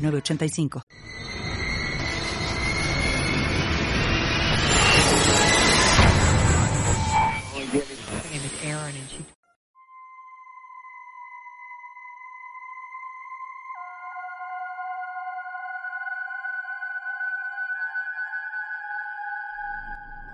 985. 0.00 0.82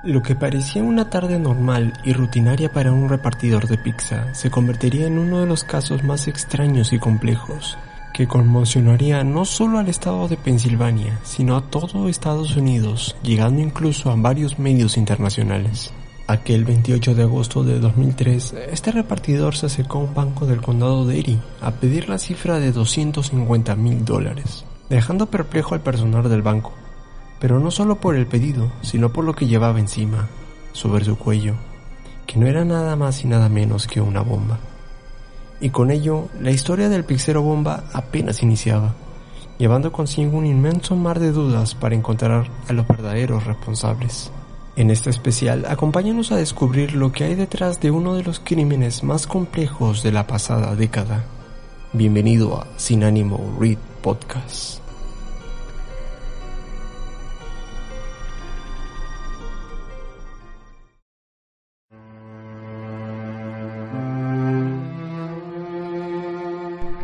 Lo 0.07 0.23
que 0.23 0.37
parecía 0.37 0.85
una 0.85 1.11
tarde 1.11 1.37
normal 1.37 1.93
y 2.05 2.13
rutinaria 2.13 2.71
para 2.71 2.93
un 2.93 3.09
repartidor 3.09 3.67
de 3.67 3.77
pizza 3.77 4.33
se 4.35 4.53
convertiría 4.53 5.09
en 5.09 5.19
uno 5.19 5.41
de 5.41 5.47
los 5.47 5.65
casos 5.65 6.05
más 6.05 6.29
extraños 6.29 6.93
y 6.93 7.01
complejos 7.01 7.77
que 8.17 8.27
conmocionaría 8.27 9.23
no 9.25 9.45
solo 9.45 9.79
al 9.79 9.89
estado 9.89 10.27
de 10.27 10.39
Pensilvania, 10.39 11.21
sino 11.23 11.55
a 11.55 11.61
todo 11.61 12.09
Estados 12.09 12.57
Unidos, 12.57 13.15
llegando 13.23 13.61
incluso 13.61 14.11
a 14.11 14.17
varios 14.17 14.59
medios 14.59 14.97
internacionales. 14.97 15.93
Aquel 16.27 16.65
28 16.65 17.15
de 17.15 17.25
agosto 17.25 17.63
de 17.63 17.79
2003, 17.79 18.55
este 18.73 18.91
repartidor 18.91 19.55
se 19.55 19.67
acercó 19.67 19.99
a 19.99 20.05
un 20.05 20.15
banco 20.15 20.47
del 20.47 20.63
condado 20.63 21.05
de 21.05 21.19
Erie 21.19 21.39
a 21.61 21.73
pedir 21.73 22.09
la 22.09 22.17
cifra 22.17 22.59
de 22.59 22.73
250 22.73 23.77
mil 23.77 24.03
dólares, 24.03 24.65
dejando 24.89 25.27
perplejo 25.27 25.75
al 25.75 25.83
personal 25.83 26.27
del 26.31 26.41
banco, 26.41 26.73
pero 27.39 27.61
no 27.61 27.71
solo 27.71 27.97
por 27.97 28.17
el 28.17 28.27
pedido, 28.27 28.73
sino 28.81 29.13
por 29.13 29.27
lo 29.27 29.35
que 29.35 29.47
llevaba 29.47 29.79
encima, 29.79 30.31
sobre 30.73 31.05
su 31.05 31.19
cuello, 31.19 31.53
que 32.27 32.39
no 32.39 32.47
era 32.47 32.65
nada 32.65 32.97
más 32.97 33.23
y 33.27 33.29
nada 33.29 33.51
menos 33.51 33.87
que 33.87 34.01
una 34.01 34.23
bomba 34.23 34.59
y 35.61 35.71
con 35.71 35.91
ello 35.91 36.29
la 36.41 36.51
historia 36.51 36.89
del 36.89 37.05
Pixero 37.05 37.43
Bomba 37.43 37.85
apenas 37.93 38.43
iniciaba, 38.43 38.95
llevando 39.59 39.93
consigo 39.93 40.37
un 40.37 40.47
inmenso 40.47 40.97
mar 40.97 41.21
de 41.21 41.33
dudas 41.33 41.75
para 41.75 41.95
encontrar 41.95 42.49
a 42.69 42.73
los 42.73 42.87
verdaderos 42.87 43.45
responsables. 43.45 44.31
En 44.77 44.91
este 44.91 45.09
especial, 45.09 45.65
acompáñanos 45.67 46.33
a 46.33 46.37
descubrir 46.37 46.95
lo 46.95 47.11
que 47.11 47.25
hay 47.25 47.35
detrás 47.35 47.81
de 47.81 47.91
uno 47.91 48.15
de 48.15 48.23
los 48.23 48.41
crímenes 48.41 49.03
más 49.03 49.27
complejos 49.27 50.03
de 50.03 50.13
la 50.13 50.27
pasada 50.27 50.77
década. 50.77 51.25
Bienvenido 51.95 52.61
a 52.61 52.67
Sin 52.77 53.03
Ánimo 53.03 53.57
Read 53.59 53.79
Podcast. 54.03 54.86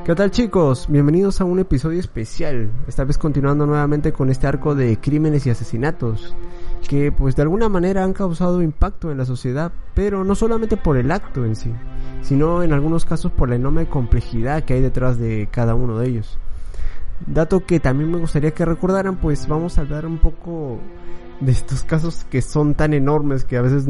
¿Qué 0.04 0.16
tal 0.16 0.32
chicos? 0.32 0.86
Bienvenidos 0.88 1.40
a 1.40 1.44
un 1.44 1.60
episodio 1.60 2.00
especial, 2.00 2.72
esta 2.88 3.04
vez 3.04 3.18
continuando 3.18 3.66
nuevamente 3.66 4.12
con 4.12 4.30
este 4.30 4.48
arco 4.48 4.74
de 4.74 4.98
crímenes 4.98 5.46
y 5.46 5.50
asesinatos, 5.50 6.34
que 6.88 7.12
pues 7.12 7.36
de 7.36 7.42
alguna 7.42 7.68
manera 7.68 8.02
han 8.02 8.12
causado 8.12 8.62
impacto 8.62 9.12
en 9.12 9.18
la 9.18 9.24
sociedad, 9.24 9.70
pero 9.94 10.24
no 10.24 10.34
solamente 10.34 10.76
por 10.76 10.96
el 10.96 11.12
acto 11.12 11.44
en 11.44 11.54
sí, 11.54 11.72
sino 12.20 12.64
en 12.64 12.72
algunos 12.72 13.04
casos 13.04 13.30
por 13.30 13.48
la 13.48 13.54
enorme 13.54 13.86
complejidad 13.86 14.64
que 14.64 14.74
hay 14.74 14.80
detrás 14.80 15.18
de 15.18 15.48
cada 15.52 15.76
uno 15.76 15.96
de 16.00 16.08
ellos. 16.08 16.36
Dato 17.24 17.64
que 17.64 17.78
también 17.78 18.10
me 18.10 18.18
gustaría 18.18 18.50
que 18.50 18.64
recordaran, 18.64 19.18
pues 19.18 19.46
vamos 19.46 19.78
a 19.78 19.82
hablar 19.82 20.04
un 20.04 20.18
poco 20.18 20.80
de 21.38 21.52
estos 21.52 21.84
casos 21.84 22.26
que 22.28 22.42
son 22.42 22.74
tan 22.74 22.92
enormes 22.92 23.44
que 23.44 23.56
a 23.56 23.62
veces 23.62 23.86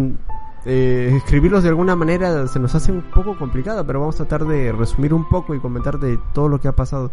eh, 0.64 1.12
escribirlos 1.16 1.62
de 1.62 1.70
alguna 1.70 1.96
manera 1.96 2.46
se 2.46 2.60
nos 2.60 2.74
hace 2.74 2.92
un 2.92 3.02
poco 3.02 3.36
complicado, 3.36 3.84
pero 3.86 4.00
vamos 4.00 4.20
a 4.20 4.26
tratar 4.26 4.46
de 4.46 4.72
resumir 4.72 5.12
un 5.12 5.28
poco 5.28 5.54
y 5.54 5.60
comentar 5.60 5.98
de 5.98 6.18
todo 6.32 6.48
lo 6.48 6.60
que 6.60 6.68
ha 6.68 6.76
pasado. 6.76 7.10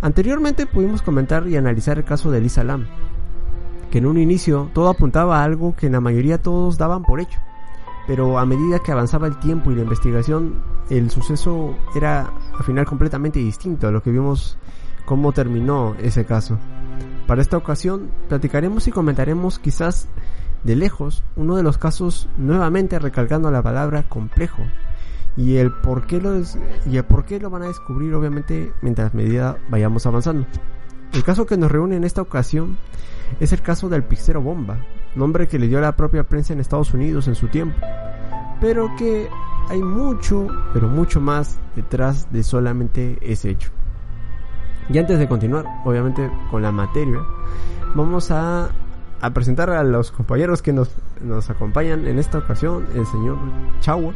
Anteriormente 0.00 0.66
pudimos 0.66 1.02
comentar 1.02 1.46
y 1.48 1.56
analizar 1.56 1.98
el 1.98 2.04
caso 2.04 2.30
de 2.30 2.40
Lisa 2.40 2.64
Lam, 2.64 2.86
que 3.90 3.98
en 3.98 4.06
un 4.06 4.18
inicio 4.18 4.70
todo 4.72 4.88
apuntaba 4.88 5.40
a 5.40 5.44
algo 5.44 5.74
que 5.74 5.86
en 5.86 5.92
la 5.92 6.00
mayoría 6.00 6.38
todos 6.38 6.78
daban 6.78 7.02
por 7.02 7.20
hecho, 7.20 7.40
pero 8.06 8.38
a 8.38 8.46
medida 8.46 8.78
que 8.78 8.92
avanzaba 8.92 9.26
el 9.26 9.38
tiempo 9.38 9.70
y 9.70 9.74
la 9.74 9.82
investigación, 9.82 10.62
el 10.88 11.10
suceso 11.10 11.76
era 11.94 12.32
al 12.56 12.64
final 12.64 12.86
completamente 12.86 13.40
distinto 13.40 13.88
a 13.88 13.90
lo 13.90 14.02
que 14.02 14.10
vimos 14.10 14.58
cómo 15.04 15.32
terminó 15.32 15.96
ese 16.00 16.24
caso. 16.24 16.56
Para 17.26 17.42
esta 17.42 17.56
ocasión 17.56 18.10
platicaremos 18.28 18.88
y 18.88 18.92
comentaremos 18.92 19.58
quizás 19.58 20.08
de 20.64 20.76
lejos 20.76 21.22
uno 21.36 21.56
de 21.56 21.62
los 21.62 21.78
casos 21.78 22.28
nuevamente 22.36 22.98
recalcando 22.98 23.50
la 23.50 23.62
palabra 23.62 24.02
complejo 24.08 24.62
y 25.36 25.56
el 25.56 25.72
por 25.72 26.06
qué 26.06 26.20
lo 26.20 26.36
y 26.38 26.96
el 26.96 27.04
por 27.04 27.24
qué 27.24 27.40
lo 27.40 27.50
van 27.50 27.62
a 27.62 27.68
descubrir 27.68 28.14
obviamente 28.14 28.72
mientras 28.82 29.14
medida 29.14 29.56
vayamos 29.68 30.06
avanzando. 30.06 30.46
El 31.12 31.24
caso 31.24 31.46
que 31.46 31.56
nos 31.56 31.70
reúne 31.70 31.96
en 31.96 32.04
esta 32.04 32.22
ocasión 32.22 32.76
es 33.40 33.52
el 33.52 33.62
caso 33.62 33.88
del 33.88 34.04
Pixero 34.04 34.42
Bomba, 34.42 34.78
nombre 35.14 35.48
que 35.48 35.58
le 35.58 35.68
dio 35.68 35.80
la 35.80 35.96
propia 35.96 36.24
prensa 36.24 36.52
en 36.52 36.60
Estados 36.60 36.92
Unidos 36.94 37.28
en 37.28 37.34
su 37.34 37.48
tiempo, 37.48 37.76
pero 38.60 38.94
que 38.96 39.28
hay 39.68 39.80
mucho, 39.80 40.46
pero 40.72 40.88
mucho 40.88 41.20
más 41.20 41.58
detrás 41.76 42.32
de 42.32 42.42
solamente 42.42 43.18
ese 43.20 43.50
hecho. 43.50 43.70
Y 44.88 44.98
antes 44.98 45.18
de 45.18 45.28
continuar, 45.28 45.64
obviamente 45.84 46.30
con 46.50 46.62
la 46.62 46.72
materia, 46.72 47.20
vamos 47.94 48.30
a 48.30 48.70
a 49.20 49.30
presentar 49.30 49.70
a 49.70 49.82
los 49.82 50.10
compañeros 50.10 50.62
que 50.62 50.72
nos, 50.72 50.88
nos 51.20 51.50
acompañan 51.50 52.06
en 52.06 52.18
esta 52.18 52.38
ocasión, 52.38 52.86
el 52.94 53.06
señor 53.06 53.38
Chau. 53.80 54.12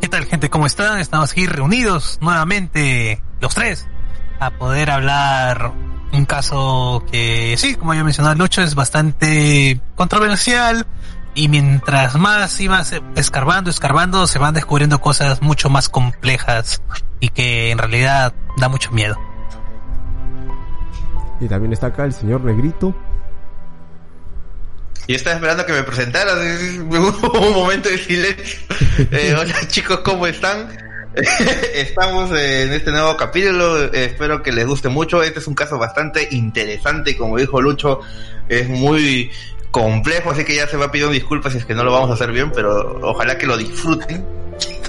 ¿Qué 0.00 0.08
tal 0.08 0.24
gente? 0.26 0.50
¿Cómo 0.50 0.66
están? 0.66 0.98
Estamos 0.98 1.32
aquí 1.32 1.46
reunidos 1.46 2.18
nuevamente, 2.20 3.22
los 3.40 3.54
tres, 3.54 3.86
a 4.40 4.50
poder 4.50 4.90
hablar 4.90 5.72
un 6.12 6.26
caso 6.26 7.04
que 7.10 7.54
sí, 7.56 7.74
como 7.74 7.94
ya 7.94 8.04
mencionado 8.04 8.34
Lucho, 8.36 8.62
es 8.62 8.74
bastante 8.74 9.80
controversial 9.94 10.86
y 11.34 11.48
mientras 11.48 12.16
más 12.16 12.60
ibas 12.60 12.94
escarbando, 13.16 13.70
escarbando, 13.70 14.26
se 14.26 14.38
van 14.38 14.54
descubriendo 14.54 15.00
cosas 15.00 15.42
mucho 15.42 15.70
más 15.70 15.88
complejas 15.88 16.82
y 17.18 17.30
que 17.30 17.70
en 17.70 17.78
realidad 17.78 18.34
da 18.56 18.68
mucho 18.68 18.92
miedo. 18.92 19.16
Y 21.40 21.48
también 21.48 21.72
está 21.72 21.88
acá 21.88 22.04
el 22.04 22.12
señor 22.12 22.44
Negrito. 22.44 22.94
Y 25.06 25.14
estaba 25.14 25.36
esperando 25.36 25.66
que 25.66 25.72
me 25.72 25.82
presentaras. 25.82 26.34
Hubo 26.80 27.40
un 27.40 27.52
momento 27.52 27.88
de 27.88 27.98
silencio. 27.98 28.60
Eh, 29.10 29.34
hola 29.38 29.54
chicos, 29.68 30.00
¿cómo 30.00 30.26
están? 30.26 30.68
Estamos 31.74 32.30
en 32.30 32.72
este 32.72 32.90
nuevo 32.90 33.16
capítulo. 33.16 33.92
Espero 33.92 34.42
que 34.42 34.52
les 34.52 34.66
guste 34.66 34.88
mucho. 34.88 35.22
Este 35.22 35.40
es 35.40 35.46
un 35.46 35.54
caso 35.54 35.78
bastante 35.78 36.28
interesante. 36.30 37.16
Como 37.16 37.38
dijo 37.38 37.60
Lucho, 37.60 38.00
es 38.48 38.68
muy 38.68 39.30
complejo. 39.70 40.30
Así 40.30 40.44
que 40.44 40.56
ya 40.56 40.66
se 40.66 40.76
va 40.76 40.90
pidiendo 40.90 41.12
disculpas 41.12 41.52
si 41.52 41.58
es 41.58 41.66
que 41.66 41.74
no 41.74 41.84
lo 41.84 41.92
vamos 41.92 42.10
a 42.10 42.14
hacer 42.14 42.32
bien. 42.32 42.50
Pero 42.52 42.98
ojalá 43.02 43.36
que 43.36 43.46
lo 43.46 43.56
disfruten. 43.56 44.24
Sí. 44.58 44.80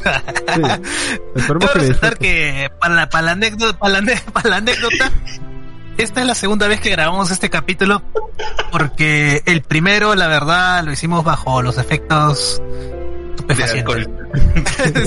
que, 2.20 2.70
para, 2.80 2.96
la, 2.96 3.10
para, 3.10 3.32
anécdota, 3.32 3.78
para 3.78 4.50
la 4.50 4.58
anécdota 4.58 5.12
esta 5.98 6.22
es 6.22 6.28
la 6.28 6.36
segunda 6.36 6.68
vez 6.68 6.82
que 6.82 6.90
grabamos 6.90 7.32
este 7.32 7.50
capítulo 7.50 8.02
porque 8.72 9.42
el 9.46 9.62
primero, 9.62 10.16
la 10.16 10.28
verdad, 10.28 10.84
lo 10.84 10.92
hicimos 10.92 11.24
bajo 11.24 11.62
los 11.62 11.78
efectos 11.78 12.62
estupefacientes. 13.36 14.08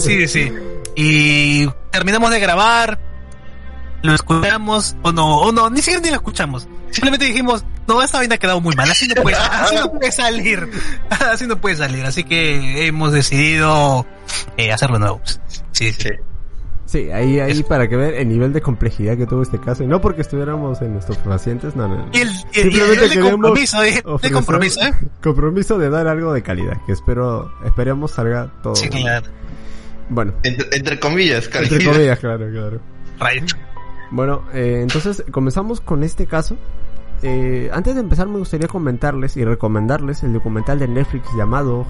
sí, 0.05 0.27
sí. 0.29 0.53
Y 0.97 1.67
terminamos 1.91 2.31
de 2.31 2.41
grabar, 2.41 2.99
lo 4.03 4.15
escuchamos 4.15 4.97
o 5.03 5.13
no, 5.13 5.39
o 5.39 5.53
no, 5.53 5.71
ni 5.71 5.79
siquiera 5.79 6.01
ni 6.01 6.09
lo 6.11 6.17
escuchamos. 6.17 6.67
Simplemente 6.91 7.27
dijimos, 7.27 7.65
no, 7.87 8.03
esta 8.03 8.19
vaina 8.19 8.37
ha 8.37 8.39
quedado 8.39 8.61
muy 8.61 8.75
mal, 8.75 8.91
así 8.91 9.07
no 9.07 9.23
puede, 9.23 9.37
así 9.37 9.75
no 9.77 9.93
puede 9.93 10.13
salir, 10.13 10.71
así 11.11 11.47
no 11.47 11.61
puede 11.61 11.77
salir, 11.77 12.05
así 12.07 12.25
que 12.25 12.87
hemos 12.87 13.13
decidido 13.13 14.07
eh, 14.57 14.73
hacerlo 14.73 14.99
nuevo. 14.99 15.21
Sí, 15.73 15.93
sí. 15.93 16.11
Sí, 16.89 17.11
ahí, 17.11 17.39
ahí 17.39 17.63
para 17.65 17.87
que 17.87 17.97
ver 17.97 18.15
el 18.15 18.31
nivel 18.31 18.55
de 18.55 18.63
complejidad 18.63 19.19
que 19.19 19.27
tuvo 19.27 19.43
este 19.43 19.61
caso. 19.61 19.85
Y 19.85 19.87
no 19.87 20.01
porque 20.01 20.23
estuviéramos 20.23 20.81
en 20.81 20.95
nuestros 20.95 21.19
pacientes, 21.19 21.77
no, 21.77 21.87
no. 21.87 22.09
Y 22.15 22.21
el, 22.21 22.31
Simplemente 22.31 23.09
de 23.11 23.21
compromiso, 23.21 23.85
eh, 23.85 24.03
de 24.23 24.31
compromiso, 24.31 24.81
¿eh? 24.81 24.95
Compromiso 25.23 25.79
de 25.79 25.91
dar 25.91 26.07
algo 26.07 26.33
de 26.33 26.43
calidad, 26.43 26.81
que 26.87 26.93
espero, 26.93 27.53
esperemos 27.67 28.13
salga 28.13 28.51
todo. 28.63 28.75
Sí, 28.75 28.89
claro. 28.89 29.27
Bueno. 30.09 30.33
Entre, 30.43 30.99
comillas, 30.99 31.47
calidad. 31.49 31.75
Entre 31.75 31.93
comillas, 31.93 32.19
claro, 32.21 32.51
claro. 32.51 32.81
Right. 33.21 33.51
Bueno, 34.11 34.45
eh, 34.55 34.79
entonces 34.81 35.23
comenzamos 35.31 35.83
con 35.83 36.03
este 36.03 36.25
caso. 36.25 36.57
Eh, 37.23 37.69
antes 37.73 37.95
de 37.95 38.01
empezar 38.01 38.29
me 38.29 38.39
gustaría 38.39 38.69
comentarles 38.69 39.37
y 39.37 39.45
recomendarles 39.45 40.23
el 40.23 40.33
documental 40.33 40.79
de 40.79 40.87
Netflix 40.87 41.29
llamado 41.37 41.85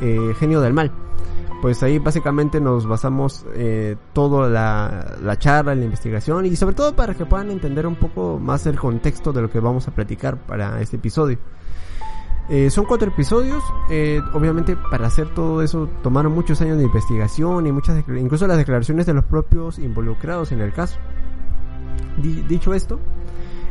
eh, 0.00 0.34
Genio 0.38 0.60
del 0.60 0.74
Mal. 0.74 0.92
Pues 1.62 1.82
ahí 1.82 1.98
básicamente 1.98 2.60
nos 2.60 2.86
basamos 2.86 3.46
eh, 3.54 3.96
toda 4.12 4.48
la, 4.50 5.16
la 5.22 5.38
charla, 5.38 5.74
la 5.74 5.84
investigación 5.84 6.44
y 6.44 6.54
sobre 6.54 6.74
todo 6.74 6.94
para 6.94 7.14
que 7.14 7.24
puedan 7.24 7.50
entender 7.50 7.86
un 7.86 7.96
poco 7.96 8.38
más 8.38 8.66
el 8.66 8.78
contexto 8.78 9.32
de 9.32 9.42
lo 9.42 9.50
que 9.50 9.60
vamos 9.60 9.88
a 9.88 9.90
platicar 9.92 10.36
para 10.36 10.80
este 10.80 10.96
episodio. 10.96 11.38
Son 12.68 12.84
cuatro 12.84 13.08
episodios. 13.08 13.64
Obviamente, 14.32 14.76
para 14.76 15.08
hacer 15.08 15.34
todo 15.34 15.62
eso 15.62 15.88
tomaron 16.04 16.32
muchos 16.32 16.60
años 16.60 16.78
de 16.78 16.84
investigación 16.84 17.66
y 17.66 17.72
muchas, 17.72 18.04
incluso 18.06 18.46
las 18.46 18.56
declaraciones 18.56 19.04
de 19.04 19.14
los 19.14 19.24
propios 19.24 19.80
involucrados 19.80 20.52
en 20.52 20.60
el 20.60 20.72
caso. 20.72 20.96
dicho 22.46 22.72
esto, 22.72 23.00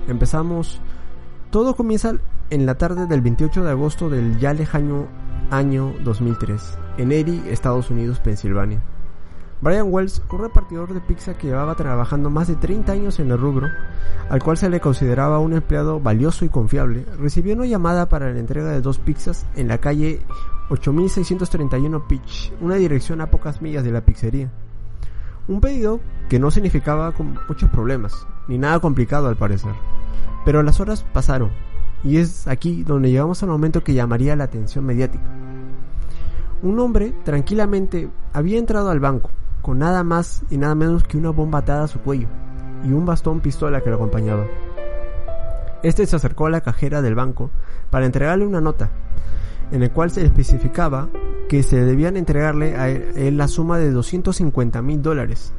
empezamos. 0.07 0.81
Todo 1.49 1.75
comienza 1.75 2.13
en 2.49 2.65
la 2.65 2.75
tarde 2.75 3.07
del 3.07 3.21
28 3.21 3.63
de 3.63 3.71
agosto 3.71 4.09
del 4.09 4.39
ya 4.39 4.53
lejano 4.53 5.07
año 5.51 5.93
2003, 6.03 6.77
en 6.97 7.11
Erie, 7.11 7.41
Estados 7.51 7.89
Unidos, 7.89 8.19
Pensilvania. 8.19 8.81
Brian 9.61 9.87
Wells, 9.89 10.21
un 10.31 10.39
repartidor 10.39 10.93
de 10.93 10.99
pizza 10.99 11.37
que 11.37 11.47
llevaba 11.47 11.75
trabajando 11.75 12.29
más 12.29 12.47
de 12.47 12.55
30 12.55 12.91
años 12.91 13.19
en 13.19 13.31
el 13.31 13.37
rubro, 13.37 13.67
al 14.29 14.43
cual 14.43 14.57
se 14.57 14.69
le 14.69 14.81
consideraba 14.81 15.39
un 15.39 15.53
empleado 15.53 15.99
valioso 15.99 16.45
y 16.45 16.49
confiable, 16.49 17.05
recibió 17.17 17.55
una 17.55 17.65
llamada 17.65 18.09
para 18.09 18.31
la 18.31 18.39
entrega 18.39 18.69
de 18.69 18.81
dos 18.81 18.99
pizzas 18.99 19.47
en 19.55 19.69
la 19.69 19.77
calle 19.77 20.21
8631 20.69 22.07
Peach, 22.07 22.53
una 22.59 22.75
dirección 22.75 23.21
a 23.21 23.31
pocas 23.31 23.61
millas 23.61 23.83
de 23.83 23.91
la 23.91 24.01
pizzería. 24.01 24.51
Un 25.47 25.61
pedido 25.61 25.99
que 26.27 26.39
no 26.39 26.51
significaba 26.51 27.13
muchos 27.47 27.69
problemas, 27.69 28.27
ni 28.47 28.57
nada 28.57 28.80
complicado 28.80 29.27
al 29.27 29.36
parecer. 29.36 29.74
Pero 30.45 30.63
las 30.63 30.80
horas 30.80 31.06
pasaron, 31.13 31.51
y 32.03 32.18
es 32.18 32.47
aquí 32.47 32.83
donde 32.83 33.09
llegamos 33.09 33.42
al 33.44 33.50
momento 33.50 33.83
que 33.83 33.94
llamaría 33.94 34.36
la 34.36 34.44
atención 34.45 34.86
mediática. 34.86 35.24
Un 36.62 36.80
hombre 36.80 37.13
tranquilamente 37.24 38.09
había 38.33 38.59
entrado 38.59 38.89
al 38.89 39.00
banco, 39.00 39.30
con 39.62 39.80
nada 39.80 40.03
más 40.03 40.44
y 40.50 40.57
nada 40.57 40.75
menos 40.75 41.03
que 41.03 41.18
una 41.18 41.31
bomba 41.31 41.59
atada 41.59 41.86
a 41.86 41.88
su 41.88 42.00
cuello 42.00 42.27
y 42.83 42.92
un 42.92 43.06
bastón 43.06 43.39
pistola 43.39 43.81
que 43.81 43.89
lo 43.89 43.95
acompañaba. 43.95 44.45
Este 45.83 46.06
se 46.06 46.15
acercó 46.15 46.48
a 46.48 46.50
la 46.50 46.62
cajera 46.62 47.01
del 47.01 47.15
banco 47.15 47.50
para 47.89 48.06
entregarle 48.06 48.45
una 48.45 48.62
nota, 48.62 48.89
en 49.71 49.83
el 49.83 49.91
cual 49.91 50.12
se 50.12 50.24
especificaba 50.24 51.09
que 51.50 51.63
se 51.63 51.83
debían 51.83 52.18
entregarle 52.18 52.75
a 52.75 52.89
él 52.89 53.38
la 53.38 53.48
suma 53.48 53.77
de 53.77 53.91
250 53.91 54.81
mil 54.81 55.01
dólares. 55.01 55.53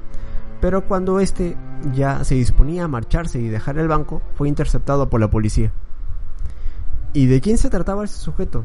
Pero 0.60 0.86
cuando 0.86 1.20
este 1.20 1.56
ya 1.92 2.24
se 2.24 2.34
disponía 2.34 2.84
a 2.84 2.88
marcharse 2.88 3.38
y 3.38 3.48
dejar 3.48 3.78
el 3.78 3.88
banco, 3.88 4.22
fue 4.34 4.48
interceptado 4.48 5.08
por 5.08 5.20
la 5.20 5.30
policía. 5.30 5.72
¿Y 7.12 7.26
de 7.26 7.40
quién 7.40 7.58
se 7.58 7.70
trataba 7.70 8.04
ese 8.04 8.18
sujeto? 8.18 8.64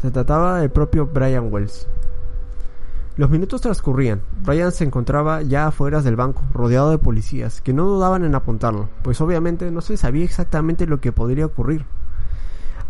Se 0.00 0.10
trataba 0.10 0.60
del 0.60 0.70
propio 0.70 1.06
Brian 1.06 1.52
Wells. 1.52 1.86
Los 3.16 3.28
minutos 3.28 3.60
transcurrían. 3.60 4.22
Brian 4.42 4.72
se 4.72 4.84
encontraba 4.84 5.42
ya 5.42 5.66
afuera 5.66 6.00
del 6.00 6.16
banco, 6.16 6.42
rodeado 6.54 6.90
de 6.90 6.98
policías, 6.98 7.60
que 7.60 7.74
no 7.74 7.84
dudaban 7.84 8.24
en 8.24 8.34
apuntarlo, 8.34 8.88
pues 9.02 9.20
obviamente 9.20 9.70
no 9.70 9.82
se 9.82 9.98
sabía 9.98 10.24
exactamente 10.24 10.86
lo 10.86 11.00
que 11.00 11.12
podría 11.12 11.44
ocurrir. 11.44 11.84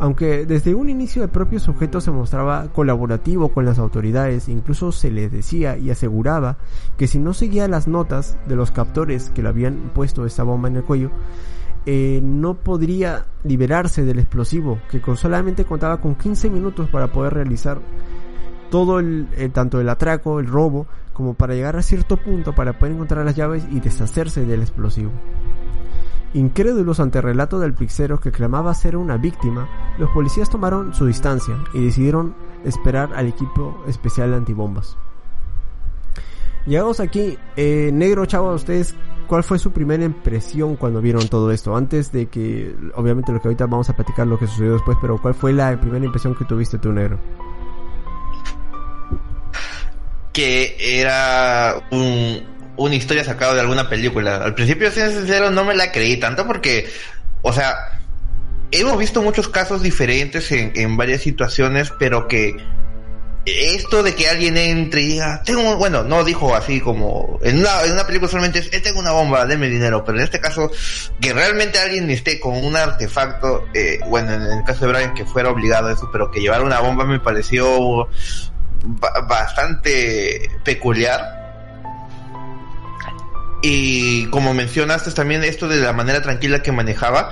Aunque 0.01 0.47
desde 0.47 0.75
un 0.75 0.89
inicio 0.89 1.23
el 1.23 1.29
propio 1.29 1.61
sujeto 1.61 2.01
se 2.01 2.11
mostraba 2.11 2.69
colaborativo 2.73 3.51
con 3.51 3.67
las 3.67 3.79
autoridades, 3.79 4.49
incluso 4.49 4.93
se 4.93 5.11
le 5.11 5.29
decía 5.29 5.77
y 5.77 5.91
aseguraba 5.91 6.57
que 6.97 7.07
si 7.07 7.19
no 7.19 7.35
seguía 7.35 7.69
las 7.69 7.87
notas 7.87 8.39
de 8.49 8.57
los 8.57 8.71
captores 8.71 9.29
que 9.29 9.43
le 9.43 9.51
habían 9.51 9.91
puesto 9.95 10.25
esa 10.25 10.43
bomba 10.43 10.69
en 10.69 10.77
el 10.77 10.85
cuello, 10.85 11.11
eh, 11.85 12.21
no 12.23 12.55
podría 12.55 13.27
liberarse 13.45 14.03
del 14.07 14.21
explosivo, 14.21 14.79
que 14.91 15.03
con 15.03 15.19
solamente 15.19 15.67
contaba 15.67 16.01
con 16.01 16.15
15 16.15 16.49
minutos 16.49 16.89
para 16.89 17.13
poder 17.13 17.35
realizar 17.35 17.79
todo 18.71 19.01
el, 19.01 19.29
tanto 19.53 19.83
el 19.83 19.89
atraco, 19.91 20.41
el 20.41 20.47
robo, 20.47 20.87
como 21.13 21.35
para 21.35 21.55
llegar 21.55 21.77
a 21.77 21.83
cierto 21.83 22.17
punto 22.17 22.55
para 22.55 22.79
poder 22.79 22.95
encontrar 22.95 23.27
las 23.27 23.37
llaves 23.37 23.67
y 23.71 23.81
deshacerse 23.81 24.47
del 24.47 24.63
explosivo. 24.63 25.11
Incrédulos 26.33 27.01
ante 27.01 27.19
el 27.19 27.25
relato 27.25 27.59
del 27.59 27.75
pixero 27.75 28.21
que 28.21 28.31
clamaba 28.31 28.73
ser 28.75 28.97
una 28.97 29.17
víctima, 29.17 29.69
los 29.99 30.11
policías 30.11 30.49
tomaron 30.49 30.95
su 30.95 31.07
distancia 31.07 31.57
y 31.75 31.85
decidieron 31.85 32.35
esperar 32.65 33.13
al 33.15 33.27
equipo 33.27 33.83
especial 33.89 34.31
de 34.31 34.37
antibombas. 34.37 34.97
Llegamos 36.67 37.01
aquí, 37.01 37.37
eh, 37.57 37.91
negro 37.93 38.27
chavo, 38.27 38.53
ustedes, 38.53 38.95
¿cuál 39.27 39.43
fue 39.43 39.59
su 39.59 39.73
primera 39.73 40.05
impresión 40.05 40.77
cuando 40.77 41.01
vieron 41.01 41.27
todo 41.29 41.51
esto? 41.51 41.75
Antes 41.75 42.13
de 42.13 42.27
que, 42.27 42.77
obviamente 42.95 43.33
lo 43.33 43.41
que 43.41 43.49
ahorita 43.49 43.67
vamos 43.67 43.89
a 43.91 43.97
platicar 43.97 44.27
lo 44.27 44.39
que 44.39 44.47
sucedió 44.47 44.75
después, 44.75 44.99
pero 45.01 45.21
¿cuál 45.21 45.35
fue 45.35 45.53
la 45.53 45.81
primera 45.81 46.05
impresión 46.05 46.35
que 46.35 46.45
tuviste 46.45 46.79
tú, 46.79 46.93
negro? 46.93 47.19
que 50.33 51.01
era 51.01 51.83
un, 51.91 52.43
una 52.81 52.95
historia 52.95 53.25
sacada 53.25 53.55
de 53.55 53.61
alguna 53.61 53.89
película. 53.89 54.37
Al 54.37 54.55
principio, 54.55 54.91
siendo 54.91 55.13
sincero, 55.13 55.51
no 55.51 55.65
me 55.65 55.75
la 55.75 55.93
creí 55.93 56.17
tanto 56.19 56.47
porque, 56.47 56.91
o 57.43 57.53
sea, 57.53 57.77
hemos 58.71 58.99
visto 58.99 59.23
muchos 59.23 59.49
casos 59.49 59.83
diferentes 59.83 60.51
en, 60.53 60.73
en 60.75 60.97
varias 60.97 61.21
situaciones, 61.21 61.93
pero 61.99 62.27
que 62.27 62.57
esto 63.45 64.03
de 64.03 64.15
que 64.15 64.29
alguien 64.29 64.57
entre 64.57 65.03
y 65.03 65.07
diga, 65.09 65.43
tengo, 65.45 65.77
bueno, 65.77 66.05
no 66.05 66.25
dijo 66.25 66.55
así 66.55 66.81
como, 66.81 67.39
en 67.43 67.59
una, 67.59 67.83
en 67.85 67.93
una 67.93 68.07
película 68.07 68.31
solamente 68.31 68.61
es, 68.61 68.73
eh, 68.73 68.81
tengo 68.81 69.01
una 69.01 69.13
bomba, 69.13 69.45
denme 69.45 69.69
dinero, 69.69 70.03
pero 70.05 70.19
en 70.19 70.25
este 70.25 70.41
caso, 70.41 70.71
que 71.21 71.35
realmente 71.35 71.79
alguien 71.79 72.09
esté 72.11 72.41
con 72.41 72.57
un 72.57 72.77
artefacto, 72.77 73.67
eh, 73.75 73.99
bueno, 74.09 74.33
en 74.33 74.43
el 74.43 74.65
caso 74.65 74.87
de 74.87 74.93
Brian 74.93 75.15
que 75.15 75.27
fuera 75.27 75.51
obligado 75.51 75.89
a 75.89 75.93
eso, 75.93 76.09
pero 76.11 76.31
que 76.31 76.41
llevar 76.41 76.63
una 76.63 76.81
bomba 76.81 77.05
me 77.05 77.21
pareció 77.21 78.09
bastante 79.29 80.51
peculiar. 80.65 81.40
Y 83.63 84.27
como 84.27 84.55
mencionaste 84.55 85.11
también 85.13 85.45
esto 85.45 85.69
de 85.69 85.77
la 85.77 85.93
manera 85.93 86.23
tranquila 86.23 86.63
que 86.63 86.73
manejaba 86.73 87.31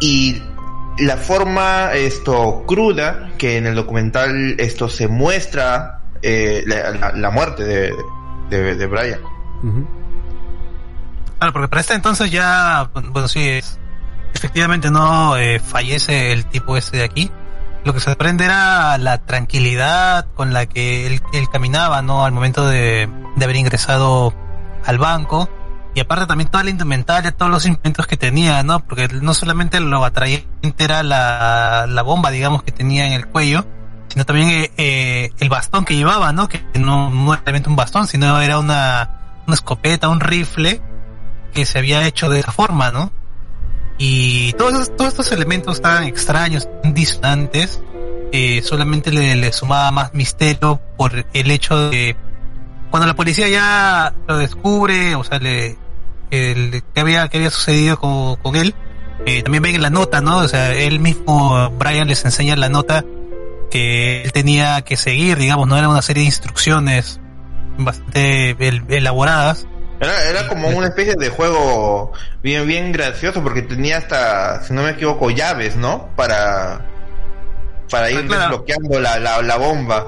y 0.00 0.42
la 0.98 1.16
forma 1.16 1.92
esto 1.94 2.64
cruda 2.66 3.30
que 3.38 3.56
en 3.56 3.66
el 3.66 3.74
documental 3.74 4.56
esto 4.58 4.88
se 4.88 5.08
muestra 5.08 6.02
eh, 6.22 6.64
la, 6.66 7.30
muerte 7.30 7.64
de, 7.64 7.94
de, 8.50 8.86
Brian. 8.86 9.20
Claro, 11.38 11.52
porque 11.54 11.68
para 11.68 11.80
este 11.80 11.94
entonces 11.94 12.30
ya, 12.30 12.90
bueno, 13.12 13.28
sí, 13.28 13.60
efectivamente 14.34 14.90
no 14.90 15.38
eh, 15.38 15.58
fallece 15.60 16.32
el 16.32 16.44
tipo 16.44 16.76
ese 16.76 16.98
de 16.98 17.04
aquí, 17.04 17.30
lo 17.84 17.94
que 17.94 18.00
se 18.00 18.06
sorprende 18.06 18.44
era 18.44 18.98
la 18.98 19.18
tranquilidad 19.18 20.26
con 20.34 20.52
la 20.52 20.66
que 20.66 21.06
él, 21.06 21.20
caminaba, 21.50 22.02
¿no? 22.02 22.24
Al 22.24 22.32
momento 22.32 22.66
de, 22.66 23.08
haber 23.40 23.56
ingresado 23.56 24.34
al 24.84 24.98
banco. 24.98 25.48
Y 25.94 26.00
aparte 26.00 26.26
también 26.26 26.48
toda 26.48 26.62
la 26.62 26.70
indumentaria, 26.70 27.32
todos 27.32 27.50
los 27.50 27.66
instrumentos 27.66 28.06
que 28.06 28.16
tenía, 28.16 28.62
¿no? 28.62 28.80
Porque 28.80 29.08
no 29.08 29.34
solamente 29.34 29.80
lo 29.80 30.04
atraía 30.04 30.44
era 30.78 31.02
la, 31.02 31.86
la 31.88 32.02
bomba, 32.02 32.30
digamos, 32.30 32.62
que 32.62 32.70
tenía 32.70 33.06
en 33.06 33.12
el 33.12 33.26
cuello, 33.26 33.66
sino 34.08 34.24
también 34.24 34.50
eh, 34.50 34.70
eh, 34.76 35.30
el 35.38 35.48
bastón 35.48 35.84
que 35.84 35.96
llevaba, 35.96 36.32
¿no? 36.32 36.48
Que 36.48 36.64
no, 36.74 37.10
no 37.10 37.32
era 37.32 37.42
realmente 37.44 37.68
un 37.68 37.76
bastón, 37.76 38.06
sino 38.06 38.40
era 38.40 38.58
una, 38.58 39.42
una 39.46 39.54
escopeta, 39.54 40.08
un 40.08 40.20
rifle 40.20 40.80
que 41.52 41.66
se 41.66 41.78
había 41.78 42.06
hecho 42.06 42.28
de 42.28 42.40
esa 42.40 42.52
forma, 42.52 42.90
¿no? 42.90 43.12
Y 43.98 44.52
todos, 44.54 44.96
todos 44.96 45.10
estos 45.10 45.32
elementos 45.32 45.80
tan 45.82 46.04
extraños, 46.04 46.68
tan 46.82 46.94
distantes, 46.94 47.82
eh, 48.32 48.62
solamente 48.62 49.12
le, 49.12 49.52
sumaba 49.52 49.90
más 49.90 50.14
misterio 50.14 50.80
por 50.96 51.26
el 51.32 51.50
hecho 51.50 51.90
de 51.90 52.16
cuando 52.90 53.06
la 53.06 53.14
policía 53.14 53.48
ya 53.48 54.14
lo 54.26 54.38
descubre, 54.38 55.14
o 55.14 55.24
sea, 55.24 55.38
le, 55.38 55.76
el, 56.30 56.82
qué 56.94 57.00
había, 57.00 57.28
qué 57.28 57.38
había 57.38 57.50
sucedido 57.50 57.98
con, 57.98 58.36
con 58.36 58.56
él, 58.56 58.74
eh, 59.26 59.42
también 59.42 59.62
ven 59.62 59.74
en 59.76 59.82
la 59.82 59.90
nota, 59.90 60.20
¿no? 60.20 60.38
O 60.38 60.48
sea, 60.48 60.72
él 60.74 61.00
mismo, 61.00 61.70
Brian 61.78 62.08
les 62.08 62.24
enseña 62.24 62.56
la 62.56 62.68
nota 62.68 63.04
que 63.70 64.22
él 64.22 64.32
tenía 64.32 64.82
que 64.82 64.96
seguir, 64.96 65.38
digamos, 65.38 65.68
no 65.68 65.76
era 65.76 65.88
una 65.88 66.02
serie 66.02 66.22
de 66.22 66.26
instrucciones 66.26 67.20
bastante 67.78 68.56
elaboradas 68.88 69.66
era, 70.00 70.24
era 70.24 70.48
como 70.48 70.68
una 70.68 70.88
especie 70.88 71.14
de 71.14 71.28
juego 71.28 72.12
bien, 72.42 72.66
bien 72.66 72.90
gracioso 72.90 73.42
porque 73.42 73.62
tenía 73.62 73.98
hasta, 73.98 74.62
si 74.62 74.72
no 74.72 74.82
me 74.82 74.90
equivoco, 74.90 75.30
llaves, 75.30 75.76
¿no? 75.76 76.08
Para, 76.16 76.86
para 77.90 78.10
ir 78.10 78.26
ah, 78.30 78.38
desbloqueando 78.38 78.98
la, 78.98 79.18
la, 79.18 79.56
bomba. 79.58 80.06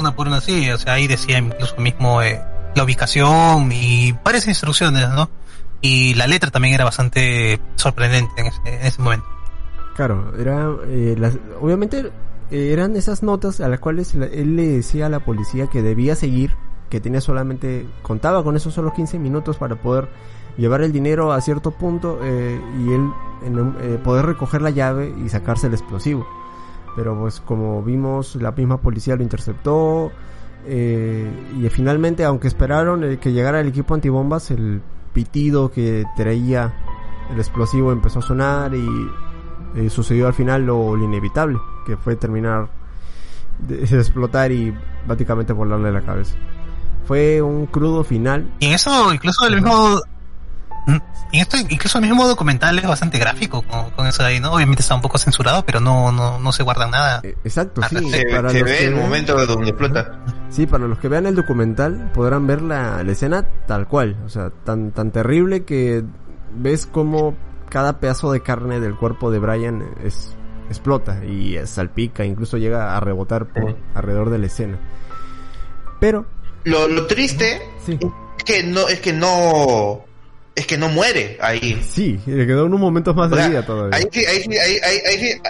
Una 0.00 0.16
por 0.16 0.26
una, 0.26 0.40
sí, 0.40 0.70
o 0.70 0.78
sea, 0.78 0.94
ahí 0.94 1.06
decía 1.06 1.38
incluso 1.38 1.76
mismo 1.76 2.22
eh, 2.22 2.40
la 2.74 2.84
ubicación 2.84 3.70
y 3.72 4.12
varias 4.24 4.46
instrucciones, 4.48 5.08
¿no? 5.10 5.30
Y 5.80 6.14
la 6.14 6.26
letra 6.26 6.50
también 6.50 6.74
era 6.74 6.84
bastante 6.84 7.60
sorprendente 7.76 8.32
en 8.40 8.46
ese, 8.46 8.60
en 8.64 8.86
ese 8.86 9.02
momento. 9.02 9.26
Claro, 9.94 10.32
era, 10.38 10.70
eh, 10.86 11.14
las, 11.18 11.38
obviamente 11.60 12.10
eh, 12.50 12.72
eran 12.72 12.96
esas 12.96 13.22
notas 13.22 13.60
a 13.60 13.68
las 13.68 13.80
cuales 13.80 14.14
él 14.14 14.56
le 14.56 14.66
decía 14.66 15.06
a 15.06 15.08
la 15.08 15.20
policía 15.20 15.66
que 15.68 15.82
debía 15.82 16.16
seguir 16.16 16.54
que 16.90 17.00
tenía 17.00 17.20
solamente, 17.22 17.86
contaba 18.02 18.42
con 18.44 18.56
esos 18.56 18.74
solo 18.74 18.92
15 18.92 19.18
minutos 19.18 19.56
para 19.56 19.76
poder 19.76 20.08
llevar 20.58 20.82
el 20.82 20.92
dinero 20.92 21.32
a 21.32 21.40
cierto 21.40 21.70
punto 21.70 22.18
eh, 22.22 22.60
y 22.80 22.92
él 22.92 23.08
en, 23.46 23.76
eh, 23.80 23.98
poder 24.02 24.26
recoger 24.26 24.60
la 24.60 24.70
llave 24.70 25.14
y 25.24 25.28
sacarse 25.28 25.68
el 25.68 25.72
explosivo. 25.72 26.26
Pero 26.96 27.18
pues 27.18 27.40
como 27.40 27.82
vimos, 27.82 28.36
la 28.36 28.52
misma 28.52 28.80
policía 28.80 29.16
lo 29.16 29.22
interceptó 29.22 30.10
eh, 30.66 31.30
y 31.58 31.68
finalmente, 31.68 32.24
aunque 32.24 32.48
esperaron 32.48 33.18
que 33.18 33.32
llegara 33.32 33.60
el 33.60 33.68
equipo 33.68 33.94
antibombas, 33.94 34.50
el 34.50 34.82
pitido 35.12 35.70
que 35.70 36.04
traía 36.16 36.72
el 37.30 37.38
explosivo 37.38 37.92
empezó 37.92 38.18
a 38.18 38.22
sonar 38.22 38.72
y 38.74 39.88
sucedió 39.88 40.26
al 40.26 40.34
final 40.34 40.66
lo, 40.66 40.96
inevitable, 40.96 41.58
que 41.86 41.96
fue 41.96 42.16
terminar 42.16 42.68
de, 43.58 43.84
explotar 43.98 44.52
y 44.52 44.74
básicamente 45.06 45.52
volarle 45.52 45.92
la 45.92 46.02
cabeza. 46.02 46.36
Fue 47.04 47.40
un 47.42 47.66
crudo 47.66 48.04
final. 48.04 48.52
Y 48.60 48.72
eso, 48.72 49.12
incluso 49.12 49.46
el 49.46 49.56
mismo 49.56 50.00
y 51.32 51.40
esto, 51.40 51.56
incluso 51.68 51.98
el 51.98 52.06
mismo 52.06 52.26
documental 52.26 52.78
es 52.78 52.86
bastante 52.86 53.18
gráfico 53.18 53.62
con, 53.62 54.06
eso 54.06 54.22
de 54.22 54.30
ahí, 54.30 54.40
¿no? 54.40 54.52
Obviamente 54.52 54.82
está 54.82 54.94
un 54.94 55.00
poco 55.00 55.18
censurado, 55.18 55.64
pero 55.64 55.80
no, 55.80 56.10
no, 56.10 56.38
no 56.40 56.52
se 56.52 56.62
guarda 56.62 56.86
nada. 56.88 57.20
Eh, 57.22 57.36
exacto, 57.44 57.82
sí. 57.88 58.10
Se, 58.10 58.26
para 58.26 58.50
se 58.50 58.62
ve 58.62 58.84
el 58.84 58.96
momento 58.96 59.46
donde 59.46 59.70
explota. 59.70 60.24
Sí, 60.48 60.66
para 60.66 60.86
los 60.86 60.98
que 60.98 61.08
vean 61.08 61.26
el 61.26 61.36
documental 61.36 62.10
podrán 62.12 62.46
ver 62.46 62.62
la, 62.62 63.02
escena 63.02 63.46
tal 63.66 63.86
cual. 63.86 64.16
O 64.24 64.28
sea, 64.28 64.50
tan, 64.64 64.90
tan 64.90 65.12
terrible 65.12 65.64
que 65.64 66.02
ves 66.52 66.86
como 66.86 67.36
cada 67.68 68.00
pedazo 68.00 68.32
de 68.32 68.42
carne 68.42 68.80
del 68.80 68.96
cuerpo 68.96 69.30
de 69.30 69.38
Brian 69.38 69.84
es, 70.04 70.34
explota 70.68 71.24
y 71.24 71.56
salpica, 71.64 72.24
incluso 72.24 72.56
llega 72.56 72.96
a 72.96 73.00
rebotar 73.00 73.46
por 73.46 73.76
alrededor 73.94 74.30
de 74.30 74.38
la 74.38 74.46
escena. 74.46 74.78
Pero... 76.00 76.26
Lo, 76.64 76.88
lo 76.88 77.06
triste 77.06 77.62
es 77.86 78.44
que 78.44 78.64
no, 78.64 78.88
es 78.88 79.00
que 79.00 79.12
no 79.12 80.04
es 80.54 80.66
que 80.66 80.76
no 80.76 80.88
muere 80.88 81.38
ahí. 81.40 81.80
Sí, 81.88 82.18
le 82.26 82.46
quedó 82.46 82.66
en 82.66 82.74
un 82.74 82.80
momento 82.80 83.14
más 83.14 83.30
de 83.30 83.48
vida 83.48 83.64
todavía. 83.64 83.96
Ahí 83.96 84.04
sí, 84.10 84.24
ahí 84.24 84.42
sí, 84.42 84.58
ahí, 84.58 84.78
ahí, 85.06 85.18
sí, 85.18 85.40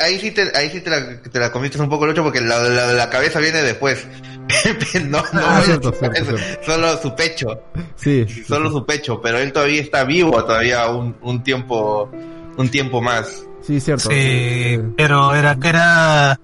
ahí, 0.00 0.20
sí 0.20 0.30
te, 0.30 0.56
ahí 0.56 0.70
sí 0.70 0.80
te 0.80 0.90
la, 0.90 1.22
te 1.22 1.38
la 1.38 1.52
comiste 1.52 1.80
un 1.80 1.88
poco 1.88 2.04
el 2.04 2.12
ocho 2.12 2.22
porque 2.22 2.40
la, 2.40 2.58
la, 2.58 2.92
la 2.92 3.10
cabeza 3.10 3.38
viene 3.38 3.62
después. 3.62 4.06
no, 5.04 5.22
no, 5.32 5.40
ah, 5.44 5.62
cierto, 5.64 5.92
cierto, 5.92 6.36
solo 6.62 7.00
su 7.00 7.14
pecho. 7.14 7.62
Sí. 7.96 8.26
Solo 8.46 8.70
su 8.70 8.84
pecho, 8.84 9.20
pero 9.20 9.38
él 9.38 9.52
todavía 9.52 9.80
está 9.80 10.04
vivo 10.04 10.42
todavía 10.44 10.88
un, 10.88 11.16
un 11.22 11.42
tiempo, 11.44 12.10
un 12.56 12.68
tiempo 12.70 13.00
más. 13.00 13.44
Sí, 13.62 13.78
cierto. 13.80 14.10
Sí, 14.10 14.80
pero 14.96 15.34
era 15.34 15.54
que 15.56 15.68
era 15.68 16.40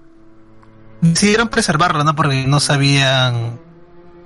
decidieron 1.01 1.49
preservarlo, 1.49 2.03
¿no? 2.03 2.15
Porque 2.15 2.45
no 2.47 2.59
sabían 2.59 3.59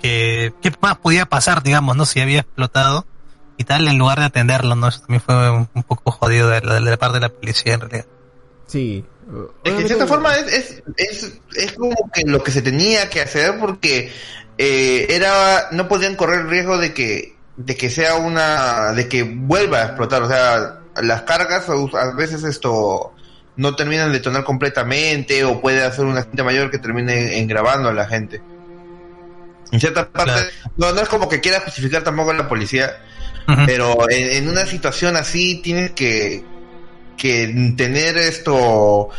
que 0.01 0.53
qué 0.61 0.71
más 0.81 0.97
podía 0.97 1.25
pasar, 1.25 1.63
digamos, 1.63 1.95
¿no? 1.95 2.05
Si 2.05 2.19
había 2.19 2.39
explotado 2.41 3.05
y 3.61 3.63
tal, 3.63 3.87
en 3.87 3.97
lugar 3.97 4.19
de 4.19 4.25
atenderlo, 4.25 4.75
¿no? 4.75 4.87
Eso 4.87 4.99
también 4.99 5.21
fue 5.21 5.49
un, 5.51 5.83
poco 5.83 6.11
jodido 6.11 6.49
de, 6.49 6.61
la 6.61 6.97
parte 6.97 7.15
de 7.15 7.21
la 7.21 7.29
policía, 7.29 7.75
en 7.75 7.81
realidad. 7.81 8.05
Sí. 8.67 9.05
Es 9.63 9.73
que 9.73 9.81
de 9.81 9.87
cierta 9.87 10.07
forma 10.07 10.35
es, 10.35 10.81
es, 10.97 11.33
es, 11.55 11.71
como 11.73 11.95
que 12.11 12.23
lo 12.25 12.43
que 12.43 12.51
se 12.51 12.61
tenía 12.61 13.09
que 13.09 13.21
hacer 13.21 13.59
porque 13.59 14.11
eh, 14.57 15.07
era 15.09 15.69
no 15.71 15.87
podían 15.87 16.15
correr 16.15 16.41
el 16.41 16.49
riesgo 16.49 16.77
de 16.77 16.93
que 16.93 17.35
de 17.55 17.77
que 17.77 17.89
sea 17.89 18.15
una 18.15 18.91
de 18.93 19.07
que 19.07 19.23
vuelva 19.23 19.79
a 19.79 19.85
explotar 19.85 20.23
o 20.23 20.27
sea 20.27 20.79
las 21.01 21.21
cargas 21.21 21.65
a 21.69 22.13
veces 22.15 22.43
esto 22.43 23.13
no 23.55 23.75
terminan 23.75 24.07
de 24.07 24.17
detonar 24.17 24.43
completamente 24.43 25.45
o 25.45 25.61
puede 25.61 25.83
hacer 25.83 26.05
un 26.05 26.17
accidente 26.17 26.43
mayor 26.43 26.71
que 26.71 26.79
termine 26.79 27.39
engrabando 27.39 27.89
a 27.89 27.93
la 27.93 28.07
gente 28.07 28.41
en 29.71 29.79
cierta 29.79 30.09
parte 30.09 30.41
no, 30.75 30.91
no 30.91 31.01
es 31.01 31.07
como 31.07 31.29
que 31.29 31.39
quiera 31.39 31.61
justificar 31.61 32.03
tampoco 32.03 32.31
a 32.31 32.33
la 32.33 32.49
policía 32.49 32.97
pero 33.65 34.09
en, 34.09 34.47
una 34.47 34.65
situación 34.65 35.15
así 35.15 35.61
tienes 35.61 35.91
que, 35.91 36.43
que 37.17 37.73
tener 37.77 38.17
esto 38.17 39.09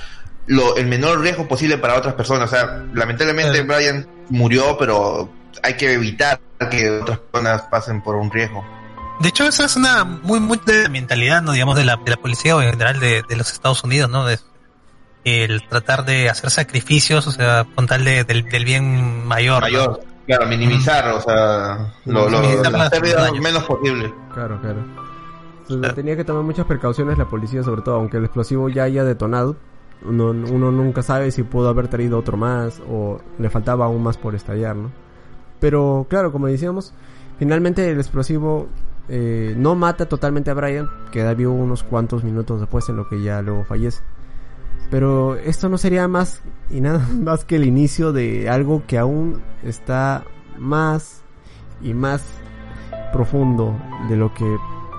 lo, 0.47 0.77
el 0.77 0.87
menor 0.87 1.21
riesgo 1.21 1.47
posible 1.49 1.79
para 1.79 1.97
otras 1.97 2.15
personas. 2.15 2.53
O 2.53 2.55
sea, 2.55 2.85
lamentablemente 2.95 3.63
Brian 3.63 4.07
murió, 4.29 4.77
pero 4.79 5.31
hay 5.63 5.75
que 5.75 5.93
evitar 5.93 6.41
que 6.71 6.91
otras 6.91 7.19
personas 7.19 7.63
pasen 7.63 8.03
por 8.03 8.17
un 8.17 8.31
riesgo. 8.31 8.65
De 9.21 9.29
hecho, 9.29 9.47
esa 9.47 9.67
es 9.67 9.77
una 9.77 10.05
muy, 10.05 10.41
muy 10.41 10.59
de 10.65 10.89
mentalidad, 10.89 11.43
¿no? 11.43 11.53
Digamos, 11.53 11.77
de 11.77 11.85
la, 11.85 11.97
de 11.97 12.11
la 12.11 12.17
policía 12.17 12.57
o 12.57 12.63
en 12.63 12.71
general 12.71 12.99
de, 12.99 13.23
los 13.37 13.53
Estados 13.53 13.85
Unidos, 13.85 14.11
¿no? 14.11 14.27
De, 14.27 14.39
el 15.25 15.63
tratar 15.69 16.05
de 16.05 16.29
hacer 16.29 16.51
sacrificios, 16.51 17.29
o 17.29 17.31
sea, 17.31 17.65
con 17.77 17.87
tal 17.87 18.05
de, 18.05 18.25
del, 18.25 18.43
bien 18.65 19.25
mayor. 19.25 19.63
Mayor. 19.63 20.03
Claro, 20.27 20.47
minimizar, 20.47 21.09
o 21.09 21.21
sea, 21.21 21.93
lo, 22.05 22.29
lo, 22.29 22.41
menos 22.41 23.65
posible. 23.65 24.15
Claro, 24.33 24.61
claro. 24.61 25.95
tenía 25.95 26.17
que 26.17 26.25
tomar 26.25 26.43
muchas 26.45 26.67
precauciones 26.67 27.19
la 27.19 27.29
policía, 27.29 27.63
sobre 27.63 27.83
todo, 27.83 27.97
aunque 27.97 28.19
el 28.19 28.25
explosivo 28.25 28.69
ya 28.69 28.85
haya 28.85 29.05
detonado. 29.05 29.57
Uno, 30.05 30.31
uno 30.31 30.73
nunca 30.73 31.03
sabe 31.03 31.31
si 31.31 31.45
pudo 31.45 31.69
haber 31.69 31.89
traído 31.89 32.19
otro 32.19 32.37
más 32.37 32.81
o 32.91 33.21
le 33.39 33.51
faltaba 33.51 33.85
aún 33.85 34.03
más 34.03 34.17
por 34.17 34.35
estallar, 34.35 34.75
¿no? 34.75 34.91
Pero 35.61 36.07
claro, 36.09 36.33
como 36.33 36.49
decíamos, 36.49 36.93
finalmente 37.39 37.89
el 37.89 37.99
explosivo 37.99 38.69
eh, 39.09 39.55
no 39.57 39.75
mata 39.75 40.07
totalmente 40.07 40.51
a 40.51 40.55
Brian, 40.55 40.91
queda 41.11 41.35
vivo 41.35 41.53
unos 41.53 41.83
cuantos 41.85 42.25
minutos 42.25 42.61
después 42.61 42.89
en 42.89 42.97
lo 42.97 43.09
que 43.09 43.23
ya 43.23 43.43
luego 43.43 43.65
fallece. 43.65 44.03
Pero 44.93 45.37
esto 45.37 45.71
no 45.71 45.79
sería 45.79 46.07
más 46.07 46.43
y 46.69 46.83
nada 46.83 46.99
más 47.11 47.47
que 47.47 47.57
el 47.57 47.65
inicio 47.65 48.13
de 48.13 48.51
algo 48.51 48.83
que 48.87 48.99
aún 48.99 49.43
está 49.65 50.23
más 50.59 51.23
y 51.81 51.95
más 51.95 52.23
profundo 53.11 53.75
de 54.11 54.17
lo 54.17 54.35
que 54.35 54.45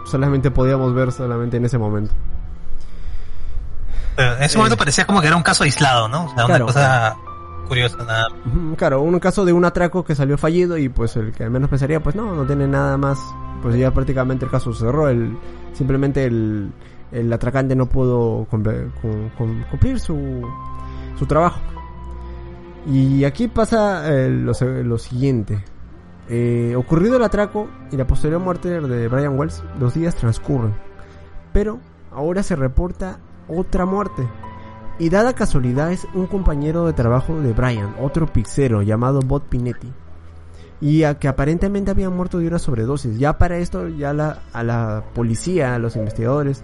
solamente 0.05 0.49
podíamos 0.49 0.95
ver 0.95 1.11
solamente 1.11 1.57
en 1.57 1.65
ese 1.65 1.77
momento. 1.77 2.11
en 4.17 4.41
ese 4.41 4.57
momento 4.57 4.73
eh, 4.73 4.77
parecía 4.79 5.05
como 5.05 5.21
que 5.21 5.27
era 5.27 5.35
un 5.35 5.43
caso 5.43 5.63
aislado, 5.63 6.07
¿no? 6.07 6.25
O 6.25 6.33
sea, 6.33 6.45
una 6.47 6.59
cosa 6.59 7.15
curiosa, 7.67 7.97
nada. 7.97 8.27
Claro, 8.75 9.01
un 9.01 9.19
caso 9.19 9.45
de 9.45 9.53
un 9.53 9.63
atraco 9.63 10.03
que 10.03 10.15
salió 10.15 10.39
fallido 10.39 10.75
y 10.75 10.89
pues 10.89 11.15
el 11.17 11.31
que 11.33 11.43
al 11.43 11.51
menos 11.51 11.69
pensaría, 11.69 12.01
pues 12.01 12.15
no, 12.15 12.33
no 12.33 12.45
tiene 12.47 12.67
nada 12.67 12.97
más. 12.97 13.19
Pues 13.61 13.75
ya 13.75 13.91
prácticamente 13.91 14.43
el 14.43 14.51
caso 14.51 14.73
cerró. 14.73 15.07
El, 15.07 15.37
simplemente 15.73 16.25
el, 16.25 16.71
el 17.13 17.31
atracante 17.31 17.75
no 17.75 17.87
pudo 17.87 18.47
cumplir 18.49 19.99
su, 19.99 20.41
su 21.17 21.25
trabajo. 21.25 21.59
Y 22.85 23.23
aquí 23.23 23.47
pasa 23.47 24.03
eh, 24.11 24.29
lo, 24.29 24.97
siguiente. 24.97 25.63
Eh, 26.29 26.75
ocurrido 26.75 27.17
el 27.17 27.23
atraco 27.23 27.69
y 27.91 27.97
la 27.97 28.07
posterior 28.07 28.41
muerte 28.41 28.81
de 28.81 29.07
Brian 29.07 29.37
Wells, 29.37 29.63
los 29.79 29.93
días 29.93 30.15
transcurren. 30.15 30.73
Pero 31.53 31.79
ahora 32.11 32.43
se 32.43 32.55
reporta 32.55 33.19
otra 33.47 33.85
muerte. 33.85 34.27
Y 34.99 35.09
dada 35.09 35.33
casualidad 35.33 35.91
es 35.91 36.05
un 36.13 36.27
compañero 36.27 36.85
de 36.85 36.93
trabajo 36.93 37.39
de 37.39 37.53
Brian, 37.53 37.95
otro 37.99 38.27
pixero 38.27 38.81
llamado 38.81 39.21
Bob 39.21 39.43
Pinetti. 39.43 39.91
Y 40.81 41.03
a 41.03 41.17
que 41.17 41.29
aparentemente 41.29 41.91
había 41.91 42.09
muerto 42.09 42.39
de 42.39 42.47
una 42.47 42.59
sobredosis. 42.59 43.17
Ya 43.17 43.37
para 43.37 43.57
esto, 43.57 43.87
ya 43.87 44.11
la, 44.11 44.39
a 44.51 44.63
la 44.63 45.03
policía, 45.15 45.75
a 45.75 45.79
los 45.79 45.95
investigadores, 45.95 46.63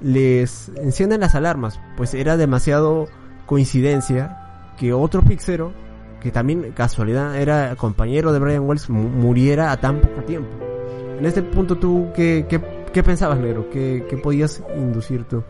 les 0.00 0.70
encienden 0.76 1.20
las 1.20 1.34
alarmas, 1.34 1.80
pues 1.96 2.14
era 2.14 2.36
demasiado 2.36 3.08
coincidencia 3.46 4.72
que 4.78 4.92
otro 4.92 5.22
pixero, 5.22 5.72
que 6.20 6.30
también 6.30 6.72
casualidad 6.72 7.36
era 7.36 7.74
compañero 7.76 8.32
de 8.32 8.38
Brian 8.38 8.68
Wells, 8.68 8.90
muriera 8.90 9.72
a 9.72 9.80
tan 9.80 10.00
poco 10.00 10.22
tiempo. 10.22 10.50
En 11.18 11.24
este 11.24 11.42
punto 11.42 11.78
tú, 11.78 12.08
¿qué, 12.14 12.46
qué, 12.48 13.02
pensabas, 13.02 13.38
Negro? 13.38 13.70
¿Qué, 13.70 14.04
¿Qué 14.08 14.16
podías 14.18 14.62
inducir 14.76 15.24
tú? 15.24 15.42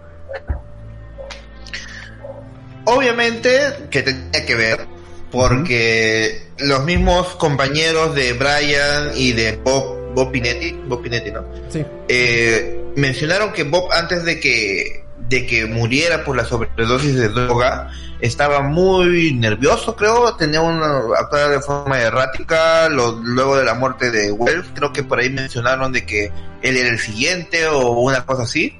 Obviamente 2.84 3.50
que 3.90 4.02
tenía 4.02 4.46
que 4.46 4.54
ver, 4.54 4.86
porque 5.32 6.50
los 6.58 6.84
mismos 6.84 7.34
compañeros 7.36 8.14
de 8.14 8.32
Brian 8.34 9.10
y 9.16 9.32
de 9.32 9.56
Bob, 9.56 10.05
Bob 10.16 10.32
Pinetti, 10.32 10.73
Bob 10.88 11.02
Pinetti, 11.02 11.30
¿no? 11.30 11.44
Sí. 11.68 11.85
Eh, 12.08 12.92
mencionaron 12.96 13.52
que 13.52 13.64
Bob 13.64 13.92
antes 13.92 14.25
de 14.25 14.40
que 14.40 15.04
de 15.28 15.44
que 15.46 15.66
muriera 15.66 16.25
por 16.25 16.37
la 16.37 16.44
sobredosis 16.44 17.16
de 17.16 17.28
droga 17.28 17.90
estaba 18.20 18.62
muy 18.62 19.35
nervioso 19.35 19.96
creo 19.96 20.37
tenía 20.37 20.61
una 20.61 20.99
actuada 21.18 21.49
de 21.49 21.61
forma 21.61 22.00
errática 22.00 22.88
luego 22.88 23.56
de 23.56 23.64
la 23.64 23.75
muerte 23.75 24.11
de 24.11 24.30
Wells 24.30 24.68
creo 24.75 24.92
que 24.92 25.02
por 25.02 25.18
ahí 25.18 25.30
mencionaron 25.30 25.92
de 25.92 26.06
que 26.06 26.30
él 26.62 26.76
era 26.76 26.88
el 26.88 26.99
siguiente 26.99 27.66
o 27.66 27.88
una 28.00 28.25
cosa 28.25 28.44
así 28.44 28.78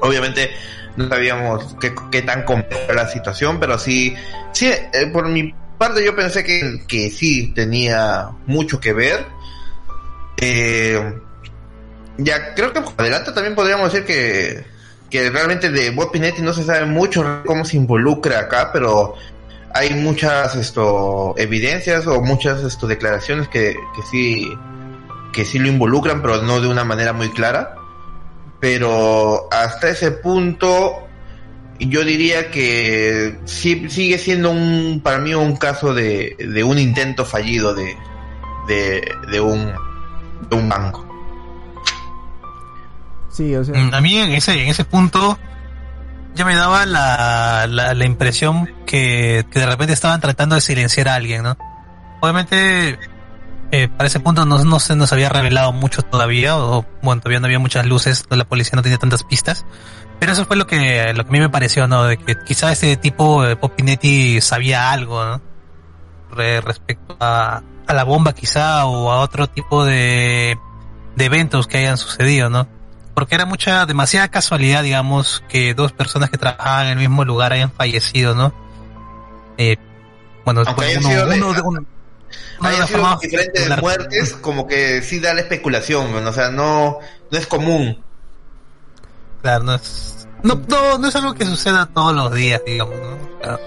obviamente 0.00 0.50
no 0.96 1.08
sabíamos 1.08 1.76
qué, 1.80 1.92
qué 2.10 2.22
tan 2.22 2.44
compleja 2.44 2.84
era 2.84 2.94
la 2.94 3.08
situación 3.08 3.60
pero 3.60 3.78
sí 3.78 4.14
sí 4.52 4.68
eh, 4.68 5.06
por 5.12 5.28
mi 5.28 5.54
parte 5.76 6.04
yo 6.04 6.16
pensé 6.16 6.44
que, 6.44 6.82
que 6.88 7.10
sí 7.10 7.52
tenía 7.54 8.30
mucho 8.46 8.80
que 8.80 8.92
ver 8.92 9.26
eh, 10.40 11.18
ya 12.18 12.54
creo 12.54 12.72
que 12.72 12.82
adelante 12.96 13.32
también 13.32 13.54
podríamos 13.54 13.92
decir 13.92 14.06
que, 14.06 14.64
que 15.10 15.30
realmente 15.30 15.70
de 15.70 15.90
Bob 15.90 16.10
Pinetti 16.10 16.42
no 16.42 16.52
se 16.52 16.64
sabe 16.64 16.86
mucho 16.86 17.42
cómo 17.46 17.64
se 17.64 17.76
involucra 17.76 18.40
acá, 18.40 18.70
pero 18.72 19.14
hay 19.72 19.94
muchas 19.94 20.56
esto 20.56 21.34
evidencias 21.36 22.06
o 22.06 22.20
muchas 22.20 22.62
esto 22.64 22.86
declaraciones 22.86 23.48
que, 23.48 23.76
que 23.94 24.02
sí 24.10 24.50
que 25.32 25.44
sí 25.44 25.58
lo 25.58 25.68
involucran, 25.68 26.22
pero 26.22 26.42
no 26.42 26.60
de 26.60 26.68
una 26.68 26.84
manera 26.84 27.12
muy 27.12 27.30
clara. 27.30 27.76
Pero 28.58 29.48
hasta 29.50 29.88
ese 29.88 30.10
punto, 30.10 31.06
yo 31.78 32.04
diría 32.04 32.50
que 32.50 33.38
sí, 33.44 33.88
sigue 33.88 34.18
siendo 34.18 34.50
un, 34.50 35.00
para 35.02 35.18
mí 35.18 35.34
un 35.34 35.56
caso 35.56 35.94
de, 35.94 36.36
de 36.38 36.64
un 36.64 36.78
intento 36.78 37.24
fallido 37.24 37.74
de, 37.74 37.96
de, 38.66 39.14
de 39.30 39.40
un, 39.40 39.72
de 40.48 40.56
un 40.56 40.68
banco. 40.68 41.06
Sí, 43.30 43.54
o 43.54 43.64
sea, 43.64 43.74
Mm, 43.74 43.94
A 43.94 44.00
mí 44.00 44.16
en 44.18 44.32
ese, 44.32 44.62
en 44.62 44.68
ese 44.68 44.84
punto 44.84 45.38
ya 46.34 46.44
me 46.44 46.54
daba 46.56 46.86
la, 46.86 47.66
la, 47.68 47.94
la 47.94 48.04
impresión 48.04 48.68
que, 48.86 49.44
que 49.50 49.58
de 49.60 49.66
repente 49.66 49.92
estaban 49.92 50.20
tratando 50.20 50.54
de 50.54 50.60
silenciar 50.60 51.08
a 51.08 51.14
alguien, 51.14 51.42
¿no? 51.42 51.56
Obviamente, 52.20 52.98
eh, 53.72 53.88
para 53.88 54.06
ese 54.08 54.20
punto 54.20 54.44
no, 54.44 54.62
no 54.64 54.78
se 54.80 54.96
nos 54.96 55.12
había 55.12 55.28
revelado 55.28 55.72
mucho 55.72 56.02
todavía, 56.02 56.56
o 56.58 56.84
bueno, 57.02 57.20
todavía 57.20 57.40
no 57.40 57.46
había 57.46 57.58
muchas 57.58 57.86
luces, 57.86 58.24
la 58.30 58.44
policía 58.44 58.72
no 58.76 58.82
tenía 58.82 58.98
tantas 58.98 59.24
pistas. 59.24 59.64
Pero 60.18 60.32
eso 60.32 60.44
fue 60.44 60.56
lo 60.56 60.66
que, 60.66 61.12
lo 61.14 61.24
que 61.24 61.28
a 61.30 61.32
mí 61.32 61.40
me 61.40 61.48
pareció, 61.48 61.86
¿no? 61.88 62.04
De 62.04 62.18
que 62.18 62.36
quizá 62.44 62.70
ese 62.72 62.96
tipo, 62.96 63.42
de 63.42 63.56
Popinetti, 63.56 64.40
sabía 64.42 64.90
algo, 64.92 65.24
¿no? 65.24 65.40
Re- 66.30 66.60
respecto 66.60 67.16
a, 67.20 67.62
a 67.90 67.94
la 67.94 68.04
bomba 68.04 68.32
quizá, 68.34 68.86
o 68.86 69.10
a 69.10 69.20
otro 69.20 69.46
tipo 69.48 69.84
de, 69.84 70.58
de 71.16 71.24
eventos 71.24 71.66
que 71.66 71.78
hayan 71.78 71.96
sucedido, 71.98 72.48
¿no? 72.50 72.66
porque 73.14 73.34
era 73.34 73.44
mucha, 73.44 73.84
demasiada 73.84 74.28
casualidad, 74.28 74.82
digamos, 74.82 75.42
que 75.48 75.74
dos 75.74 75.92
personas 75.92 76.30
que 76.30 76.38
trabajaban 76.38 76.86
en 76.86 76.92
el 76.92 76.98
mismo 76.98 77.24
lugar 77.24 77.52
hayan 77.52 77.70
fallecido, 77.70 78.34
¿no? 78.34 78.54
Eh, 79.58 79.76
bueno, 80.44 80.62
Aunque 80.64 80.86
hayan 80.86 81.00
uno, 81.04 81.08
sido 81.10 81.26
de- 81.26 81.36
uno 81.36 81.52
de- 81.52 81.60
uno- 81.60 81.68
uno 81.80 81.80
de 81.80 82.66
Hayan 82.68 82.80
las 82.80 82.88
sido 82.88 83.00
formas 83.00 83.20
diferentes 83.20 83.60
popular- 83.60 83.80
muertes, 83.82 84.32
como 84.34 84.66
que 84.66 85.02
sí 85.02 85.20
da 85.20 85.34
la 85.34 85.40
especulación, 85.42 86.10
¿no? 86.24 86.30
o 86.30 86.32
sea, 86.32 86.50
no, 86.50 86.98
no 87.30 87.38
es 87.38 87.46
común. 87.46 88.02
Claro, 89.42 89.64
no 89.64 89.74
es, 89.74 90.26
no, 90.42 90.54
no, 90.68 90.96
no 90.98 91.08
es 91.08 91.16
algo 91.16 91.34
que 91.34 91.44
suceda 91.44 91.86
todos 91.92 92.14
los 92.14 92.32
días, 92.32 92.62
digamos, 92.64 92.94
¿no? 92.94 93.38
Claro, 93.40 93.60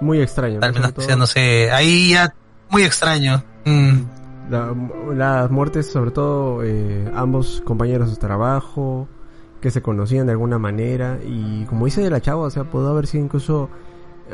muy 0.00 0.20
extraño. 0.20 0.60
al 0.62 0.72
menos 0.74 0.92
sea, 0.98 1.16
no 1.16 1.26
sé, 1.26 1.72
ahí 1.72 2.10
ya 2.10 2.32
muy 2.68 2.84
extraño. 2.84 3.42
Mm, 3.64 4.00
la- 4.50 4.74
las 5.14 5.50
muertes, 5.50 5.86
sobre 5.90 6.10
todo 6.10 6.62
eh, 6.64 7.10
ambos 7.14 7.62
compañeros 7.64 8.10
de 8.10 8.16
trabajo, 8.16 9.08
que 9.60 9.70
se 9.70 9.82
conocían 9.82 10.26
de 10.26 10.32
alguna 10.32 10.58
manera, 10.58 11.18
y 11.24 11.64
como 11.66 11.84
dice 11.84 12.02
de 12.02 12.10
la 12.10 12.20
chava, 12.20 12.42
o 12.42 12.50
sea, 12.50 12.64
pudo 12.64 12.88
haber 12.90 13.06
sido 13.06 13.24
incluso 13.24 13.68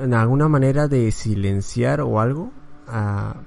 en 0.00 0.14
alguna 0.14 0.48
manera 0.48 0.88
de 0.88 1.10
silenciar 1.12 2.00
o 2.00 2.20
algo, 2.20 2.50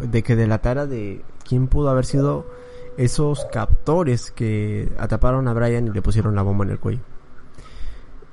de 0.04 0.22
que 0.22 0.36
delatara 0.36 0.86
de 0.86 1.24
quién 1.48 1.66
pudo 1.68 1.90
haber 1.90 2.06
sido 2.06 2.46
esos 2.98 3.46
captores 3.52 4.30
que 4.30 4.92
atraparon 5.00 5.48
a 5.48 5.54
Brian 5.54 5.88
y 5.88 5.90
le 5.92 6.02
pusieron 6.04 6.36
la 6.36 6.44
bomba 6.44 6.64
en 6.66 6.72
el 6.72 6.80
cuello. 6.80 7.02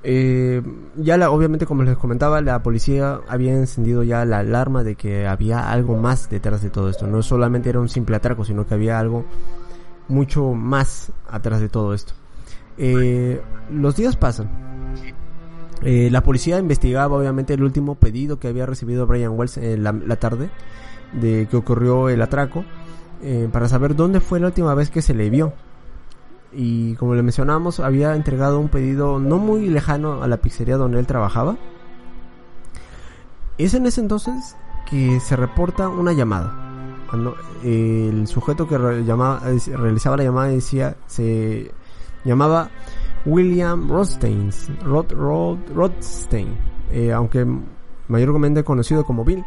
Eh, 0.01 0.61
ya 0.95 1.17
la, 1.17 1.29
obviamente 1.29 1.65
como 1.65 1.83
les 1.83 1.97
comentaba 1.97 2.39
la 2.39 2.63
policía 2.63 3.19
había 3.27 3.51
encendido 3.51 4.01
ya 4.03 4.23
la 4.23 4.39
alarma 4.39 4.81
de 4.83 4.95
que 4.95 5.27
había 5.27 5.69
algo 5.71 5.97
más 5.97 6.29
detrás 6.29 6.61
de 6.61 6.69
todo 6.69 6.89
esto. 6.89 7.07
No 7.07 7.21
solamente 7.21 7.69
era 7.69 7.79
un 7.79 7.89
simple 7.89 8.15
atraco 8.15 8.45
sino 8.45 8.65
que 8.65 8.73
había 8.75 8.99
algo 8.99 9.25
mucho 10.07 10.53
más 10.53 11.11
atrás 11.29 11.61
de 11.61 11.69
todo 11.69 11.93
esto. 11.93 12.13
Eh, 12.77 13.41
los 13.71 13.95
días 13.95 14.15
pasan. 14.15 14.49
Eh, 15.81 16.09
la 16.11 16.23
policía 16.23 16.59
investigaba 16.59 17.17
obviamente 17.17 17.53
el 17.53 17.63
último 17.63 17.95
pedido 17.95 18.39
que 18.39 18.49
había 18.49 18.65
recibido 18.65 19.07
Brian 19.07 19.37
Wells 19.37 19.57
en 19.57 19.83
la, 19.83 20.15
tarde 20.17 20.49
de 21.13 21.47
que 21.49 21.55
ocurrió 21.55 22.09
el 22.09 22.21
atraco 22.21 22.65
eh, 23.21 23.47
para 23.51 23.69
saber 23.69 23.95
dónde 23.95 24.19
fue 24.19 24.41
la 24.41 24.47
última 24.47 24.73
vez 24.73 24.89
que 24.89 25.01
se 25.01 25.13
le 25.13 25.29
vio 25.29 25.53
y 26.53 26.95
como 26.95 27.15
le 27.15 27.21
mencionamos 27.23 27.79
había 27.79 28.15
entregado 28.15 28.59
un 28.59 28.69
pedido 28.69 29.19
no 29.19 29.37
muy 29.37 29.69
lejano 29.69 30.23
a 30.23 30.27
la 30.27 30.37
pizzería 30.37 30.77
donde 30.77 30.99
él 30.99 31.05
trabajaba. 31.07 31.57
Es 33.57 33.73
en 33.73 33.85
ese 33.85 34.01
entonces 34.01 34.55
que 34.89 35.19
se 35.19 35.35
reporta 35.35 35.87
una 35.89 36.13
llamada. 36.13 36.53
Cuando 37.09 37.35
el 37.63 38.27
sujeto 38.27 38.67
que 38.67 38.77
llamaba- 39.03 39.41
eh, 39.49 39.59
realizaba 39.75 40.17
la 40.17 40.23
llamada 40.23 40.47
decía 40.47 40.95
se 41.07 41.71
llamaba 42.23 42.69
William 43.25 43.89
Rothstein, 43.89 44.51
Roth, 44.83 45.11
Roth- 45.11 45.69
Rothstein, 45.73 46.55
eh, 46.91 47.11
aunque 47.11 47.45
mayormente 48.07 48.63
conocido 48.63 49.03
como 49.03 49.25
Bill. 49.25 49.43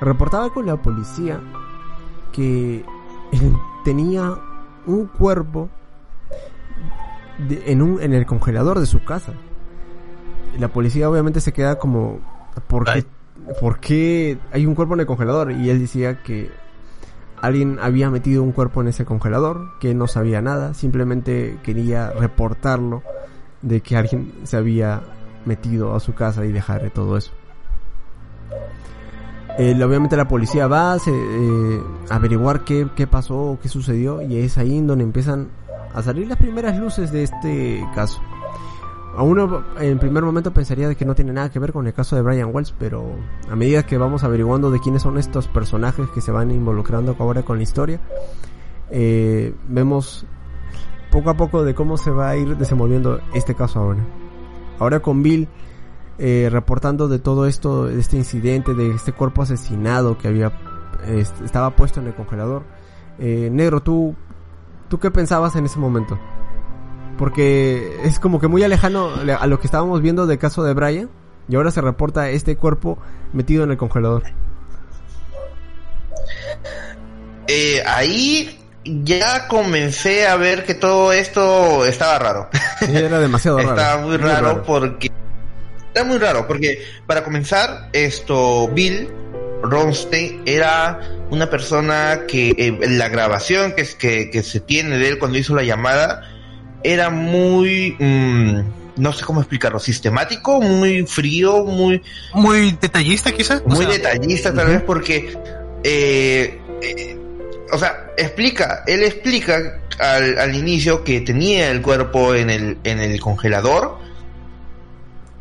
Reportaba 0.00 0.52
con 0.52 0.66
la 0.66 0.76
policía 0.80 1.40
que 2.32 2.84
tenía 3.84 4.34
un 4.86 5.06
cuerpo 5.06 5.68
de- 7.48 7.62
en 7.72 7.82
un 7.82 8.00
en 8.02 8.12
el 8.14 8.26
congelador 8.26 8.80
de 8.80 8.86
su 8.86 9.04
casa. 9.04 9.32
Y 10.56 10.60
la 10.60 10.68
policía 10.68 11.08
obviamente 11.10 11.40
se 11.40 11.52
queda 11.52 11.78
como 11.78 12.18
¿por 12.66 12.84
qué, 12.84 12.90
Ay. 12.90 13.06
¿por 13.60 13.78
qué 13.80 14.38
hay 14.52 14.66
un 14.66 14.74
cuerpo 14.74 14.94
en 14.94 15.00
el 15.00 15.06
congelador? 15.06 15.52
Y 15.52 15.70
él 15.70 15.78
decía 15.78 16.22
que 16.22 16.50
alguien 17.40 17.78
había 17.80 18.10
metido 18.10 18.42
un 18.42 18.50
cuerpo 18.52 18.80
en 18.80 18.88
ese 18.88 19.04
congelador, 19.04 19.78
que 19.78 19.94
no 19.94 20.06
sabía 20.08 20.42
nada, 20.42 20.74
simplemente 20.74 21.58
quería 21.62 22.10
reportarlo 22.10 23.02
de 23.62 23.80
que 23.80 23.96
alguien 23.96 24.32
se 24.44 24.56
había 24.56 25.02
metido 25.44 25.94
a 25.94 26.00
su 26.00 26.14
casa 26.14 26.44
y 26.44 26.50
dejar 26.52 26.90
todo 26.90 27.16
eso. 27.16 27.30
Eh, 29.58 29.74
obviamente 29.82 30.16
la 30.16 30.28
policía 30.28 30.68
va 30.68 30.92
a 30.92 30.96
eh, 30.96 31.82
averiguar 32.10 32.60
qué, 32.64 32.86
qué 32.94 33.06
pasó, 33.08 33.58
qué 33.60 33.68
sucedió 33.68 34.22
y 34.22 34.38
es 34.38 34.56
ahí 34.56 34.76
en 34.78 34.86
donde 34.86 35.02
empiezan 35.04 35.48
a 35.98 36.02
salir 36.02 36.28
las 36.28 36.38
primeras 36.38 36.78
luces 36.78 37.10
de 37.10 37.24
este 37.24 37.84
caso. 37.94 38.20
A 39.16 39.22
uno 39.22 39.64
en 39.80 39.98
primer 39.98 40.22
momento 40.22 40.52
pensaría 40.52 40.86
de 40.86 40.94
que 40.94 41.04
no 41.04 41.16
tiene 41.16 41.32
nada 41.32 41.50
que 41.50 41.58
ver 41.58 41.72
con 41.72 41.86
el 41.88 41.92
caso 41.92 42.14
de 42.14 42.22
Brian 42.22 42.50
Wells, 42.54 42.72
pero 42.78 43.16
a 43.50 43.56
medida 43.56 43.84
que 43.84 43.98
vamos 43.98 44.22
averiguando 44.22 44.70
de 44.70 44.78
quiénes 44.78 45.02
son 45.02 45.18
estos 45.18 45.48
personajes 45.48 46.08
que 46.10 46.20
se 46.20 46.30
van 46.30 46.52
involucrando 46.52 47.16
ahora 47.18 47.42
con 47.42 47.56
la 47.56 47.64
historia, 47.64 48.00
eh, 48.90 49.54
vemos 49.66 50.24
poco 51.10 51.30
a 51.30 51.36
poco 51.36 51.64
de 51.64 51.74
cómo 51.74 51.96
se 51.96 52.12
va 52.12 52.30
a 52.30 52.36
ir 52.36 52.56
desenvolviendo 52.56 53.20
este 53.34 53.56
caso 53.56 53.80
ahora. 53.80 54.06
Ahora 54.78 55.00
con 55.00 55.24
Bill 55.24 55.48
eh, 56.18 56.48
reportando 56.52 57.08
de 57.08 57.18
todo 57.18 57.46
esto, 57.46 57.86
de 57.86 57.98
este 57.98 58.16
incidente, 58.16 58.74
de 58.74 58.90
este 58.90 59.12
cuerpo 59.12 59.42
asesinado 59.42 60.16
que 60.16 60.28
había 60.28 60.52
estaba 61.44 61.74
puesto 61.74 61.98
en 61.98 62.06
el 62.06 62.14
congelador. 62.14 62.62
Eh, 63.18 63.48
Negro, 63.50 63.82
tú, 63.82 64.14
¿tú 64.88 64.98
qué 64.98 65.10
pensabas 65.10 65.56
en 65.56 65.66
ese 65.66 65.78
momento? 65.78 66.18
Porque 67.18 67.98
es 68.04 68.18
como 68.18 68.40
que 68.40 68.48
muy 68.48 68.62
alejano 68.62 69.10
a 69.38 69.46
lo 69.46 69.58
que 69.60 69.66
estábamos 69.66 70.00
viendo 70.02 70.26
del 70.26 70.38
caso 70.38 70.62
de 70.62 70.74
Brian 70.74 71.10
y 71.48 71.56
ahora 71.56 71.70
se 71.70 71.80
reporta 71.80 72.30
este 72.30 72.56
cuerpo 72.56 72.98
metido 73.32 73.64
en 73.64 73.70
el 73.72 73.76
congelador. 73.76 74.22
Eh, 77.46 77.82
ahí 77.86 78.58
ya 78.84 79.48
comencé 79.48 80.26
a 80.28 80.36
ver 80.36 80.64
que 80.64 80.74
todo 80.74 81.12
esto 81.12 81.84
estaba 81.84 82.18
raro. 82.18 82.48
Era 82.88 83.18
demasiado 83.18 83.58
raro. 83.62 83.70
Estaba 83.70 84.00
muy 84.02 84.18
Muy 84.18 84.28
raro, 84.28 84.46
raro. 84.48 84.62
porque 84.64 85.10
era 85.94 86.04
muy 86.04 86.18
raro 86.18 86.46
porque 86.46 86.84
para 87.06 87.24
comenzar 87.24 87.88
esto 87.92 88.68
Bill 88.68 89.10
Ronstein 89.62 90.42
era 90.46 91.00
una 91.30 91.50
persona 91.50 92.22
que 92.26 92.50
eh, 92.50 92.78
la 92.88 93.08
grabación 93.08 93.72
que, 93.72 93.86
que, 93.98 94.30
que 94.30 94.42
se 94.42 94.60
tiene 94.60 94.98
de 94.98 95.08
él 95.08 95.18
cuando 95.18 95.38
hizo 95.38 95.54
la 95.54 95.62
llamada 95.62 96.22
era 96.82 97.10
muy 97.10 97.96
mm, 97.98 98.60
no 98.96 99.12
sé 99.12 99.24
cómo 99.24 99.40
explicarlo 99.40 99.78
sistemático 99.78 100.60
muy 100.60 101.06
frío 101.06 101.64
muy 101.64 102.02
Muy 102.34 102.76
detallista, 102.80 103.32
quizás. 103.32 103.64
muy 103.66 103.86
detallista 103.86 104.52
tal 104.54 104.68
vez 104.68 104.82
porque 104.82 105.36
eh, 105.84 106.60
eh, 106.82 107.18
o 107.72 107.78
sea 107.78 108.10
explica 108.16 108.82
él 108.86 109.02
explica 109.02 109.80
al, 109.98 110.38
al 110.38 110.54
inicio 110.54 111.02
que 111.04 111.20
tenía 111.20 111.70
el 111.70 111.82
cuerpo 111.82 112.34
en 112.34 112.50
el 112.50 112.78
en 112.84 113.00
el 113.00 113.20
congelador 113.20 113.98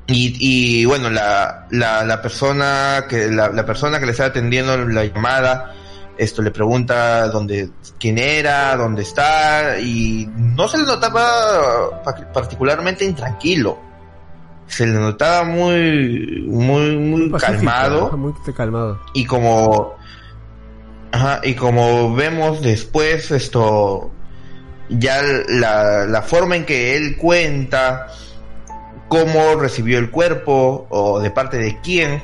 y, 0.08 0.36
y 0.82 0.86
bueno 0.86 1.10
la, 1.10 1.68
la, 1.72 2.04
la 2.06 2.22
persona 2.22 3.06
que 3.10 3.28
la, 3.30 3.50
la 3.50 3.66
persona 3.66 4.00
que 4.00 4.06
le 4.06 4.12
estaba 4.12 4.30
atendiendo 4.30 4.78
la 4.78 5.06
llamada 5.06 5.74
esto 6.18 6.42
le 6.42 6.52
pregunta 6.52 7.28
dónde 7.28 7.70
quién 8.00 8.18
era 8.18 8.76
dónde 8.78 9.02
está 9.04 9.80
y 9.80 10.28
no 10.36 10.68
se 10.68 10.78
le 10.80 10.86
notaba 10.86 12.02
pa- 12.04 12.32
particularmente 12.34 13.04
intranquilo 13.06 13.78
se 14.68 14.86
le 14.88 14.94
notaba 14.94 15.44
muy 15.44 16.44
muy 16.48 16.98
muy 16.98 17.30
Pacífico, 17.30 17.58
calmado 17.66 18.12
Muy 18.18 18.34
calmado. 18.56 19.02
y 19.14 19.26
como 19.26 19.96
ajá, 21.12 21.42
y 21.44 21.54
como 21.56 22.14
vemos 22.16 22.62
después 22.62 23.30
esto 23.32 24.12
ya 24.90 25.22
la, 25.50 26.06
la 26.06 26.22
forma 26.22 26.56
en 26.56 26.66
que 26.66 26.96
él 26.98 27.18
cuenta 27.18 28.08
cómo 29.08 29.56
recibió 29.56 30.00
el 30.00 30.12
cuerpo 30.12 30.88
o 30.90 31.20
de 31.20 31.32
parte 31.32 31.58
de 31.58 31.80
quién 31.82 32.22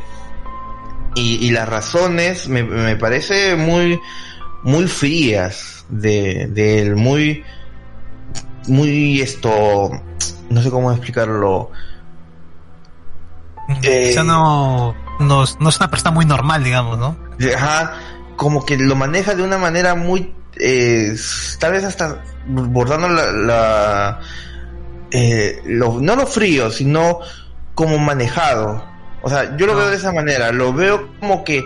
y, 1.16 1.46
y 1.46 1.52
las 1.52 1.70
razones 1.70 2.48
me, 2.48 2.64
me 2.64 2.96
parece 2.96 3.56
muy 3.56 4.00
muy 4.64 4.88
frías 4.88 5.86
de, 5.90 6.48
de 6.48 6.82
él, 6.82 6.96
muy, 6.96 7.44
muy 8.68 9.22
esto, 9.22 9.92
no 10.50 10.62
sé 10.62 10.70
cómo 10.70 10.92
explicarlo. 10.92 11.70
Eh, 13.82 14.14
no, 14.18 14.96
no, 15.20 15.44
no, 15.60 15.70
es 15.70 15.78
una 15.78 15.90
persona 15.90 16.12
muy 16.12 16.26
normal, 16.26 16.64
digamos, 16.64 16.98
¿no? 16.98 17.18
Ajá, 17.56 17.94
como 18.36 18.66
que 18.66 18.78
lo 18.78 18.96
maneja 18.96 19.36
de 19.36 19.44
una 19.44 19.58
manera 19.58 19.96
muy, 19.96 20.34
eh, 20.60 21.16
tal 21.60 21.74
vez 21.74 21.84
hasta 21.84 22.24
bordando 22.48 23.10
la, 23.10 23.32
la 23.32 24.20
eh, 25.14 25.62
lo, 25.66 26.02
no 26.02 26.16
lo 26.16 26.26
frío, 26.26 26.72
sino 26.72 27.20
como 27.76 28.00
manejado. 28.00 28.84
O 29.22 29.30
sea, 29.30 29.56
yo 29.56 29.68
lo 29.68 29.76
veo 29.76 29.90
de 29.90 29.96
esa 29.96 30.12
manera, 30.12 30.52
lo 30.52 30.74
veo 30.74 31.08
como 31.20 31.44
que 31.44 31.64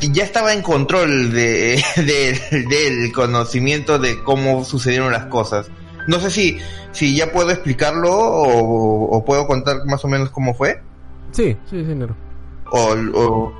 ya 0.00 0.22
estaba 0.22 0.52
en 0.52 0.62
control 0.62 1.32
de, 1.34 1.82
del 1.96 3.12
conocimiento 3.12 3.98
de 3.98 4.22
cómo 4.22 4.64
sucedieron 4.64 5.12
las 5.12 5.26
cosas. 5.26 5.68
No 6.06 6.20
sé 6.20 6.30
si, 6.30 6.58
si 6.92 7.16
ya 7.16 7.32
puedo 7.32 7.50
explicarlo 7.50 8.10
o, 8.12 9.24
puedo 9.24 9.46
contar 9.48 9.84
más 9.86 10.04
o 10.04 10.08
menos 10.08 10.30
cómo 10.30 10.54
fue. 10.54 10.80
Sí, 11.32 11.56
sí, 11.68 11.84
señor. 11.84 12.14
O, 12.70 12.94
o, 13.14 13.52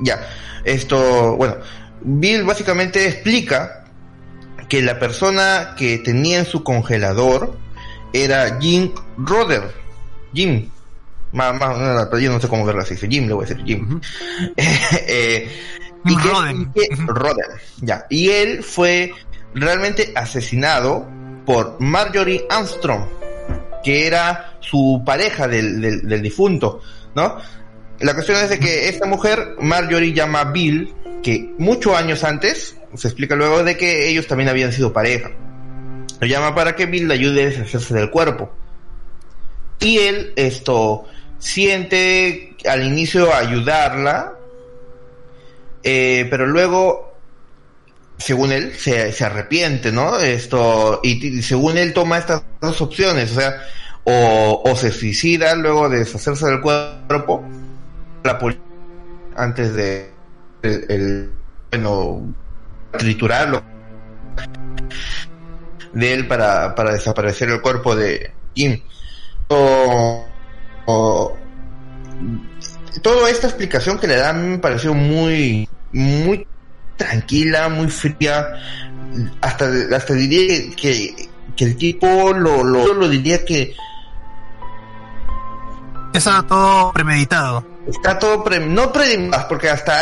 ya, 0.00 0.20
esto, 0.64 1.36
bueno, 1.36 1.56
Bill 2.02 2.42
básicamente 2.42 3.06
explica 3.06 3.84
que 4.68 4.82
la 4.82 4.98
persona 4.98 5.74
que 5.76 5.98
tenía 5.98 6.38
en 6.40 6.44
su 6.44 6.64
congelador 6.64 7.63
era 8.14 8.58
Jim 8.60 8.92
Roder. 9.18 9.74
Jim, 10.32 10.70
más, 11.32 11.58
más, 11.58 12.08
yo 12.20 12.32
no 12.32 12.40
sé 12.40 12.48
cómo 12.48 12.64
verla 12.64 12.82
así, 12.82 12.96
Jim, 12.96 13.26
le 13.26 13.34
voy 13.34 13.44
a 13.44 13.48
decir 13.48 13.64
Jim. 13.64 14.00
eh, 14.56 15.50
y 16.04 16.16
Roden. 16.16 16.72
ya. 17.80 18.06
Y 18.08 18.30
él 18.30 18.62
fue 18.62 19.12
realmente 19.54 20.12
asesinado 20.14 21.08
por 21.44 21.76
Marjorie 21.80 22.46
Armstrong, 22.48 23.04
que 23.82 24.06
era 24.06 24.58
su 24.60 25.02
pareja 25.04 25.48
del, 25.48 25.80
del, 25.80 26.22
difunto, 26.22 26.80
¿no? 27.14 27.36
La 28.00 28.14
cuestión 28.14 28.38
es 28.38 28.50
de 28.50 28.58
que 28.58 28.88
esta 28.88 29.06
mujer, 29.06 29.56
Marjorie, 29.60 30.12
llama 30.12 30.40
a 30.40 30.44
Bill, 30.52 30.94
que 31.22 31.52
muchos 31.58 31.96
años 31.96 32.22
antes, 32.22 32.76
se 32.94 33.08
explica 33.08 33.34
luego 33.34 33.64
de 33.64 33.76
que 33.76 34.08
ellos 34.08 34.26
también 34.26 34.48
habían 34.50 34.72
sido 34.72 34.92
pareja. 34.92 35.30
Llama 36.24 36.54
para 36.54 36.74
que 36.74 36.86
Bill 36.86 37.08
le 37.08 37.14
ayude 37.14 37.42
a 37.42 37.46
deshacerse 37.46 37.94
del 37.94 38.10
cuerpo. 38.10 38.50
Y 39.80 39.98
él, 39.98 40.32
esto, 40.36 41.04
siente 41.38 42.56
al 42.66 42.84
inicio 42.84 43.34
ayudarla, 43.34 44.34
eh, 45.82 46.26
pero 46.30 46.46
luego, 46.46 47.16
según 48.16 48.52
él, 48.52 48.74
se, 48.74 49.12
se, 49.12 49.24
arrepiente, 49.24 49.92
¿no? 49.92 50.18
Esto, 50.18 51.00
y, 51.02 51.42
según 51.42 51.76
él 51.76 51.92
toma 51.92 52.18
estas 52.18 52.42
dos 52.60 52.80
opciones, 52.80 53.32
o 53.32 53.40
sea, 53.40 53.62
o, 54.04 54.74
se 54.76 54.90
suicida 54.90 55.54
luego 55.54 55.88
de 55.88 55.98
deshacerse 55.98 56.46
del 56.46 56.60
cuerpo, 56.60 57.44
la 58.22 58.38
antes 59.36 59.74
de 59.74 60.10
el, 60.62 61.30
bueno, 61.70 62.34
triturarlo 62.92 63.62
de 65.94 66.12
él 66.12 66.28
para, 66.28 66.74
para 66.74 66.92
desaparecer 66.92 67.48
el 67.48 67.60
cuerpo 67.60 67.96
de 67.96 68.32
Kim. 68.52 68.80
O, 69.48 70.26
toda 73.02 73.30
esta 73.30 73.46
explicación 73.46 73.98
que 73.98 74.06
le 74.06 74.16
dan 74.16 74.52
me 74.52 74.58
pareció 74.58 74.94
muy, 74.94 75.68
muy 75.92 76.46
tranquila, 76.96 77.68
muy 77.68 77.88
fría. 77.88 78.46
Hasta, 79.40 79.70
hasta 79.94 80.14
diría 80.14 80.74
que, 80.76 81.28
que 81.56 81.64
el 81.64 81.76
tipo 81.76 82.32
lo, 82.32 82.64
lo, 82.64 82.94
lo 82.94 83.08
diría 83.08 83.44
que 83.44 83.74
está 86.18 86.42
todo 86.42 86.92
premeditado. 86.92 87.64
Está 87.86 88.18
todo 88.18 88.42
pre, 88.42 88.60
no 88.60 88.92
premeditado, 88.92 89.46
porque 89.48 89.68
hasta, 89.68 90.00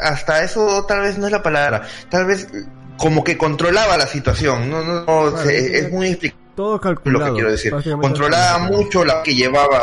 hasta 0.00 0.42
eso 0.42 0.84
tal 0.86 1.02
vez 1.02 1.18
no 1.18 1.26
es 1.26 1.32
la 1.32 1.42
palabra. 1.42 1.82
Tal 2.08 2.26
vez 2.26 2.48
como 3.00 3.24
que 3.24 3.38
controlaba 3.38 3.96
la 3.96 4.06
situación. 4.06 4.68
No, 4.68 4.84
no, 4.84 5.04
no 5.06 5.40
es, 5.48 5.90
muy 5.90 6.08
explicado. 6.08 6.40
Todo 6.54 6.80
calculado. 6.80 7.24
Lo 7.24 7.32
que 7.32 7.34
quiero 7.38 7.50
decir. 7.50 7.72
Controlaba 7.98 8.58
mucho 8.58 9.04
la 9.06 9.22
que 9.22 9.34
llevaba. 9.34 9.82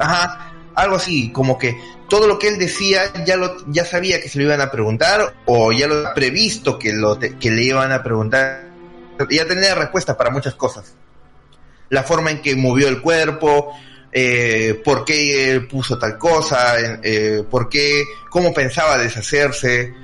Ajá, 0.00 0.52
algo 0.74 0.96
así, 0.96 1.30
como 1.30 1.56
que 1.56 1.78
todo 2.08 2.26
lo 2.26 2.36
que 2.36 2.48
él 2.48 2.58
decía 2.58 3.02
ya 3.24 3.36
lo 3.36 3.64
ya 3.68 3.84
sabía 3.84 4.20
que 4.20 4.28
se 4.28 4.38
lo 4.38 4.46
iban 4.46 4.60
a 4.60 4.72
preguntar 4.72 5.34
o 5.46 5.70
ya 5.70 5.86
lo 5.86 5.94
había 5.94 6.14
previsto 6.14 6.76
que 6.76 6.92
lo 6.92 7.16
que 7.18 7.50
le 7.52 7.62
iban 7.62 7.92
a 7.92 8.02
preguntar. 8.02 8.64
Ya 9.30 9.46
tenía 9.46 9.76
respuesta 9.76 10.16
para 10.16 10.30
muchas 10.30 10.54
cosas. 10.54 10.92
La 11.90 12.02
forma 12.02 12.32
en 12.32 12.42
que 12.42 12.56
movió 12.56 12.88
el 12.88 13.00
cuerpo, 13.00 13.72
eh, 14.10 14.82
por 14.84 15.04
qué 15.04 15.64
puso 15.70 15.96
tal 15.98 16.18
cosa, 16.18 16.74
eh, 17.00 17.44
por 17.48 17.68
qué, 17.68 18.02
cómo 18.28 18.52
pensaba 18.52 18.98
deshacerse, 18.98 19.94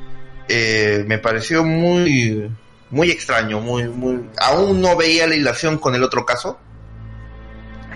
eh, 0.52 1.04
me 1.06 1.18
pareció 1.18 1.64
muy, 1.64 2.50
muy 2.90 3.10
extraño, 3.10 3.60
muy, 3.60 3.88
muy, 3.88 4.28
aún 4.40 4.80
no 4.80 4.96
veía 4.96 5.28
la 5.28 5.36
hilación 5.36 5.78
con 5.78 5.94
el 5.94 6.02
otro 6.02 6.26
caso, 6.26 6.58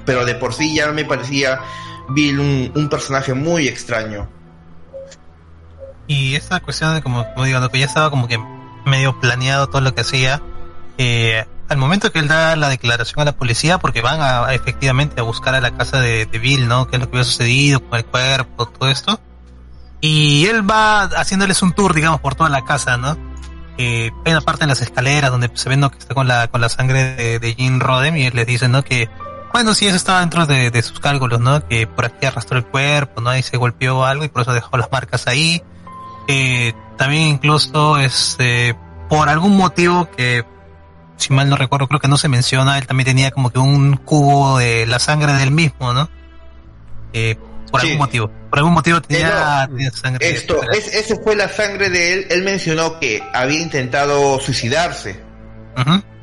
pero 0.05 0.25
de 0.25 0.37
por 0.37 0.55
sí 0.55 0.75
ya 0.75 0.93
me 0.93 1.05
parecía 1.05 1.61
Bill 2.11 2.71
un, 2.75 2.88
personaje 2.88 3.35
muy 3.35 3.67
extraño. 3.67 4.29
Y 6.07 6.37
esa 6.37 6.61
cuestión 6.61 6.95
de 6.95 7.03
como, 7.03 7.27
como 7.35 7.45
digo, 7.45 7.69
que 7.71 7.81
ya 7.81 7.87
estaba 7.87 8.11
como 8.11 8.29
que 8.29 8.38
medio 8.87 9.19
planeado 9.19 9.69
todo 9.69 9.81
lo 9.81 9.93
que 9.93 10.03
hacía, 10.03 10.40
eh, 10.97 11.45
al 11.69 11.79
momento 11.79 12.12
que 12.12 12.21
él 12.21 12.29
da 12.29 12.55
la 12.55 12.69
declaración 12.69 13.21
a 13.21 13.25
la 13.25 13.33
policía, 13.33 13.79
porque 13.79 14.01
van 14.01 14.21
a, 14.21 14.55
efectivamente 14.55 15.21
a 15.21 15.25
buscar 15.25 15.57
a 15.57 15.61
la 15.61 15.77
casa 15.77 15.99
de, 16.01 16.27
de 16.27 16.38
Bill, 16.38 16.69
¿no? 16.69 16.87
¿Qué 16.87 16.97
es 16.97 17.03
lo 17.03 17.11
que 17.11 17.17
había 17.17 17.25
sucedido 17.25 17.83
con 17.83 17.99
el 17.99 18.05
cuerpo, 18.05 18.67
todo 18.67 18.88
esto? 18.88 19.19
Y 20.07 20.45
él 20.49 20.71
va 20.71 21.05
haciéndoles 21.05 21.62
un 21.62 21.73
tour, 21.73 21.95
digamos, 21.95 22.21
por 22.21 22.35
toda 22.35 22.51
la 22.51 22.62
casa, 22.62 22.99
¿no? 22.99 23.17
Eh, 23.79 24.11
hay 24.27 24.33
una 24.33 24.43
parte 24.43 24.64
en 24.64 24.69
las 24.69 24.83
escaleras 24.83 25.31
donde 25.31 25.51
se 25.55 25.67
ve 25.71 25.79
¿no? 25.79 25.90
que 25.90 25.97
está 25.97 26.12
con 26.14 26.29
la, 26.29 26.47
con 26.49 26.61
la 26.61 26.69
sangre 26.69 27.14
de, 27.14 27.38
de 27.38 27.55
Jim 27.55 27.81
Rodem 27.81 28.14
y 28.19 28.27
él 28.27 28.33
les 28.35 28.47
dice, 28.47 28.69
¿no? 28.69 28.85
Que, 28.85 29.09
bueno, 29.55 29.73
sí, 29.73 29.87
eso 29.87 29.97
estaba 29.97 30.21
dentro 30.21 30.45
de, 30.45 30.83
sus 30.83 31.01
cálculos, 31.01 31.40
¿no? 31.40 31.67
Que 31.67 31.87
por 31.87 32.05
aquí 32.05 32.27
arrastró 32.27 32.59
el 32.59 32.67
cuerpo, 32.67 33.23
¿no? 33.23 33.35
Y 33.35 33.40
se 33.40 33.57
golpeó 33.57 34.05
algo 34.05 34.25
y 34.25 34.29
por 34.29 34.43
eso 34.43 34.53
dejó 34.53 34.77
las 34.77 34.93
marcas 34.93 35.27
ahí. 35.27 35.62
Eh, 36.29 36.75
también 36.99 37.23
incluso, 37.23 37.97
este, 37.97 38.77
por 39.09 39.31
algún 39.31 39.57
motivo 39.57 40.11
que, 40.11 40.45
si 41.17 41.33
mal 41.33 41.49
no 41.49 41.57
recuerdo, 41.57 41.88
creo 41.88 42.01
que 42.01 42.09
no 42.09 42.19
se 42.19 42.29
menciona, 42.29 42.77
él 42.77 42.87
también 42.87 43.07
tenía 43.07 43.31
como 43.31 43.49
que 43.49 43.59
un 43.59 43.97
cubo 43.97 44.59
de 44.59 44.85
la 44.85 44.99
sangre 44.99 45.33
del 45.33 45.51
mismo, 45.51 45.95
¿no? 45.95 46.11
Eh, 47.14 47.38
por 47.75 47.81
algún 47.81 47.99
motivo. 47.99 48.31
Por 48.51 48.59
algún 48.61 48.73
motivo 48.73 49.03
tenía, 49.03 49.69
sangre. 49.93 50.31
Esto, 50.31 50.61
es, 50.71 50.95
ese 50.95 51.17
fue 51.17 51.35
la 51.35 51.49
sangre 51.49 51.91
de 51.91 52.13
él. 52.13 52.27
Él 52.31 52.43
mencionó 52.43 53.01
que 53.01 53.21
había 53.33 53.61
intentado 53.61 54.39
suicidarse. 54.39 55.21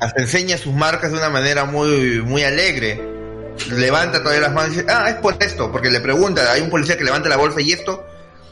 Hasta 0.00 0.22
enseña 0.22 0.56
sus 0.56 0.72
marcas 0.72 1.12
de 1.12 1.18
una 1.18 1.28
manera 1.28 1.66
muy, 1.66 2.22
muy 2.22 2.42
alegre. 2.42 3.00
Levanta 3.70 4.20
todavía 4.22 4.40
las 4.40 4.52
manos 4.52 4.72
y 4.72 4.80
dice, 4.80 4.86
ah, 4.90 5.10
es 5.10 5.16
por 5.16 5.36
esto, 5.40 5.70
porque 5.70 5.90
le 5.90 6.00
pregunta, 6.00 6.50
hay 6.50 6.62
un 6.62 6.70
policía 6.70 6.96
que 6.96 7.04
levanta 7.04 7.28
la 7.28 7.36
bolsa 7.36 7.60
y 7.60 7.72
esto, 7.72 8.02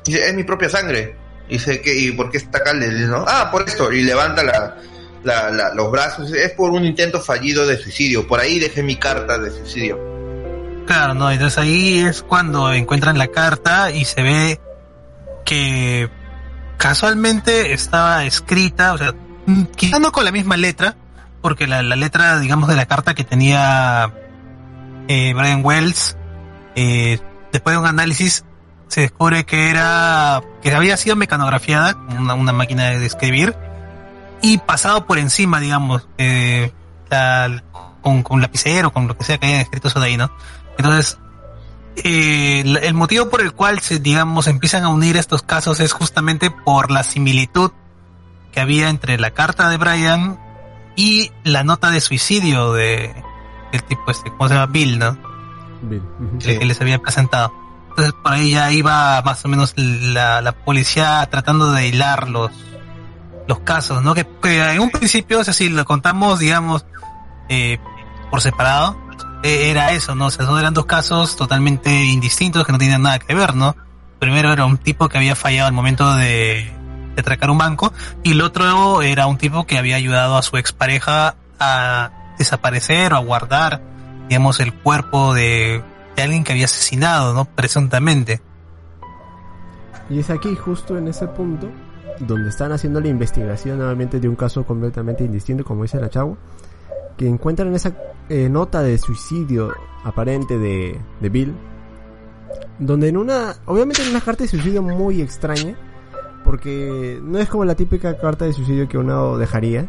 dice, 0.04 0.28
es 0.28 0.34
mi 0.34 0.44
propia 0.44 0.68
sangre. 0.68 1.16
Y 1.48 1.54
dice, 1.54 1.80
¿qué, 1.80 1.96
¿y 1.96 2.12
por 2.12 2.30
qué 2.30 2.36
está 2.36 2.58
acá? 2.58 2.74
Le 2.74 2.90
dice, 2.90 3.06
¿no? 3.06 3.24
Ah, 3.26 3.50
por 3.50 3.66
esto. 3.66 3.90
Y 3.90 4.02
levanta 4.02 4.42
la, 4.42 4.76
la, 5.24 5.74
los 5.74 5.90
brazos. 5.90 6.30
Es 6.32 6.52
por 6.52 6.70
un 6.70 6.84
intento 6.84 7.18
fallido 7.18 7.66
de 7.66 7.78
suicidio. 7.78 8.28
Por 8.28 8.40
ahí 8.40 8.58
dejé 8.58 8.82
mi 8.82 8.96
carta 8.96 9.38
de 9.38 9.50
suicidio. 9.50 10.09
Claro, 10.90 11.14
no, 11.14 11.30
entonces 11.30 11.56
ahí 11.56 12.00
es 12.00 12.24
cuando 12.24 12.72
encuentran 12.72 13.16
la 13.16 13.28
carta 13.28 13.92
y 13.92 14.04
se 14.04 14.22
ve 14.22 14.60
que 15.44 16.10
casualmente 16.78 17.72
estaba 17.72 18.24
escrita, 18.24 18.94
o 18.94 18.98
sea, 18.98 19.14
mm, 19.46 19.66
quizá 19.76 20.00
no 20.00 20.10
con 20.10 20.24
la 20.24 20.32
misma 20.32 20.56
letra, 20.56 20.96
porque 21.42 21.68
la, 21.68 21.82
letra, 21.82 22.40
digamos, 22.40 22.68
de 22.68 22.74
la 22.74 22.86
carta 22.86 23.14
que 23.14 23.22
tenía 23.22 24.12
eh, 25.06 25.32
Brian 25.32 25.64
Wells, 25.64 26.16
eh, 26.74 27.20
después 27.52 27.74
de 27.76 27.78
un 27.78 27.86
análisis, 27.86 28.44
se 28.88 29.02
descubre 29.02 29.44
que 29.44 29.70
era, 29.70 30.42
que 30.60 30.74
había 30.74 30.96
sido 30.96 31.14
mecanografiada, 31.14 31.96
una, 32.18 32.34
una 32.34 32.52
máquina 32.52 32.90
de 32.90 33.06
escribir, 33.06 33.54
y 34.42 34.58
pasado 34.58 35.06
por 35.06 35.18
encima, 35.18 35.60
digamos, 35.60 36.08
eh, 36.18 36.72
con, 38.02 38.24
con 38.24 38.40
lapicero, 38.40 38.92
con 38.92 39.06
lo 39.06 39.16
que 39.16 39.22
sea 39.22 39.38
que 39.38 39.46
haya 39.46 39.60
escrito 39.60 39.86
eso 39.86 40.00
de 40.00 40.06
ahí, 40.06 40.16
¿no? 40.16 40.32
Entonces, 40.80 41.18
eh, 41.96 42.62
el 42.82 42.94
motivo 42.94 43.28
por 43.28 43.42
el 43.42 43.52
cual 43.52 43.80
se, 43.80 43.98
digamos, 43.98 44.46
empiezan 44.46 44.84
a 44.84 44.88
unir 44.88 45.16
estos 45.16 45.42
casos 45.42 45.80
es 45.80 45.92
justamente 45.92 46.50
por 46.50 46.90
la 46.90 47.02
similitud 47.02 47.72
que 48.52 48.60
había 48.60 48.88
entre 48.88 49.18
la 49.18 49.32
carta 49.32 49.68
de 49.68 49.76
Brian 49.76 50.38
y 50.96 51.30
la 51.44 51.64
nota 51.64 51.90
de 51.90 52.00
suicidio 52.00 52.72
de 52.72 53.14
el 53.72 53.82
tipo 53.84 54.10
este, 54.10 54.30
¿cómo 54.30 54.48
se 54.48 54.54
llama? 54.54 54.72
Bill, 54.72 54.98
¿no? 54.98 55.18
Bill. 55.82 56.02
que 56.38 56.64
les 56.64 56.80
había 56.80 56.98
presentado. 56.98 57.52
Entonces 57.90 58.14
por 58.22 58.32
ahí 58.32 58.52
ya 58.52 58.70
iba 58.72 59.20
más 59.22 59.44
o 59.44 59.48
menos 59.48 59.74
la, 59.76 60.40
la 60.40 60.52
policía 60.52 61.26
tratando 61.30 61.72
de 61.72 61.88
hilar 61.88 62.28
los, 62.28 62.50
los 63.46 63.60
casos, 63.60 64.02
¿no? 64.02 64.14
Que, 64.14 64.26
en 64.42 64.80
un 64.80 64.90
principio, 64.90 65.40
o 65.40 65.44
sea, 65.44 65.52
si 65.52 65.68
lo 65.68 65.84
contamos, 65.84 66.38
digamos, 66.38 66.86
eh, 67.48 67.78
por 68.30 68.40
separado, 68.40 68.96
era 69.42 69.92
eso, 69.92 70.14
¿no? 70.14 70.26
O 70.26 70.30
sea, 70.30 70.46
eran 70.58 70.74
dos 70.74 70.86
casos 70.86 71.36
totalmente 71.36 72.04
indistintos 72.04 72.66
que 72.66 72.72
no 72.72 72.78
tenían 72.78 73.02
nada 73.02 73.18
que 73.18 73.34
ver, 73.34 73.54
¿no? 73.54 73.76
Primero 74.18 74.52
era 74.52 74.66
un 74.66 74.76
tipo 74.76 75.08
que 75.08 75.18
había 75.18 75.34
fallado 75.34 75.68
al 75.68 75.72
momento 75.72 76.14
de, 76.16 76.70
de 77.14 77.20
atracar 77.20 77.50
un 77.50 77.58
banco 77.58 77.92
y 78.22 78.32
el 78.32 78.42
otro 78.42 79.02
era 79.02 79.26
un 79.26 79.38
tipo 79.38 79.66
que 79.66 79.78
había 79.78 79.96
ayudado 79.96 80.36
a 80.36 80.42
su 80.42 80.56
expareja 80.56 81.36
a 81.58 82.10
desaparecer 82.38 83.12
o 83.12 83.16
a 83.16 83.20
guardar, 83.20 83.82
digamos, 84.28 84.60
el 84.60 84.74
cuerpo 84.74 85.34
de, 85.34 85.82
de 86.16 86.22
alguien 86.22 86.44
que 86.44 86.52
había 86.52 86.66
asesinado, 86.66 87.34
¿no? 87.34 87.44
Presuntamente. 87.44 88.40
Y 90.08 90.18
es 90.18 90.30
aquí, 90.30 90.54
justo 90.56 90.98
en 90.98 91.08
ese 91.08 91.28
punto, 91.28 91.70
donde 92.18 92.50
están 92.50 92.72
haciendo 92.72 93.00
la 93.00 93.08
investigación 93.08 93.78
nuevamente 93.78 94.20
de 94.20 94.28
un 94.28 94.36
caso 94.36 94.64
completamente 94.64 95.24
indistinto, 95.24 95.64
como 95.64 95.82
dice 95.84 96.00
la 96.00 96.10
chavo, 96.10 96.36
que 97.16 97.28
encuentran 97.28 97.74
esa 97.74 97.96
eh, 98.28 98.48
nota 98.48 98.82
de 98.82 98.96
suicidio 98.98 99.72
aparente 100.04 100.58
de, 100.58 100.98
de 101.20 101.28
Bill, 101.28 101.54
donde 102.78 103.08
en 103.08 103.16
una, 103.16 103.56
obviamente 103.66 104.02
en 104.02 104.10
una 104.10 104.20
carta 104.20 104.44
de 104.44 104.48
suicidio 104.48 104.82
muy 104.82 105.20
extraña, 105.20 105.76
porque 106.44 107.20
no 107.22 107.38
es 107.38 107.48
como 107.48 107.64
la 107.64 107.74
típica 107.74 108.16
carta 108.16 108.44
de 108.44 108.52
suicidio 108.52 108.88
que 108.88 108.98
uno 108.98 109.36
dejaría, 109.36 109.88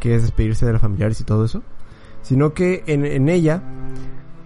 que 0.00 0.14
es 0.14 0.22
despedirse 0.22 0.64
de 0.64 0.72
los 0.72 0.80
familiares 0.80 1.20
y 1.20 1.24
todo 1.24 1.44
eso, 1.44 1.62
sino 2.22 2.54
que 2.54 2.84
en, 2.86 3.04
en 3.04 3.28
ella 3.28 3.62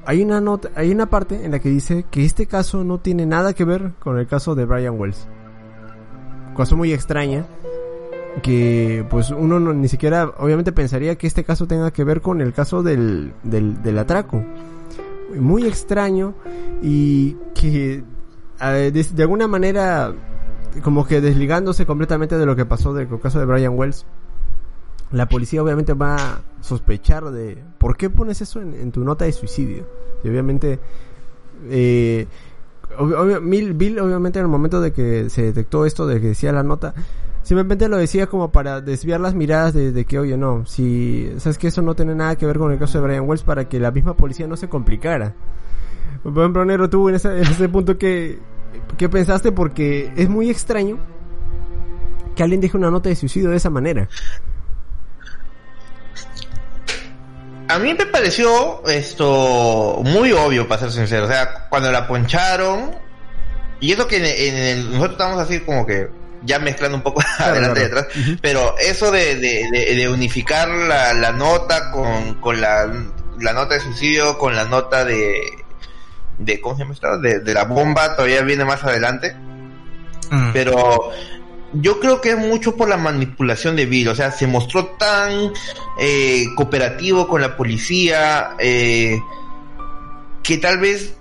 hay 0.04 0.22
una 0.22 0.40
nota, 0.40 0.70
hay 0.74 0.90
una 0.90 1.06
parte 1.06 1.44
en 1.44 1.52
la 1.52 1.58
que 1.58 1.68
dice 1.68 2.06
que 2.11 2.24
este 2.24 2.46
caso 2.46 2.82
no 2.85 2.98
tiene 2.98 3.26
nada 3.26 3.52
que 3.52 3.64
ver 3.64 3.92
con 3.98 4.18
el 4.18 4.26
caso 4.26 4.54
de 4.54 4.64
Brian 4.64 4.98
Wells. 4.98 5.28
Cosa 6.54 6.76
muy 6.76 6.92
extraña 6.92 7.46
que 8.40 9.05
pues 9.11 9.31
uno 9.31 9.61
no, 9.61 9.75
ni 9.75 9.88
siquiera 9.88 10.33
obviamente 10.38 10.73
pensaría 10.73 11.16
que 11.16 11.27
este 11.27 11.45
caso 11.45 11.66
tenga 11.66 11.90
que 11.90 12.05
ver 12.05 12.21
con 12.23 12.40
el 12.40 12.53
caso 12.53 12.83
del, 12.83 13.35
del, 13.42 13.83
del 13.83 13.99
atraco. 13.99 14.42
Muy 15.38 15.66
extraño 15.66 16.35
y 16.83 17.37
que 17.55 18.05
de, 18.59 19.23
alguna 19.23 19.49
manera 19.49 20.14
como 20.83 21.07
que 21.07 21.21
desligándose 21.21 21.85
completamente 21.85 22.38
de 22.38 22.47
lo 22.47 22.57
que 22.57 22.64
pasó 22.64 22.95
del 22.95 23.09
caso 23.21 23.38
de 23.38 23.47
Brian 23.47 23.77
Wells. 23.77 24.07
La 25.11 25.29
policía 25.29 25.62
obviamente 25.62 25.92
va 25.92 26.16
a 26.16 26.40
sospechar 26.62 27.31
de 27.31 27.62
por 27.79 27.97
qué 27.97 28.09
pones 28.09 28.40
eso 28.40 28.61
en, 28.62 28.92
tu 28.92 29.05
nota 29.05 29.27
de 29.27 29.33
suicidio. 29.33 29.87
Y 30.25 30.29
obviamente 30.29 30.81
eh, 31.68 32.27
Bill 32.99 34.01
obviamente 34.01 34.38
en 34.38 34.45
el 34.47 34.51
momento 34.51 34.81
de 34.81 34.92
que 34.92 35.29
se 35.29 35.42
detectó 35.42 35.85
esto 35.85 36.07
de 36.07 36.21
que 36.21 36.29
decía 36.29 36.53
la 36.53 36.62
nota 36.62 36.95
simplemente 37.42 37.88
lo 37.88 37.96
decía 37.96 38.26
como 38.26 38.50
para 38.50 38.81
desviar 38.81 39.20
las 39.20 39.35
miradas 39.35 39.74
de, 39.74 40.05
que, 40.05 40.18
oye, 40.18 40.37
no, 40.37 40.64
si 40.66 41.33
sabes 41.38 41.59
que 41.59 41.68
eso 41.68 41.83
no 41.83 41.94
tiene 41.94 42.14
nada 42.14 42.37
que 42.37 42.46
ver 42.46 42.59
con 42.59 42.72
el 42.72 42.78
caso 42.78 42.98
de 42.98 43.05
Brian 43.05 43.28
Wells 43.28 43.42
para 43.42 43.68
que 43.68 43.81
la 43.81 43.90
misma 43.90 44.14
policía 44.14 44.46
no 44.46 44.57
se 44.57 44.68
complicara. 44.68 45.35
Por 46.22 46.38
ejemplo, 46.38 46.64
Nero, 46.64 46.88
tú 46.88 47.09
en 47.09 47.16
ese, 47.16 47.68
punto 47.68 47.98
que, 47.98 48.38
¿qué 48.96 49.09
pensaste? 49.09 49.50
Porque 49.50 50.12
es 50.16 50.28
muy 50.28 50.50
extraño 50.50 50.98
que 52.37 52.42
alguien 52.42 52.61
deje 52.61 52.76
una 52.76 52.90
nota 52.90 53.09
de 53.09 53.16
suicidio 53.16 53.50
de 53.50 53.57
esa 53.57 53.70
manera. 53.70 54.09
A 57.68 57.78
mí 57.78 57.94
me 57.94 58.07
pareció 58.07 58.87
esto 58.87 60.00
muy 60.05 60.33
obvio, 60.33 60.68
para 60.68 60.83
ser 60.83 60.92
sincero. 60.92 61.24
O 61.24 61.28
sea, 61.28 61.68
cuando 61.68 61.90
la 61.90 62.07
poncharon, 62.07 62.92
y 63.81 63.92
eso 63.92 64.07
que 64.07 64.20
nosotros 64.90 65.12
estamos 65.12 65.40
así 65.40 65.61
como 65.61 65.85
que 65.85 66.21
ya 66.44 66.59
mezclando 66.59 66.96
un 66.96 67.02
poco 67.02 67.22
claro, 67.37 67.52
adelante 67.52 67.88
claro. 67.88 67.96
y 67.96 68.00
atrás, 68.00 68.16
uh 68.16 68.31
-huh. 68.31 68.38
pero 68.40 68.74
eso 68.78 69.11
de, 69.11 69.37
de, 69.37 69.68
de, 69.70 69.94
de 69.94 70.09
unificar 70.09 70.68
la, 70.68 71.12
la, 71.14 71.33
nota 71.33 71.90
con, 71.90 72.35
con 72.35 72.61
la, 72.61 72.87
la, 73.40 73.52
nota 73.52 73.74
de 73.74 73.81
suicidio, 73.81 74.38
con 74.38 74.55
la 74.55 74.64
nota 74.64 75.05
de, 75.05 75.40
de 76.38 76.61
¿cómo 76.61 76.76
se 76.76 76.83
llama 76.83 76.94
esto? 76.94 77.18
De, 77.18 77.40
de 77.40 77.55
la 77.55 77.64
bomba, 77.64 78.16
todavía 78.16 78.42
viene 78.42 78.64
más 78.64 78.83
adelante. 78.85 79.35
Mm. 80.31 80.52
Pero 80.52 81.12
yo 81.74 82.00
creo 82.00 82.20
que 82.20 82.31
es 82.31 82.38
mucho 82.38 82.76
por 82.76 82.88
la 82.88 82.96
manipulación 82.96 83.76
de 83.76 83.87
Bill, 83.87 84.09
o 84.09 84.14
sea, 84.14 84.31
se 84.31 84.46
mostró 84.46 84.87
tan 84.87 85.52
eh, 85.98 86.46
cooperativo 86.57 87.28
con 87.28 87.40
la 87.40 87.57
policía 87.57 88.50
eh, 88.59 89.18
que 90.42 90.59
tal 90.59 90.78
vez 90.78 91.14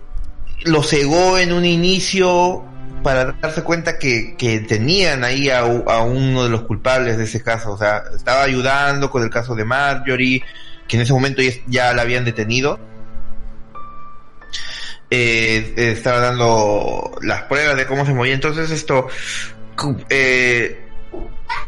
lo 0.63 0.83
cegó 0.83 1.37
en 1.37 1.53
un 1.53 1.65
inicio 1.65 2.63
para 3.03 3.33
darse 3.33 3.63
cuenta 3.63 3.97
que, 3.97 4.35
que 4.37 4.59
tenían 4.59 5.23
ahí 5.23 5.49
a, 5.49 5.63
uno 5.63 6.43
de 6.43 6.49
los 6.49 6.63
culpables 6.63 7.17
de 7.17 7.25
ese 7.25 7.41
caso. 7.43 7.73
O 7.73 7.77
sea, 7.77 8.03
estaba 8.15 8.43
ayudando 8.43 9.09
con 9.09 9.23
el 9.23 9.29
caso 9.29 9.55
de 9.55 9.65
Marjorie, 9.65 10.43
que 10.87 10.97
en 10.97 11.03
ese 11.03 11.13
momento 11.13 11.41
ya, 11.67 11.93
la 11.93 12.01
habían 12.03 12.25
detenido. 12.25 12.79
Eh, 15.09 15.73
estaba 15.75 16.19
dando 16.19 17.11
las 17.21 17.43
pruebas 17.43 17.75
de 17.75 17.85
cómo 17.85 18.05
se 18.05 18.13
movía. 18.13 18.33
Entonces 18.33 18.71
esto, 18.71 19.07
eh, 20.09 20.79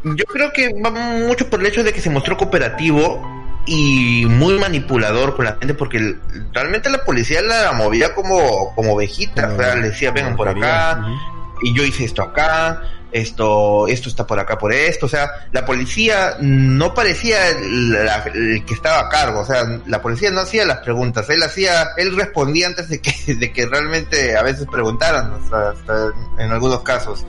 yo 0.04 0.26
creo 0.26 0.54
que 0.54 0.74
va 0.82 0.92
mucho 0.92 1.50
por 1.50 1.60
el 1.60 1.66
hecho 1.66 1.84
de 1.84 1.94
que 1.94 2.02
se 2.02 2.10
mostró 2.10 2.38
cooperativo 2.38 3.43
y 3.66 4.26
muy 4.26 4.60
manipulador 4.60 5.36
con 5.36 5.46
la 5.46 5.56
gente 5.56 5.74
porque 5.74 6.18
realmente 6.52 6.90
la 6.90 7.04
policía 7.06 7.42
la 7.42 7.72
movía 7.72 8.14
como 8.14 8.74
como 8.76 8.94
ovejita, 8.94 9.54
o 9.54 9.58
sea, 9.58 9.76
le 9.76 9.90
decía 9.90 10.12
vengan 10.12 10.36
por 10.36 10.50
acá 10.50 11.00
uh 11.00 11.06
-huh. 11.06 11.20
y 11.64 11.74
yo 11.74 11.84
hice 11.84 12.04
esto 12.04 12.24
acá, 12.24 12.82
esto 13.14 13.88
esto 13.88 14.10
está 14.10 14.28
por 14.28 14.40
acá 14.40 14.58
por 14.58 14.74
esto, 14.74 15.06
o 15.06 15.10
sea, 15.10 15.30
la 15.54 15.66
policía 15.66 16.36
no 16.42 16.94
parecía 16.94 17.38
la, 17.62 18.24
el 18.34 18.66
que 18.66 18.74
estaba 18.74 19.00
a 19.00 19.10
cargo, 19.10 19.40
o 19.40 19.46
sea, 19.46 19.64
la 19.86 20.02
policía 20.02 20.30
no 20.30 20.42
hacía 20.42 20.66
las 20.66 20.80
preguntas, 20.80 21.30
él 21.30 21.42
hacía, 21.42 21.92
él 21.96 22.16
respondía 22.18 22.68
antes 22.68 22.90
de 22.90 23.02
que 23.02 23.36
de 23.36 23.54
que 23.54 23.66
realmente 23.66 24.36
a 24.36 24.44
veces 24.44 24.68
preguntaran, 24.70 25.32
o 25.32 25.50
sea, 25.50 25.70
hasta 25.70 26.12
en 26.38 26.52
algunos 26.52 26.82
casos. 26.82 27.26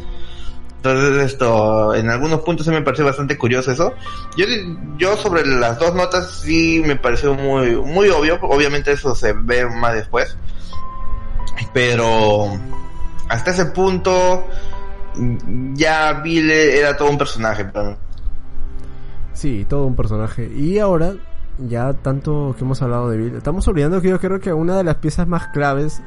Entonces 0.84 1.32
esto, 1.32 1.94
en 1.94 2.10
algunos 2.10 2.42
puntos 2.42 2.66
se 2.66 2.70
me 2.70 2.82
pareció 2.82 3.06
bastante 3.06 3.38
curioso 3.38 3.72
eso. 3.72 3.94
Yo, 4.36 4.44
yo 4.98 5.16
sobre 5.16 5.46
las 5.46 5.78
dos 5.78 5.94
notas 5.94 6.30
sí 6.30 6.82
me 6.84 6.94
pareció 6.94 7.32
muy, 7.32 7.74
muy 7.76 8.10
obvio. 8.10 8.38
Obviamente 8.42 8.92
eso 8.92 9.14
se 9.14 9.32
ve 9.32 9.64
más 9.64 9.94
después. 9.94 10.36
Pero 11.72 12.50
hasta 13.30 13.52
ese 13.52 13.64
punto 13.64 14.46
ya 15.72 16.20
Bill 16.22 16.50
era 16.50 16.94
todo 16.94 17.08
un 17.08 17.16
personaje. 17.16 17.64
Pero... 17.64 17.96
Sí, 19.32 19.64
todo 19.66 19.86
un 19.86 19.96
personaje. 19.96 20.52
Y 20.54 20.80
ahora, 20.80 21.14
ya 21.60 21.94
tanto 21.94 22.54
que 22.58 22.62
hemos 22.62 22.82
hablado 22.82 23.08
de 23.08 23.16
Bill, 23.16 23.36
estamos 23.36 23.66
olvidando 23.68 24.02
que 24.02 24.10
yo 24.10 24.20
creo 24.20 24.38
que 24.38 24.52
una 24.52 24.76
de 24.76 24.84
las 24.84 24.96
piezas 24.96 25.26
más 25.26 25.48
claves 25.48 26.02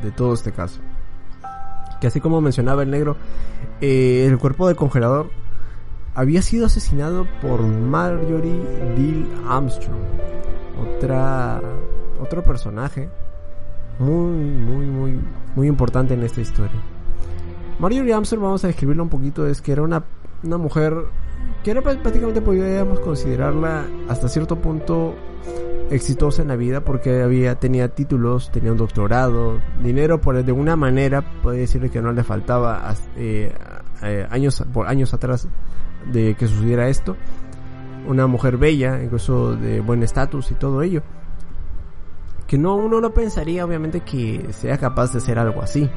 de 0.00 0.12
todo 0.12 0.32
este 0.32 0.52
caso. 0.52 0.78
Que 2.00 2.06
así 2.06 2.20
como 2.20 2.40
mencionaba 2.40 2.84
el 2.84 2.90
negro, 2.92 3.16
eh, 3.82 4.26
el 4.26 4.38
cuerpo 4.38 4.68
del 4.68 4.76
congelador 4.76 5.30
había 6.14 6.40
sido 6.40 6.66
asesinado 6.66 7.26
por 7.40 7.62
Marjorie 7.62 8.60
Bill 8.96 9.26
Armstrong, 9.48 9.98
otra 10.80 11.60
otro 12.20 12.44
personaje 12.44 13.08
muy 13.98 14.40
muy 14.40 14.86
muy 14.86 15.20
muy 15.56 15.66
importante 15.66 16.14
en 16.14 16.22
esta 16.22 16.40
historia. 16.40 16.80
Marjorie 17.78 18.14
Armstrong 18.14 18.42
vamos 18.42 18.64
a 18.64 18.68
describirla 18.68 19.02
un 19.02 19.08
poquito 19.08 19.46
es 19.46 19.60
que 19.60 19.72
era 19.72 19.82
una 19.82 20.04
una 20.44 20.58
mujer 20.58 20.94
que 21.64 21.72
era 21.72 21.82
prácticamente 21.82 22.40
podríamos 22.40 23.00
considerarla 23.00 23.84
hasta 24.08 24.28
cierto 24.28 24.56
punto 24.56 25.14
exitosa 25.90 26.42
en 26.42 26.48
la 26.48 26.56
vida 26.56 26.80
porque 26.80 27.22
había 27.22 27.54
tenía 27.56 27.88
títulos, 27.88 28.50
tenía 28.50 28.72
un 28.72 28.78
doctorado, 28.78 29.60
dinero 29.82 30.20
por 30.20 30.42
de 30.42 30.52
una 30.52 30.76
manera 30.76 31.22
puede 31.42 31.58
decirle 31.58 31.90
que 31.90 32.00
no 32.00 32.12
le 32.12 32.24
faltaba 32.24 32.94
eh, 33.16 33.52
eh, 34.02 34.26
años 34.30 34.64
por 34.72 34.88
años 34.88 35.14
atrás 35.14 35.48
de 36.10 36.34
que 36.34 36.46
sucediera 36.46 36.88
esto. 36.88 37.16
Una 38.06 38.26
mujer 38.26 38.56
bella, 38.56 39.02
incluso 39.02 39.54
de 39.54 39.80
buen 39.80 40.02
estatus 40.02 40.50
y 40.50 40.54
todo 40.54 40.82
ello. 40.82 41.02
Que 42.46 42.58
no 42.58 42.74
uno 42.74 43.00
no 43.00 43.10
pensaría 43.14 43.64
obviamente 43.64 44.00
que 44.00 44.52
sea 44.52 44.76
capaz 44.78 45.12
de 45.12 45.18
hacer 45.18 45.38
algo 45.38 45.62
así. 45.62 45.88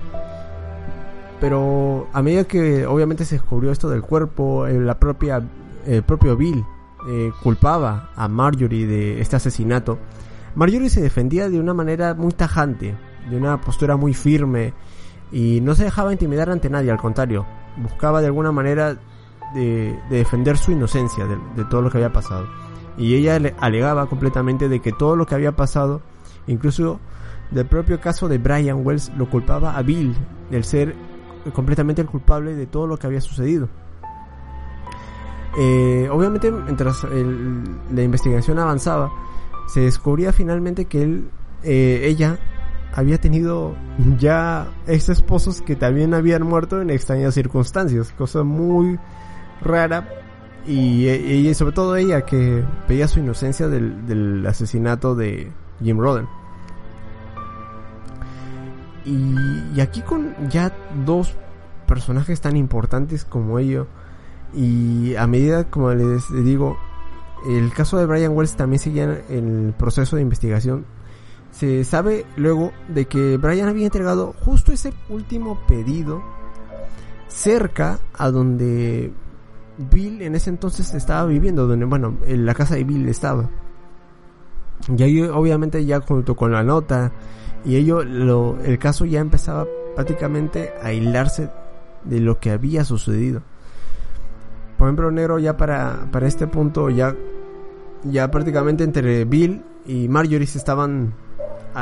Pero 1.42 2.08
a 2.14 2.22
medida 2.22 2.46
que 2.46 2.86
obviamente 2.86 3.26
se 3.26 3.36
descubrió 3.36 3.72
esto 3.72 3.90
del 3.90 4.02
cuerpo, 4.02 4.68
eh, 4.68 4.80
la 4.80 5.00
propia 5.00 5.44
el 5.86 6.04
propio 6.04 6.36
Bill 6.36 6.64
eh, 7.08 7.32
culpaba 7.44 8.10
a 8.16 8.28
Marjorie 8.28 8.88
de 8.88 9.22
este 9.22 9.36
asesinato, 9.36 10.00
Marjorie 10.56 10.90
se 10.90 11.02
defendía 11.02 11.50
de 11.50 11.60
una 11.60 11.74
manera 11.74 12.14
muy 12.14 12.32
tajante, 12.32 12.96
de 13.30 13.38
una 13.38 13.60
postura 13.60 13.98
muy 13.98 14.14
firme 14.14 14.74
y 15.32 15.60
no 15.62 15.76
se 15.76 15.84
dejaba 15.84 16.14
intimidar 16.14 16.50
ante 16.50 16.70
nadie, 16.70 16.92
al 16.92 16.98
contrario, 16.98 17.46
buscaba 17.78 18.22
de 18.22 18.28
alguna 18.28 18.52
manera 18.52 18.98
de, 19.54 20.00
de 20.10 20.18
defender 20.18 20.58
su 20.58 20.72
inocencia 20.72 21.26
de, 21.26 21.38
de, 21.56 21.66
todo 21.66 21.82
lo 21.82 21.90
que 21.90 21.98
había 21.98 22.14
pasado. 22.14 22.48
Y 22.98 23.16
ella 23.16 23.40
le 23.40 23.56
alegaba 23.60 24.08
completamente 24.08 24.70
de 24.70 24.80
que 24.80 24.92
todo 24.92 25.16
lo 25.16 25.26
que 25.26 25.36
había 25.36 25.52
pasado, 25.54 26.02
incluso 26.48 27.00
del 27.52 27.66
propio 27.66 28.00
caso 28.00 28.28
de 28.28 28.38
Brian 28.38 28.86
Wells, 28.86 29.12
lo 29.18 29.30
culpaba 29.30 29.78
a 29.78 29.82
Bill, 29.82 30.16
del 30.50 30.64
ser 30.64 30.96
completamente 31.54 32.02
el 32.02 32.08
culpable 32.08 32.56
de 32.56 32.66
todo 32.66 32.88
lo 32.88 32.98
que 32.98 33.08
había 33.08 33.22
sucedido. 33.22 33.70
eh, 35.58 36.10
obviamente 36.12 36.52
mientras 36.52 37.04
la 37.04 38.02
investigación 38.02 38.60
avanzaba, 38.60 39.12
se 39.68 39.82
descubría 39.82 40.32
finalmente 40.34 40.86
que 40.86 41.04
él, 41.04 41.30
eh, 41.64 42.02
ella 42.04 42.40
había 42.96 43.20
tenido 43.20 43.76
ya 44.18 44.68
ex 44.88 45.10
esposos 45.10 45.62
que 45.62 45.76
también 45.76 46.14
habían 46.14 46.44
muerto 46.44 46.82
en 46.82 46.90
extrañas 46.90 47.34
circunstancias, 47.34 48.14
cosa 48.18 48.44
muy 48.44 48.98
rara 49.62 50.08
y, 50.66 51.08
y- 51.10 51.54
sobre 51.54 51.74
todo 51.74 51.96
ella 51.98 52.22
que 52.26 52.64
pedía 52.88 53.08
su 53.08 53.20
inocencia 53.20 53.68
del, 53.68 54.08
del 54.08 54.46
asesinato 54.48 55.14
de 55.14 55.52
Jim 55.84 56.00
Roden. 56.00 56.26
Y, 59.06 59.80
aquí 59.82 60.02
con 60.02 60.34
ya 60.50 60.72
dos 61.06 61.36
personajes 61.88 62.42
tan 62.42 62.58
importantes 62.58 63.24
como 63.24 63.60
ellos 63.60 63.88
y 64.56 65.16
a 65.16 65.28
medida 65.28 65.66
como 65.66 65.92
les 65.94 66.24
digo 66.44 66.78
el 67.48 67.72
caso 67.74 67.98
de 68.00 68.08
Brian 68.08 68.32
Wells 68.32 68.56
también 68.56 68.80
seguía 68.80 69.04
en 69.30 69.68
el 69.68 69.74
proceso 69.74 70.16
de 70.16 70.24
investigación 70.24 70.86
se 71.58 71.86
sabe 71.86 72.26
luego 72.36 72.74
de 72.90 73.06
que 73.06 73.38
Brian 73.38 73.70
había 73.70 73.86
entregado 73.86 74.34
justo 74.44 74.74
ese 74.74 74.94
último 75.10 75.58
pedido 75.68 76.22
cerca 77.30 78.00
a 78.14 78.30
donde 78.30 79.14
Bill 79.78 80.22
en 80.22 80.36
ese 80.36 80.50
entonces 80.50 80.94
estaba 80.94 81.26
viviendo, 81.26 81.66
donde, 81.66 81.86
bueno, 81.86 82.18
en 82.26 82.46
la 82.46 82.54
casa 82.54 82.76
de 82.76 82.84
Bill 82.84 83.08
estaba. 83.08 83.50
Y 84.98 85.02
ahí 85.02 85.22
obviamente 85.22 85.86
ya 85.86 86.02
junto 86.02 86.36
con 86.36 86.52
la 86.52 86.62
nota 86.62 87.14
y 87.64 87.78
ello, 87.78 88.04
lo, 88.04 88.60
el 88.62 88.78
caso 88.78 89.06
ya 89.06 89.22
empezaba 89.22 89.66
prácticamente 89.96 90.74
a 90.84 90.92
hilarse 90.92 91.50
de 92.04 92.20
lo 92.20 92.38
que 92.38 92.52
había 92.52 92.84
sucedido. 92.84 93.42
Por 94.78 94.88
ejemplo, 94.88 95.10
Negro 95.10 95.40
ya 95.40 95.56
para, 95.56 96.10
para 96.12 96.28
este 96.28 96.48
punto 96.48 96.90
ya, 96.90 97.16
ya 98.04 98.30
prácticamente 98.30 98.84
entre 98.84 99.24
Bill 99.24 99.64
y 99.86 100.10
Marjorie 100.10 100.48
se 100.48 100.58
estaban 100.58 101.14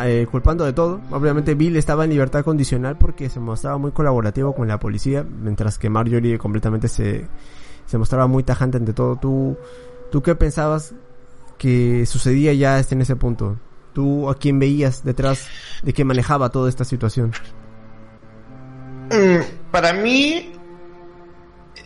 eh, 0.06 0.27
culpando 0.29 0.65
de 0.65 0.73
todo. 0.73 1.01
Obviamente 1.12 1.56
Bill 1.56 1.75
estaba 1.77 2.03
en 2.03 2.12
libertad 2.12 2.43
condicional 2.43 2.97
porque 2.97 3.29
se 3.29 3.39
mostraba 3.39 3.77
muy 3.77 3.91
colaborativo 3.91 4.53
con 4.53 4.67
la 4.67 4.79
policía, 4.79 5.23
mientras 5.23 5.77
que 5.77 5.89
Marjorie 5.89 6.38
completamente 6.38 6.88
se, 6.88 7.27
se 7.86 7.97
mostraba 7.97 8.27
muy 8.27 8.43
tajante 8.43 8.77
ante 8.77 8.93
todo. 8.93 9.17
¿Tú, 9.17 9.58
¿Tú 10.12 10.21
qué 10.21 10.36
pensabas 10.36 10.93
que 11.58 12.06
sucedía 12.06 12.53
ya 12.53 12.79
en 12.89 13.01
ese 13.01 13.15
punto? 13.15 13.58
¿Tú 13.93 14.29
a 14.29 14.36
quién 14.38 14.60
veías 14.60 15.03
detrás 15.03 15.47
de 15.84 15.93
que 15.93 16.03
manejaba 16.03 16.49
toda 16.49 16.69
esta 16.69 16.84
situación? 16.84 17.32
Mm, 19.12 19.71
Para 19.71 19.93
mí, 19.93 20.51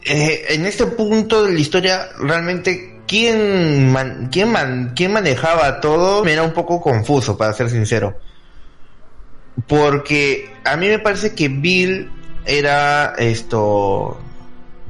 eh, 0.05 0.45
en 0.49 0.65
este 0.65 0.85
punto 0.87 1.43
de 1.45 1.53
la 1.53 1.59
historia, 1.59 2.07
realmente, 2.19 2.96
¿quién, 3.07 3.91
man- 3.91 4.29
quién, 4.31 4.51
man- 4.51 4.93
quién 4.95 5.13
manejaba 5.13 5.79
todo? 5.79 6.23
Me 6.23 6.33
era 6.33 6.43
un 6.43 6.53
poco 6.53 6.81
confuso, 6.81 7.37
para 7.37 7.53
ser 7.53 7.69
sincero. 7.69 8.17
Porque 9.67 10.51
a 10.63 10.77
mí 10.77 10.87
me 10.87 10.99
parece 10.99 11.33
que 11.33 11.47
Bill 11.49 12.11
era 12.45 13.13
esto, 13.17 14.19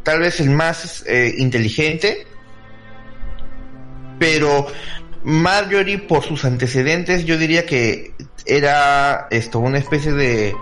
tal 0.04 0.20
vez 0.20 0.40
el 0.40 0.50
más 0.50 1.04
eh, 1.08 1.36
inteligente, 1.38 2.28
pero 4.20 4.68
Marjorie, 5.24 6.00
por 6.00 6.24
sus 6.24 6.44
antecedentes, 6.46 7.26
yo 7.26 7.38
diría 7.38 7.66
que 7.66 8.14
era 8.46 9.28
esto, 9.30 9.60
una 9.60 9.78
especie 9.78 10.12
de 10.12 10.54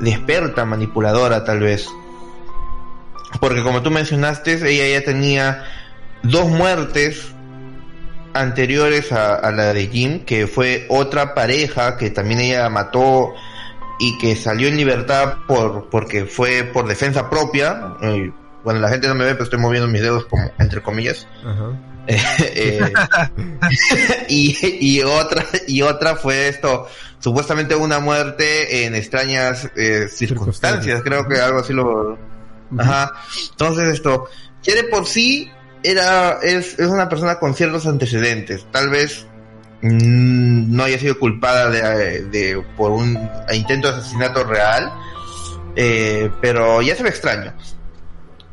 de 0.00 0.10
experta 0.10 0.64
manipuladora 0.64 1.44
tal 1.44 1.60
vez. 1.60 1.88
Porque 3.40 3.62
como 3.62 3.82
tú 3.82 3.90
mencionaste, 3.90 4.54
ella 4.54 4.98
ya 4.98 5.04
tenía 5.04 5.64
dos 6.24 6.48
muertes 6.48 7.32
anteriores 8.34 9.12
a, 9.12 9.34
a 9.36 9.50
la 9.52 9.72
de 9.72 9.86
Jim, 9.86 10.24
que 10.24 10.46
fue 10.46 10.86
otra 10.88 11.34
pareja 11.34 11.96
que 11.96 12.10
también 12.10 12.40
ella 12.40 12.68
mató 12.68 13.32
y 13.98 14.18
que 14.18 14.36
salió 14.36 14.68
en 14.68 14.76
libertad 14.76 15.38
por 15.46 15.88
porque 15.88 16.24
fue 16.24 16.64
por 16.64 16.86
defensa 16.86 17.30
propia. 17.30 17.94
Eh, 18.02 18.32
bueno, 18.62 18.80
la 18.80 18.88
gente 18.88 19.08
no 19.08 19.14
me 19.14 19.24
ve, 19.24 19.32
pero 19.32 19.44
estoy 19.44 19.58
moviendo 19.58 19.88
mis 19.88 20.02
dedos 20.02 20.26
como 20.26 20.50
entre 20.58 20.82
comillas. 20.82 21.26
Ajá. 21.44 21.70
Eh, 22.06 22.92
y, 24.28 24.54
y 24.78 25.02
otra 25.02 25.42
y 25.66 25.80
otra 25.80 26.16
fue 26.16 26.48
esto 26.48 26.86
supuestamente 27.18 27.74
una 27.76 27.98
muerte 27.98 28.84
en 28.84 28.94
extrañas 28.94 29.70
eh, 29.74 30.08
circunstancias 30.10 31.00
creo 31.02 31.26
que 31.26 31.40
algo 31.40 31.60
así 31.60 31.72
lo 31.72 32.18
ajá 32.76 33.10
entonces 33.52 33.94
esto 33.94 34.28
de 34.66 34.84
por 34.84 35.06
sí 35.06 35.50
era 35.84 36.38
es, 36.42 36.78
es 36.78 36.88
una 36.88 37.08
persona 37.08 37.38
con 37.38 37.54
ciertos 37.54 37.86
antecedentes. 37.86 38.66
Tal 38.72 38.90
vez 38.90 39.26
mm, 39.82 40.74
no 40.74 40.82
haya 40.82 40.98
sido 40.98 41.18
culpada 41.18 41.70
de, 41.70 42.24
de 42.24 42.64
por 42.76 42.90
un 42.90 43.16
intento 43.52 43.92
de 43.92 43.98
asesinato 43.98 44.42
real 44.42 44.92
eh, 45.76 46.30
pero 46.40 46.82
ya 46.82 46.96
se 46.96 47.02
ve 47.02 47.08
extraño. 47.08 47.52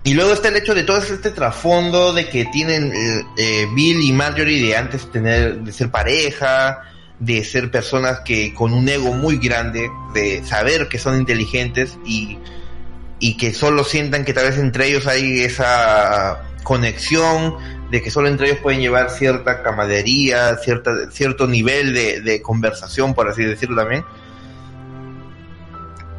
Y 0.03 0.15
luego 0.15 0.33
está 0.33 0.47
el 0.47 0.55
hecho 0.55 0.73
de 0.73 0.83
todo 0.83 0.97
este 0.97 1.29
trasfondo 1.29 2.13
de 2.13 2.27
que 2.27 2.45
tienen 2.45 2.91
eh, 2.91 3.23
eh, 3.37 3.67
Bill 3.75 4.01
y 4.01 4.11
Marjorie 4.11 4.65
de 4.65 4.75
antes 4.75 5.11
tener, 5.11 5.59
de 5.59 5.71
ser 5.71 5.91
pareja, 5.91 6.81
de 7.19 7.43
ser 7.45 7.69
personas 7.69 8.21
que 8.21 8.53
con 8.55 8.73
un 8.73 8.89
ego 8.89 9.13
muy 9.13 9.37
grande, 9.37 9.91
de 10.15 10.43
saber 10.43 10.89
que 10.89 10.97
son 10.97 11.19
inteligentes 11.19 11.99
y, 12.03 12.39
y 13.19 13.37
que 13.37 13.53
solo 13.53 13.83
sientan 13.83 14.25
que 14.25 14.33
tal 14.33 14.45
vez 14.45 14.57
entre 14.57 14.87
ellos 14.87 15.05
hay 15.05 15.41
esa 15.41 16.41
conexión, 16.63 17.55
de 17.89 18.01
que 18.01 18.09
solo 18.09 18.29
entre 18.29 18.47
ellos 18.47 18.59
pueden 18.59 18.79
llevar 18.79 19.09
cierta 19.09 19.61
camaradería, 19.61 20.55
cierta, 20.57 20.91
cierto 21.11 21.47
nivel 21.47 21.93
de, 21.93 22.41
conversación, 22.41 23.13
por 23.13 23.27
así 23.27 23.43
decirlo 23.43 23.75
también. 23.75 24.05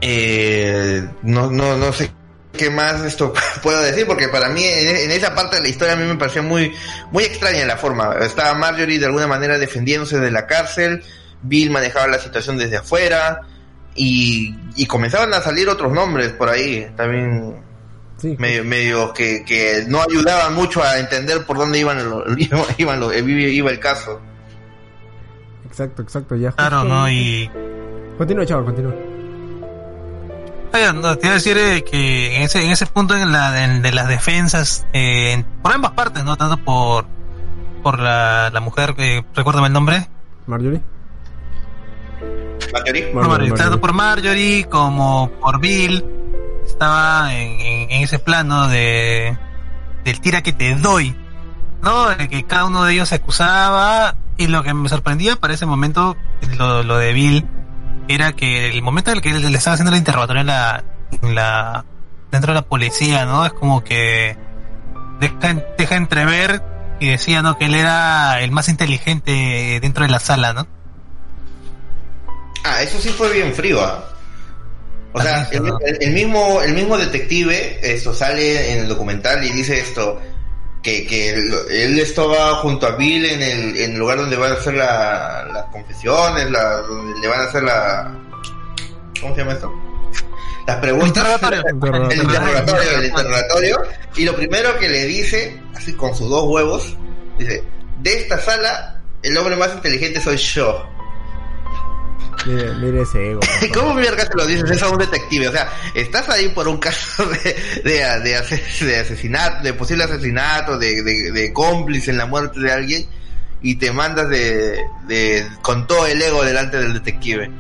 Eh, 0.01 1.09
no, 1.23 1.51
no, 1.51 1.77
no 1.77 1.93
sé 1.93 2.11
qué 2.53 2.71
más 2.71 3.03
esto 3.03 3.33
puedo 3.63 3.81
decir 3.81 4.07
porque 4.07 4.29
para 4.29 4.49
mí 4.49 4.63
en, 4.65 4.97
en, 4.97 5.11
esa 5.11 5.35
parte 5.35 5.57
de 5.57 5.63
la 5.63 5.69
historia 5.69 5.95
a 5.95 5.97
mí 5.97 6.05
me 6.05 6.17
pareció 6.17 6.43
muy 6.43 6.73
muy 7.11 7.25
extraña 7.25 7.65
la 7.65 7.77
forma 7.77 8.17
estaba 8.21 8.53
Marjorie 8.55 8.99
de 8.99 9.07
alguna 9.07 9.27
manera 9.27 9.59
defendiéndose 9.59 10.19
de 10.19 10.31
la 10.31 10.47
cárcel 10.47 11.03
Bill 11.41 11.71
manejaba 11.71 12.09
la 12.09 12.19
situación 12.19 12.59
desde 12.59 12.77
afuera 12.77 13.43
y, 13.95 14.55
y 14.77 14.87
comenzaban 14.87 15.33
a 15.33 15.41
salir 15.41 15.69
otros 15.69 15.93
nombres 15.93 16.33
por 16.33 16.49
ahí 16.51 16.89
también 16.97 17.63
sí. 18.23 18.37
medio, 18.39 18.65
medio 18.65 19.13
que, 19.13 19.45
que 19.45 19.85
no 19.89 20.01
ayudaban 20.01 20.55
mucho 20.55 20.83
a 20.83 20.99
entender 20.99 21.45
por 21.45 21.59
dónde 21.59 21.79
iban 21.79 21.99
lo, 22.09 22.25
iban 22.79 23.03
iba 23.19 23.71
el 23.71 23.79
caso 23.79 24.21
exacto 25.67 26.03
exacto 26.03 26.37
ya 26.37 26.53
claro 26.53 26.85
no 26.85 27.11
y 27.11 27.51
continúa 28.17 28.47
chaval 28.47 28.65
continúa 28.65 28.95
no, 30.95 31.19
te 31.19 31.27
iba 31.27 31.33
a 31.33 31.35
decir 31.35 31.57
eh, 31.59 31.85
que 31.85 32.37
en 32.37 32.43
ese, 32.43 32.65
en 32.65 32.71
ese 32.71 32.87
punto 32.87 33.15
en 33.15 33.31
la, 33.31 33.65
en, 33.65 33.83
de 33.83 33.93
las 33.93 34.09
defensas, 34.09 34.87
eh, 34.95 35.45
por 35.61 35.73
ambas 35.73 35.93
partes, 35.93 36.25
no 36.25 36.37
tanto 36.37 36.57
por 36.57 37.05
por 37.83 37.99
la, 37.99 38.51
la 38.51 38.61
mujer, 38.61 38.95
eh, 38.99 39.23
recuérdame 39.35 39.67
el 39.67 39.73
nombre. 39.73 40.09
Marjorie. 40.47 40.81
Marjorie. 42.73 43.03
Por 43.09 43.29
Marjorie, 43.29 43.53
Tanto 43.53 43.81
por 43.81 43.93
Marjorie 43.93 44.65
como 44.69 45.31
por 45.41 45.61
Bill, 45.61 46.05
estaba 46.73 47.35
en, 47.35 47.61
en, 47.61 48.03
ese 48.03 48.19
plano 48.19 48.69
de 48.69 49.37
del 50.05 50.21
tira 50.21 50.43
que 50.43 50.53
te 50.53 50.75
doy, 50.75 51.17
¿no? 51.83 52.09
De 52.09 52.29
que 52.29 52.45
cada 52.45 52.65
uno 52.65 52.85
de 52.85 52.95
ellos 52.95 53.09
se 53.09 53.17
acusaba 53.17 54.17
y 54.37 54.49
lo 54.49 54.63
que 54.63 54.75
me 54.75 54.89
sorprendía 54.89 55.37
para 55.37 55.55
ese 55.55 55.67
momento, 55.67 56.17
lo, 56.59 56.83
lo 56.83 57.01
era 58.09 58.33
que 58.33 58.69
el 58.69 58.83
momento 58.83 59.11
en 59.11 59.19
el 59.19 59.23
que 59.23 59.33
le 59.33 59.57
estaba 59.57 59.75
haciendo 59.75 59.93
el 59.93 59.99
interrogatorio 59.99 60.41
en 60.41 60.47
la, 60.49 60.85
la 61.23 61.85
dentro 62.31 62.53
de 62.53 62.61
la 62.61 62.67
policía, 62.67 63.27
¿no? 63.27 63.47
Es 63.47 63.53
como 63.53 63.85
que 63.85 64.37
deja, 65.21 65.55
deja 65.79 65.97
entrever 65.97 66.63
y 66.99 67.09
decía, 67.11 67.43
¿no? 67.43 67.59
Que 67.59 67.67
él 67.67 67.75
era 67.75 68.41
el 68.41 68.51
más 68.51 68.69
inteligente 68.69 69.79
dentro 69.81 70.05
de 70.05 70.11
la 70.11 70.19
sala, 70.19 70.53
¿no? 70.53 70.67
Ah, 72.65 72.83
eso 72.83 72.99
sí 72.99 73.11
fue 73.11 73.33
bien 73.33 73.53
frío. 73.55 73.81
¿ah? 73.81 74.05
O 75.15 75.21
sea, 75.21 75.49
el, 75.53 75.67
el, 75.67 75.99
el, 76.01 76.13
mismo 76.13 76.63
el 76.63 76.73
mismo 76.73 76.97
detective 76.97 77.79
esto 77.83 78.15
sale 78.15 78.73
en 78.73 78.79
el 78.81 78.89
documental 78.89 79.45
y 79.45 79.51
dice 79.51 79.79
esto 79.79 80.19
que, 80.83 81.07
que 81.07 81.31
él, 81.31 81.55
él, 81.71 81.99
estaba 81.99 82.57
junto 82.57 82.87
a 82.87 82.97
Bill 82.97 83.25
en 83.25 83.43
el, 83.43 83.77
en 83.77 83.93
el 83.93 83.99
lugar 83.99 84.19
donde 84.19 84.37
van 84.37 84.53
a 84.53 84.55
hacer 84.57 84.75
la, 84.75 85.49
las 85.53 85.65
confesiones, 85.67 86.51
la, 86.51 86.79
donde 86.79 87.21
le 87.21 87.29
van 87.29 87.41
a 87.41 87.45
hacer 87.45 87.63
la... 87.63 88.19
¿Cómo 89.21 89.35
se 89.35 89.41
llama 89.41 89.53
esto? 89.53 89.73
Las 90.67 90.77
preguntas. 90.79 91.09
Interrogatorio. 91.41 91.63
El 92.11 92.23
interrogatorio, 92.23 92.99
el 92.99 93.05
interrogatorio. 93.05 93.83
Y 94.17 94.25
lo 94.25 94.35
primero 94.35 94.77
que 94.79 94.89
le 94.89 95.07
dice, 95.07 95.61
así 95.77 95.93
con 95.93 96.15
sus 96.17 96.29
dos 96.29 96.45
huevos, 96.49 96.97
dice, 97.39 97.63
de 98.01 98.17
esta 98.17 98.41
sala, 98.41 99.01
el 99.23 99.37
hombre 99.37 99.55
más 99.55 99.73
inteligente 99.75 100.21
soy 100.21 100.37
yo. 100.37 100.89
Mire, 102.47 102.75
mire 102.75 103.03
ese 103.03 103.31
ego. 103.31 103.41
¿Cómo 103.75 103.95
mierda 103.95 104.29
te 104.29 104.37
lo 104.37 104.47
dices? 104.47 104.71
Es 104.71 104.83
a 104.83 104.89
un 104.89 104.99
detective. 104.99 105.49
O 105.49 105.53
sea, 105.53 105.73
estás 105.95 106.29
ahí 106.29 106.49
por 106.49 106.69
un 106.69 106.79
caso 106.79 107.25
de, 107.27 107.57
de, 107.85 108.21
de, 108.21 108.37
asesinato, 108.97 109.63
de 109.63 109.75
posible 109.75 110.05
asesinato, 110.05 110.79
de, 110.79 111.03
de, 111.03 111.53
cómplice 111.53 112.11
en 112.11 112.19
la 112.19 112.27
muerte 112.27 112.61
de 112.61 112.73
alguien 112.73 113.07
y 113.63 113.77
te 113.77 113.93
mandas 113.93 114.29
de, 114.29 114.77
de, 115.07 115.47
con 115.63 115.87
todo 115.87 116.07
el 116.07 116.21
ego 116.21 116.45
delante 116.45 116.79
del 116.79 116.95
detective. 116.95 117.51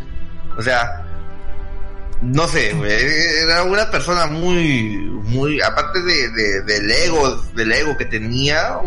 O 0.57 0.63
sea, 0.63 1.05
no 2.23 2.47
sé, 2.49 2.73
era 3.43 3.65
una 3.65 3.91
persona 3.91 4.27
muy, 4.27 4.97
muy, 5.25 5.61
aparte 5.61 6.03
de, 6.03 6.31
de, 6.31 6.63
del 6.63 6.91
ego, 6.91 7.37
del 7.55 7.73
ego 7.73 7.97
que 7.97 8.05
tenía, 8.05 8.79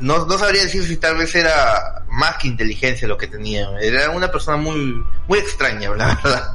no, 0.00 0.26
no 0.26 0.38
sabría 0.38 0.62
decir 0.62 0.84
si 0.84 0.96
tal 0.96 1.16
vez 1.16 1.34
era 1.34 2.04
más 2.08 2.36
que 2.38 2.48
inteligencia 2.48 3.06
lo 3.06 3.16
que 3.16 3.26
tenía. 3.26 3.68
Era 3.80 4.10
una 4.10 4.30
persona 4.30 4.56
muy, 4.56 5.04
muy 5.28 5.38
extraña, 5.38 5.90
la 5.90 6.06
verdad. 6.06 6.52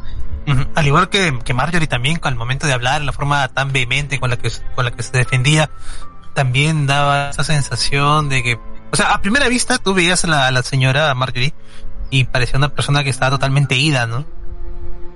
Al 0.75 0.85
igual 0.85 1.09
que, 1.09 1.39
que 1.43 1.53
Marjorie 1.53 1.87
también, 1.87 2.19
al 2.21 2.35
momento 2.35 2.67
de 2.67 2.73
hablar, 2.73 3.01
la 3.01 3.11
forma 3.11 3.47
tan 3.49 3.71
vehemente 3.71 4.19
con 4.19 4.29
la 4.29 4.37
que, 4.37 4.51
con 4.75 4.85
la 4.85 4.91
que 4.91 5.01
se 5.01 5.11
defendía, 5.17 5.71
también 6.33 6.85
daba 6.85 7.29
esa 7.31 7.43
sensación 7.43 8.29
de 8.29 8.43
que, 8.43 8.59
o 8.91 8.95
sea, 8.95 9.11
a 9.11 9.21
primera 9.21 9.47
vista 9.47 9.77
tú 9.77 9.93
veías 9.93 10.23
a 10.23 10.27
la, 10.27 10.47
a 10.47 10.51
la 10.51 10.61
señora 10.61 11.13
Marjorie 11.15 11.53
y 12.11 12.25
parecía 12.25 12.57
una 12.57 12.69
persona 12.69 13.03
que 13.03 13.09
estaba 13.09 13.31
totalmente 13.31 13.75
ida, 13.75 14.05
¿no? 14.05 14.25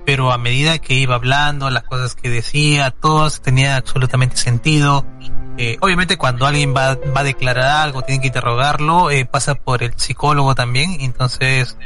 Pero 0.04 0.32
a 0.32 0.38
medida 0.38 0.78
que 0.78 0.94
iba 0.94 1.14
hablando, 1.14 1.70
las 1.70 1.84
cosas 1.84 2.14
que 2.16 2.30
decía, 2.30 2.90
todas 2.90 3.40
tenían 3.40 3.74
absolutamente 3.76 4.36
sentido. 4.36 5.06
Eh, 5.62 5.76
obviamente 5.80 6.16
cuando 6.16 6.46
alguien 6.46 6.74
va, 6.74 6.94
va 6.94 7.20
a 7.20 7.22
declarar 7.22 7.82
algo, 7.82 8.00
tiene 8.00 8.22
que 8.22 8.28
interrogarlo, 8.28 9.10
eh, 9.10 9.26
pasa 9.26 9.56
por 9.56 9.82
el 9.82 9.92
psicólogo 9.94 10.54
también, 10.54 10.96
entonces 11.00 11.76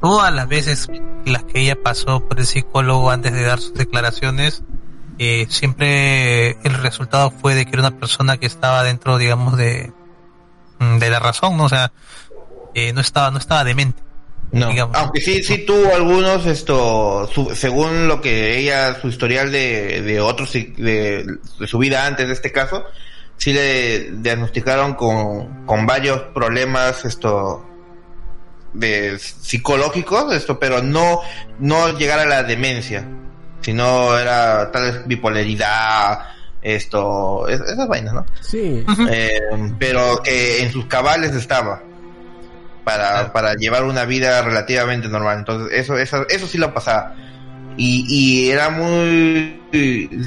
todas 0.00 0.32
las 0.32 0.46
veces 0.46 0.86
las 1.24 1.42
que 1.42 1.62
ella 1.62 1.74
pasó 1.82 2.20
por 2.20 2.38
el 2.38 2.46
psicólogo 2.46 3.10
antes 3.10 3.32
de 3.32 3.42
dar 3.42 3.58
sus 3.58 3.74
declaraciones, 3.74 4.62
eh, 5.18 5.48
siempre 5.48 6.50
el 6.62 6.74
resultado 6.74 7.32
fue 7.32 7.56
de 7.56 7.64
que 7.64 7.72
era 7.72 7.88
una 7.88 7.98
persona 7.98 8.36
que 8.36 8.46
estaba 8.46 8.84
dentro, 8.84 9.18
digamos, 9.18 9.56
de, 9.56 9.92
mm, 10.78 10.98
de 10.98 11.10
la 11.10 11.18
razón, 11.18 11.56
¿no? 11.56 11.64
O 11.64 11.68
sea, 11.68 11.90
eh, 12.74 12.92
no 12.92 13.00
estaba, 13.00 13.32
no 13.32 13.38
estaba 13.38 13.64
demente. 13.64 14.04
No, 14.52 14.68
aunque 14.92 15.20
sí, 15.20 15.42
sí 15.42 15.66
tuvo 15.66 15.92
algunos, 15.92 16.46
esto, 16.46 17.28
según 17.54 18.06
lo 18.06 18.20
que 18.20 18.56
ella, 18.56 19.00
su 19.00 19.08
historial 19.08 19.50
de, 19.50 20.02
de 20.02 20.20
otros, 20.20 20.52
de, 20.52 21.26
de 21.58 21.66
su 21.66 21.78
vida 21.78 22.06
antes 22.06 22.28
de 22.28 22.32
este 22.32 22.52
caso, 22.52 22.84
sí 23.36 23.52
le 23.52 24.10
diagnosticaron 24.12 24.94
con, 24.94 25.66
con 25.66 25.86
varios 25.86 26.20
problemas, 26.34 27.04
esto, 27.04 27.64
de 28.72 29.18
psicológicos, 29.18 30.32
esto, 30.34 30.58
pero 30.58 30.82
no, 30.82 31.20
no 31.58 31.96
llegar 31.98 32.18
a 32.18 32.26
la 32.26 32.42
demencia, 32.42 33.06
sino 33.60 34.18
era 34.18 34.70
tal 34.70 34.82
vez 34.82 35.06
bipolaridad, 35.06 36.20
esto, 36.62 37.46
esas 37.48 37.88
vainas, 37.88 38.14
¿no? 38.14 38.26
Sí. 38.40 38.84
Eh, 39.10 39.40
pero 39.78 40.20
que 40.22 40.62
en 40.62 40.72
sus 40.72 40.86
cabales 40.86 41.34
estaba 41.34 41.82
para, 42.84 43.32
para 43.32 43.54
llevar 43.54 43.84
una 43.84 44.04
vida 44.04 44.42
relativamente 44.42 45.08
normal. 45.08 45.38
Entonces, 45.38 45.78
eso, 45.78 45.96
eso, 45.96 46.26
eso 46.28 46.46
sí 46.46 46.58
lo 46.58 46.74
pasaba. 46.74 47.14
Y, 47.76 48.06
y 48.08 48.50
era 48.50 48.70
muy, 48.70 49.60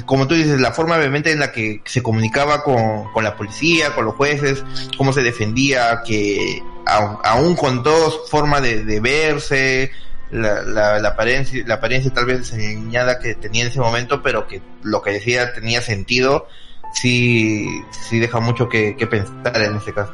como 0.06 0.28
tú 0.28 0.34
dices, 0.34 0.60
la 0.60 0.72
forma 0.72 0.96
obviamente 0.96 1.32
en 1.32 1.40
la 1.40 1.50
que 1.50 1.82
se 1.84 2.02
comunicaba 2.02 2.62
con, 2.62 3.12
con 3.12 3.24
la 3.24 3.36
policía, 3.36 3.94
con 3.94 4.04
los 4.04 4.14
jueces, 4.14 4.64
cómo 4.96 5.12
se 5.12 5.22
defendía, 5.22 6.02
que 6.06 6.62
aún 6.86 7.56
con 7.56 7.82
toda 7.82 8.10
forma 8.28 8.60
de, 8.60 8.84
de 8.84 9.00
verse, 9.00 9.90
la, 10.30 10.62
la, 10.62 11.08
apariencia, 11.08 11.62
la 11.66 11.74
apariencia 11.74 12.12
tal 12.12 12.26
vez 12.26 12.38
desengañada 12.38 13.18
que 13.18 13.34
tenía 13.34 13.62
en 13.62 13.68
ese 13.68 13.80
momento, 13.80 14.22
pero 14.22 14.46
que 14.46 14.62
lo 14.82 15.02
que 15.02 15.10
decía 15.10 15.52
tenía 15.52 15.80
sentido, 15.80 16.46
sí, 16.94 17.66
sí 17.90 18.18
deja 18.18 18.40
mucho 18.40 18.68
que, 18.68 18.96
que 18.96 19.06
pensar 19.06 19.60
en 19.60 19.76
ese 19.76 19.92
caso. 19.92 20.12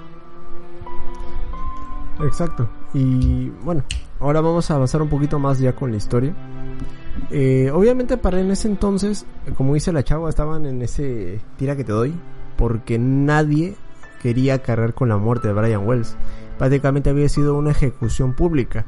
Exacto. 2.25 2.69
Y 2.95 3.51
bueno, 3.63 3.85
ahora 4.21 4.41
vamos 4.41 4.71
a 4.71 4.75
avanzar 4.75 5.03
un 5.03 5.09
poquito 5.09 5.39
más 5.39 5.59
ya 5.59 5.75
con 5.75 5.91
la 5.91 5.99
historia. 5.99 6.35
Eh, 7.31 7.71
obviamente 7.73 8.17
para 8.17 8.41
en 8.41 8.51
ese 8.51 8.69
entonces, 8.69 9.27
como 9.57 9.75
dice 9.75 9.93
la 9.93 10.05
chava, 10.05 10.29
estaban 10.29 10.67
en 10.67 10.83
ese 10.83 11.41
tira 11.57 11.77
que 11.77 11.85
te 11.85 11.93
doy, 11.93 12.15
porque 12.57 12.99
nadie 12.99 13.77
quería 14.23 14.63
cargar 14.63 14.95
con 14.95 15.09
la 15.09 15.17
muerte 15.17 15.49
de 15.49 15.55
Brian 15.55 15.87
Wells. 15.87 16.17
Prácticamente 16.59 17.11
había 17.11 17.29
sido 17.29 17.57
una 17.57 17.71
ejecución 17.71 18.35
pública. 18.35 18.87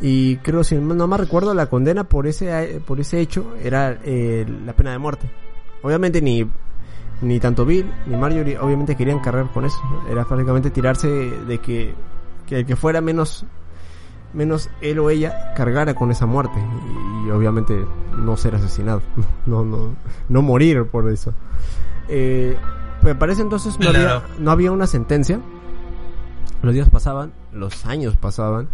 Y 0.00 0.36
creo, 0.38 0.62
si 0.62 0.76
no 0.76 1.06
me 1.06 1.16
recuerdo, 1.16 1.54
la 1.54 1.66
condena 1.66 2.04
por 2.04 2.26
ese, 2.26 2.82
por 2.86 3.00
ese 3.00 3.20
hecho 3.20 3.54
era 3.62 3.98
eh, 4.04 4.46
la 4.64 4.74
pena 4.74 4.92
de 4.92 4.98
muerte. 4.98 5.30
Obviamente 5.82 6.20
ni, 6.20 6.46
ni 7.22 7.40
tanto 7.40 7.64
Bill 7.64 7.90
ni 8.06 8.16
Marjorie 8.16 8.58
obviamente 8.58 8.96
querían 8.96 9.20
cargar 9.20 9.50
con 9.52 9.64
eso. 9.64 9.78
Era 10.10 10.24
prácticamente 10.24 10.70
tirarse 10.70 11.08
de 11.08 11.58
que, 11.58 11.94
que 12.46 12.58
el 12.58 12.66
que 12.66 12.76
fuera 12.76 13.00
menos 13.00 13.46
menos 14.32 14.70
él 14.80 14.98
o 14.98 15.10
ella 15.10 15.54
cargara 15.56 15.94
con 15.94 16.10
esa 16.10 16.26
muerte. 16.26 16.58
Y, 17.26 17.30
obviamente 17.30 17.84
no 18.16 18.36
ser 18.36 18.54
asesinado, 18.54 19.02
no, 19.46 19.64
no, 19.64 19.94
no 20.28 20.42
morir 20.42 20.86
por 20.86 21.10
eso. 21.10 21.34
Eh, 22.08 22.56
me 23.02 23.14
parece 23.14 23.42
entonces 23.42 23.78
no, 23.78 23.88
había, 23.88 24.22
no 24.38 24.50
había 24.50 24.72
una 24.72 24.86
sentencia, 24.86 25.40
los 26.62 26.72
días 26.72 26.88
pasaban, 26.88 27.32
los 27.52 27.84
años 27.86 28.16
pasaban 28.16 28.68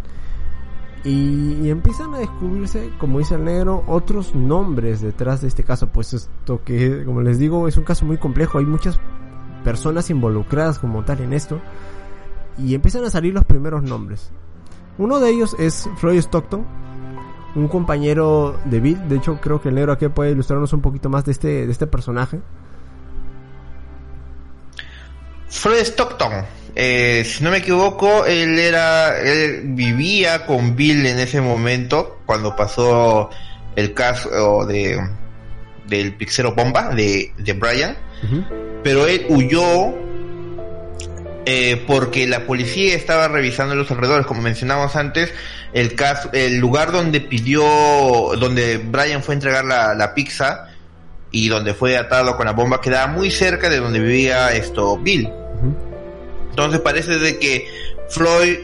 y, 1.05 1.69
empiezan 1.69 2.15
a 2.15 2.19
descubrirse, 2.19 2.93
como 2.99 3.19
dice 3.19 3.35
el 3.35 3.45
negro, 3.45 3.83
otros 3.89 4.35
nombres 4.35 5.01
detrás 5.01 5.41
de 5.41 5.49
este 5.49 5.65
caso, 5.65 5.89
pues 5.89 6.15
esto 6.15 6.63
que, 6.65 7.05
como 7.05 7.23
les 7.23 7.39
digo, 7.39 7.67
es 7.67 7.77
un 7.77 7.85
caso 7.85 8.05
muy 8.05 8.19
complejo, 8.19 8.59
hay 8.59 8.67
muchas 8.67 9.01
personas 9.65 10.11
involucradas 10.11 10.79
como 10.79 11.05
tal 11.05 11.21
en 11.21 11.33
esto 11.33 11.61
y 12.57 12.75
empiezan 12.75 13.05
a 13.05 13.11
salir 13.11 13.35
los 13.35 13.45
primeros 13.45 13.83
nombres. 13.83 14.31
Uno 14.99 15.21
de 15.21 15.31
ellos 15.31 15.57
es 15.59 15.89
Floyd 15.99 16.19
Stockton, 16.19 16.67
un 17.55 17.69
compañero 17.69 18.59
de 18.65 18.81
Bill. 18.81 19.09
De 19.09 19.17
hecho, 19.17 19.41
creo 19.41 19.61
que 19.61 19.69
el 19.69 19.75
negro 19.75 19.93
aquí 19.93 20.09
puede 20.09 20.33
ilustrarnos 20.33 20.73
un 20.73 20.81
poquito 20.81 21.09
más 21.09 21.25
de 21.25 21.33
este, 21.33 21.67
de 21.67 21.73
este 21.73 21.87
personaje. 21.87 22.41
Floyd 25.49 25.81
Stockton, 25.81 26.33
eh, 26.75 27.23
si 27.27 27.45
no 27.45 27.51
me 27.51 27.59
equivoco, 27.59 28.25
él 28.25 28.59
era, 28.59 29.19
él 29.21 29.75
vivía 29.75 30.47
con 30.47 30.77
Bill 30.77 31.05
en 31.05 31.19
ese 31.19 31.41
momento 31.41 32.21
cuando 32.25 32.57
pasó 32.57 33.29
el 33.77 33.93
caso 33.93 34.65
de 34.67 34.99
del 35.87 36.15
pixero 36.15 36.55
bomba 36.55 36.95
de, 36.95 37.33
de 37.37 37.53
Brian, 37.53 37.97
pero 38.83 39.07
él 39.07 39.27
huyó 39.29 39.93
eh, 41.45 41.83
porque 41.87 42.27
la 42.27 42.47
policía 42.47 42.95
estaba 42.95 43.29
revisando 43.29 43.75
los 43.75 43.91
alrededores, 43.91 44.27
como 44.27 44.43
mencionamos 44.43 44.95
antes, 44.95 45.33
el 45.73 45.95
caso, 45.95 46.31
el 46.33 46.59
lugar 46.59 46.93
donde 46.93 47.21
pidió, 47.21 47.63
donde 48.39 48.79
Brian 48.79 49.23
fue 49.23 49.35
a 49.35 49.37
entregar 49.37 49.65
la, 49.65 50.15
pizza 50.15 50.69
y 51.31 51.49
donde 51.49 51.75
fue 51.75 51.97
atado 51.97 52.37
con 52.37 52.47
la 52.47 52.53
bomba 52.53 52.81
quedaba 52.81 53.07
muy 53.07 53.31
cerca 53.31 53.69
de 53.71 53.79
donde 53.79 53.99
vivía 53.99 54.53
esto 54.53 54.99
Bill. 54.99 55.31
Entonces 56.51 56.81
parece 56.81 57.19
de 57.19 57.39
que 57.39 57.67
Floyd 58.11 58.59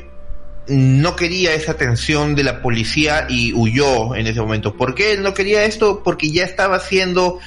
no 0.68 1.16
quería 1.16 1.54
esa 1.54 1.72
atención 1.72 2.34
de 2.34 2.44
la 2.44 2.60
policía 2.60 3.26
y 3.28 3.54
huyó 3.54 4.14
en 4.14 4.26
ese 4.26 4.40
momento. 4.40 4.76
¿Por 4.76 4.94
qué 4.94 5.12
él 5.12 5.22
no 5.22 5.32
quería 5.32 5.64
esto? 5.64 6.02
Porque 6.04 6.30
ya 6.30 6.44
estaba 6.44 6.78
siendo 6.78 7.38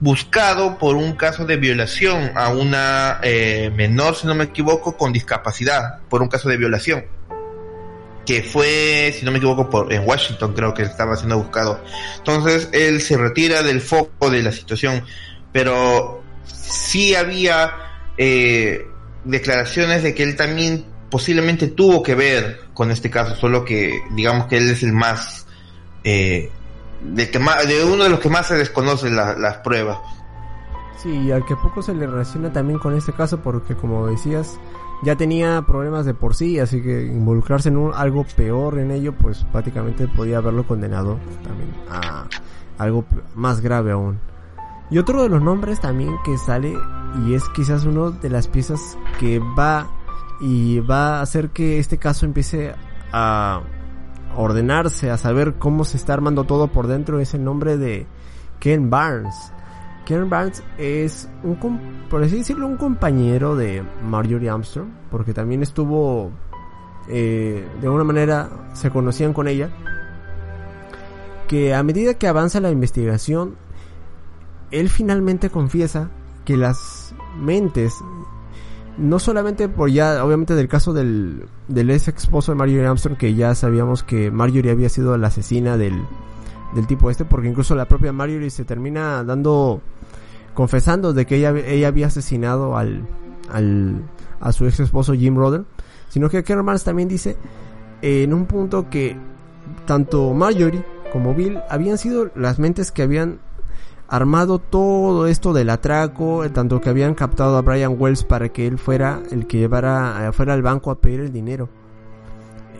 buscado 0.00 0.78
por 0.78 0.96
un 0.96 1.12
caso 1.12 1.44
de 1.44 1.56
violación 1.56 2.32
a 2.36 2.50
una 2.50 3.20
eh, 3.22 3.70
menor, 3.74 4.14
si 4.16 4.26
no 4.26 4.34
me 4.34 4.44
equivoco, 4.44 4.96
con 4.96 5.12
discapacidad, 5.12 6.00
por 6.08 6.22
un 6.22 6.28
caso 6.28 6.48
de 6.48 6.56
violación, 6.56 7.04
que 8.24 8.42
fue, 8.42 9.14
si 9.18 9.24
no 9.24 9.32
me 9.32 9.38
equivoco, 9.38 9.68
por, 9.70 9.92
en 9.92 10.06
Washington 10.06 10.52
creo 10.54 10.74
que 10.74 10.82
estaba 10.82 11.16
siendo 11.16 11.38
buscado. 11.38 11.82
Entonces 12.18 12.68
él 12.72 13.00
se 13.00 13.16
retira 13.16 13.62
del 13.62 13.80
foco 13.80 14.30
de 14.30 14.42
la 14.42 14.52
situación, 14.52 15.02
pero 15.52 16.22
sí 16.44 17.14
había 17.14 17.72
eh, 18.16 18.86
declaraciones 19.24 20.02
de 20.02 20.14
que 20.14 20.22
él 20.22 20.36
también 20.36 20.84
posiblemente 21.10 21.68
tuvo 21.68 22.02
que 22.02 22.14
ver 22.14 22.60
con 22.74 22.90
este 22.90 23.10
caso, 23.10 23.34
solo 23.34 23.64
que 23.64 23.98
digamos 24.12 24.46
que 24.46 24.58
él 24.58 24.70
es 24.70 24.82
el 24.82 24.92
más 24.92 25.46
eh, 26.04 26.50
de, 27.00 27.30
que 27.30 27.38
de 27.38 27.84
uno 27.84 28.04
de 28.04 28.10
los 28.10 28.20
que 28.20 28.28
más 28.28 28.46
se 28.46 28.56
desconocen 28.56 29.16
las 29.16 29.56
pruebas. 29.58 29.98
Sí, 30.98 31.30
al 31.30 31.44
que 31.44 31.54
poco 31.54 31.80
se 31.80 31.94
le 31.94 32.06
relaciona 32.06 32.52
también 32.52 32.80
con 32.80 32.96
este 32.96 33.12
caso 33.12 33.38
porque 33.38 33.76
como 33.76 34.08
decías, 34.08 34.58
ya 35.02 35.14
tenía 35.14 35.62
problemas 35.62 36.04
de 36.04 36.14
por 36.14 36.34
sí, 36.34 36.58
así 36.58 36.82
que 36.82 37.04
involucrarse 37.04 37.68
en 37.68 37.76
un, 37.76 37.94
algo 37.94 38.24
peor 38.36 38.78
en 38.78 38.90
ello, 38.90 39.12
pues 39.12 39.46
prácticamente 39.52 40.08
podía 40.08 40.38
haberlo 40.38 40.66
condenado 40.66 41.18
también 41.44 41.72
a 41.88 42.26
algo 42.78 43.04
más 43.34 43.60
grave 43.60 43.92
aún. 43.92 44.18
Y 44.90 44.98
otro 44.98 45.22
de 45.22 45.28
los 45.28 45.42
nombres 45.42 45.80
también 45.80 46.16
que 46.24 46.36
sale 46.38 46.76
y 47.24 47.34
es 47.34 47.48
quizás 47.50 47.84
uno 47.84 48.10
de 48.10 48.30
las 48.30 48.48
piezas 48.48 48.98
que 49.20 49.38
va 49.38 49.86
y 50.40 50.80
va 50.80 51.18
a 51.18 51.22
hacer 51.22 51.50
que 51.50 51.78
este 51.78 51.98
caso 51.98 52.26
empiece 52.26 52.74
a 53.12 53.60
ordenarse, 54.36 55.10
a 55.10 55.16
saber 55.16 55.54
cómo 55.54 55.84
se 55.84 55.96
está 55.96 56.14
armando 56.14 56.44
todo 56.44 56.68
por 56.68 56.86
dentro, 56.86 57.20
es 57.20 57.34
el 57.34 57.44
nombre 57.44 57.76
de 57.76 58.06
Ken 58.60 58.90
Barnes. 58.90 59.34
Ken 60.04 60.28
Barnes 60.30 60.62
es 60.78 61.28
un, 61.42 61.58
por 62.08 62.22
así 62.22 62.38
decirlo, 62.38 62.66
un 62.66 62.76
compañero 62.76 63.56
de 63.56 63.82
Marjorie 64.04 64.48
Armstrong, 64.48 64.88
porque 65.10 65.34
también 65.34 65.62
estuvo, 65.62 66.30
eh, 67.08 67.66
de 67.80 67.86
alguna 67.86 68.04
manera, 68.04 68.48
se 68.72 68.90
conocían 68.90 69.32
con 69.32 69.48
ella. 69.48 69.70
Que 71.46 71.74
a 71.74 71.82
medida 71.82 72.14
que 72.14 72.28
avanza 72.28 72.60
la 72.60 72.70
investigación, 72.70 73.56
él 74.70 74.88
finalmente 74.88 75.50
confiesa 75.50 76.10
que 76.44 76.56
las 76.56 77.14
mentes 77.38 77.94
no 78.98 79.18
solamente 79.18 79.68
por 79.68 79.90
ya, 79.90 80.24
obviamente 80.24 80.54
del 80.54 80.68
caso 80.68 80.92
del, 80.92 81.46
del 81.68 81.90
ex 81.90 82.08
esposo 82.08 82.52
de 82.52 82.56
Marjorie 82.56 82.86
Armstrong, 82.86 83.16
que 83.16 83.34
ya 83.34 83.54
sabíamos 83.54 84.02
que 84.02 84.30
Marjorie 84.30 84.72
había 84.72 84.88
sido 84.88 85.16
la 85.16 85.28
asesina 85.28 85.76
del, 85.76 86.02
del 86.74 86.86
tipo 86.86 87.10
este, 87.10 87.24
porque 87.24 87.48
incluso 87.48 87.74
la 87.74 87.86
propia 87.86 88.12
Marjorie 88.12 88.50
se 88.50 88.64
termina 88.64 89.22
dando, 89.24 89.80
confesando 90.54 91.12
de 91.12 91.26
que 91.26 91.36
ella, 91.36 91.50
ella 91.50 91.88
había 91.88 92.08
asesinado 92.08 92.76
al, 92.76 93.06
al, 93.50 94.02
a 94.40 94.52
su 94.52 94.66
ex 94.66 94.80
esposo 94.80 95.14
Jim 95.14 95.36
Roder, 95.36 95.64
sino 96.08 96.28
que 96.28 96.42
Kermans 96.42 96.84
también 96.84 97.08
dice 97.08 97.36
en 98.02 98.34
un 98.34 98.46
punto 98.46 98.90
que 98.90 99.16
tanto 99.86 100.32
Marjorie 100.34 100.84
como 101.12 101.34
Bill 101.34 101.60
habían 101.70 101.98
sido 101.98 102.30
las 102.34 102.58
mentes 102.58 102.90
que 102.90 103.02
habían 103.02 103.38
armado 104.08 104.58
todo 104.58 105.26
esto 105.26 105.52
del 105.52 105.70
atraco, 105.70 106.44
eh, 106.44 106.50
tanto 106.50 106.80
que 106.80 106.88
habían 106.88 107.14
captado 107.14 107.56
a 107.56 107.62
Brian 107.62 107.94
Wells 107.98 108.24
para 108.24 108.48
que 108.48 108.66
él 108.66 108.78
fuera 108.78 109.20
el 109.30 109.46
que 109.46 109.58
llevara 109.58 110.26
eh, 110.26 110.32
fuera 110.32 110.54
al 110.54 110.62
banco 110.62 110.90
a 110.90 110.98
pedir 110.98 111.20
el 111.20 111.32
dinero. 111.32 111.68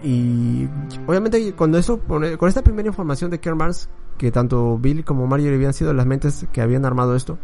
Y 0.02 0.66
obviamente 1.06 1.52
cuando 1.54 1.76
eso 1.76 2.00
con 2.00 2.24
esta 2.24 2.62
primera 2.62 2.88
información 2.88 3.30
de 3.30 3.40
Kern 3.40 3.58
Barnes 3.58 3.88
que 4.16 4.32
tanto 4.32 4.78
Bill 4.78 5.04
como 5.04 5.26
Marjorie 5.26 5.54
habían 5.54 5.72
sido 5.72 5.92
las 5.92 6.06
mentes 6.06 6.46
que 6.52 6.60
habían 6.60 6.84
armado 6.84 7.14
esto. 7.14 7.38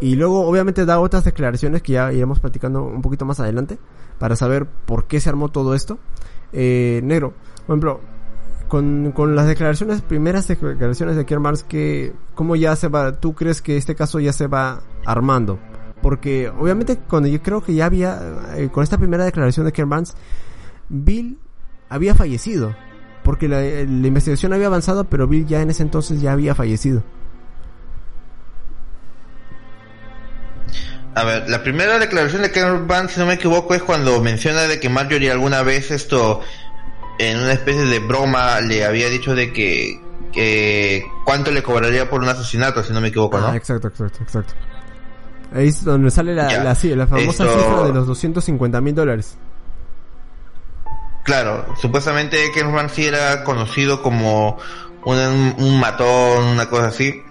Y 0.00 0.16
luego 0.16 0.46
obviamente 0.46 0.84
da 0.84 1.00
otras 1.00 1.24
declaraciones 1.24 1.82
que 1.82 1.92
ya 1.92 2.12
iremos 2.12 2.40
platicando 2.40 2.82
un 2.82 3.02
poquito 3.02 3.24
más 3.24 3.40
adelante 3.40 3.78
para 4.18 4.36
saber 4.36 4.66
por 4.66 5.06
qué 5.06 5.20
se 5.20 5.28
armó 5.28 5.50
todo 5.50 5.74
esto. 5.74 5.98
Eh, 6.52 7.00
negro, 7.04 7.32
por 7.66 7.74
ejemplo, 7.74 8.00
con, 8.68 9.12
con 9.12 9.36
las 9.36 9.46
declaraciones, 9.46 10.02
primeras 10.02 10.48
declaraciones 10.48 11.16
de 11.16 11.24
Kier 11.24 11.40
que, 11.68 12.12
¿cómo 12.34 12.56
ya 12.56 12.74
se 12.76 12.88
va, 12.88 13.20
tú 13.20 13.34
crees 13.34 13.62
que 13.62 13.76
este 13.76 13.94
caso 13.94 14.20
ya 14.20 14.32
se 14.32 14.46
va 14.46 14.82
armando? 15.04 15.58
Porque 16.02 16.48
obviamente 16.48 16.98
cuando 16.98 17.28
yo 17.28 17.42
creo 17.42 17.62
que 17.62 17.74
ya 17.74 17.86
había, 17.86 18.20
eh, 18.56 18.68
con 18.70 18.82
esta 18.82 18.98
primera 18.98 19.24
declaración 19.24 19.66
de 19.66 19.72
Kier 19.72 19.88
Bill 20.88 21.38
había 21.88 22.14
fallecido. 22.14 22.74
Porque 23.22 23.48
la, 23.48 23.60
la, 23.60 24.06
investigación 24.06 24.52
había 24.52 24.66
avanzado, 24.66 25.04
pero 25.04 25.26
Bill 25.26 25.46
ya 25.46 25.62
en 25.62 25.70
ese 25.70 25.82
entonces 25.82 26.20
ya 26.20 26.32
había 26.32 26.54
fallecido. 26.54 27.02
A 31.14 31.22
ver, 31.22 31.48
la 31.48 31.62
primera 31.62 31.98
declaración 31.98 32.42
de 32.42 32.50
Ken 32.50 32.88
Barnes, 32.88 33.12
si 33.12 33.20
no 33.20 33.26
me 33.26 33.34
equivoco, 33.34 33.72
es 33.74 33.82
cuando 33.82 34.20
menciona 34.20 34.62
de 34.62 34.80
que 34.80 34.88
Marjorie 34.88 35.30
alguna 35.30 35.62
vez 35.62 35.92
esto 35.92 36.40
en 37.18 37.38
una 37.38 37.52
especie 37.52 37.82
de 37.82 37.98
broma 38.00 38.60
le 38.60 38.84
había 38.84 39.08
dicho 39.08 39.34
de 39.34 39.52
que, 39.52 40.00
que 40.32 41.04
cuánto 41.24 41.50
le 41.50 41.62
cobraría 41.62 42.08
por 42.08 42.22
un 42.22 42.28
asesinato, 42.28 42.82
si 42.82 42.92
no 42.92 43.00
me 43.00 43.08
equivoco, 43.08 43.38
¿no? 43.38 43.48
Ah, 43.48 43.56
exacto, 43.56 43.88
exacto, 43.88 44.22
exacto. 44.22 44.54
Ahí 45.54 45.68
es 45.68 45.84
donde 45.84 46.10
sale 46.10 46.34
la, 46.34 46.44
la, 46.44 46.64
la, 46.64 47.06
famosa 47.06 47.44
cifra 47.44 47.82
de 47.84 47.92
los 47.92 48.06
250 48.08 48.80
mil 48.80 48.94
dólares. 48.94 49.36
Claro, 51.22 51.74
supuestamente 51.80 52.50
Ken 52.52 52.72
Ramsey 52.72 53.06
era 53.06 53.44
conocido 53.44 54.02
como 54.02 54.58
un, 55.04 55.54
un 55.58 55.80
matón, 55.80 56.44
una 56.44 56.68
cosa 56.68 56.88
así. 56.88 57.22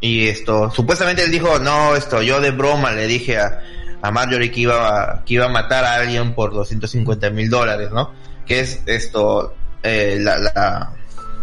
Y 0.00 0.28
esto, 0.28 0.70
supuestamente 0.70 1.24
él 1.24 1.30
dijo, 1.30 1.58
no, 1.58 1.96
esto, 1.96 2.20
yo 2.20 2.40
de 2.40 2.50
broma 2.50 2.92
le 2.92 3.06
dije 3.06 3.38
a, 3.38 3.60
a 4.02 4.10
Marjorie 4.10 4.50
que 4.50 4.60
iba 4.60 5.14
a, 5.14 5.24
que 5.24 5.34
iba 5.34 5.46
a 5.46 5.48
matar 5.48 5.84
a 5.84 5.94
alguien 5.94 6.34
por 6.34 6.52
250 6.52 7.30
mil 7.30 7.48
dólares, 7.48 7.90
¿no? 7.90 8.12
Que 8.46 8.60
es 8.60 8.80
esto, 8.86 9.54
eh, 9.82 10.18
la, 10.20 10.38
la, 10.38 10.92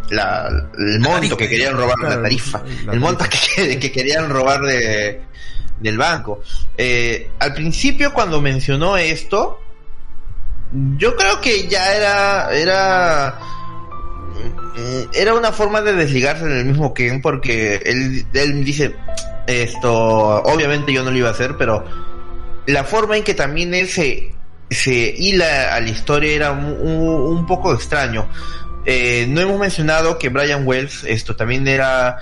la, 0.10 0.68
el 0.78 1.00
monto 1.00 1.38
que 1.38 1.50
querían 1.50 1.76
robar, 1.76 1.98
la 2.00 2.22
tarifa, 2.22 2.62
el 2.92 3.00
monto 3.00 3.26
que, 3.56 3.80
que 3.80 3.92
querían 3.92 4.30
robar 4.30 4.62
de, 4.62 5.22
del 5.80 5.98
banco. 5.98 6.42
Eh, 6.78 7.32
al 7.40 7.54
principio 7.54 8.14
cuando 8.14 8.42
mencionó 8.42 8.98
esto, 8.98 9.60
yo 10.98 11.16
creo 11.16 11.42
que 11.42 11.68
ya 11.68 11.96
era, 11.96 12.52
era, 12.54 13.40
era 15.14 15.34
una 15.34 15.52
forma 15.52 15.82
de 15.82 15.94
desligarse 15.94 16.46
del 16.46 16.66
mismo 16.66 16.94
Ken 16.94 17.22
porque 17.22 17.76
él, 17.86 18.26
él 18.34 18.64
dice 18.64 18.96
esto, 19.48 19.94
obviamente 20.44 20.94
yo 20.94 21.04
no 21.04 21.12
lo 21.12 21.18
iba 21.18 21.28
a 21.30 21.32
hacer, 21.32 21.58
pero 21.58 21.84
la 22.68 22.84
forma 22.84 23.18
en 23.18 23.24
que 23.24 23.34
también 23.34 23.74
él 23.74 23.88
se 23.88 24.34
se 24.72 25.14
hila 25.18 25.76
a 25.76 25.82
la 25.82 25.90
historia 25.90 26.34
era 26.34 26.52
un, 26.52 27.46
poco 27.46 27.74
extraño. 27.74 28.28
Eh, 28.86 29.26
no 29.30 29.42
hemos 29.42 29.60
mencionado 29.60 30.18
que 30.18 30.30
Brian 30.30 30.66
Wells, 30.66 31.04
esto 31.04 31.36
también 31.36 31.68
era, 31.68 32.18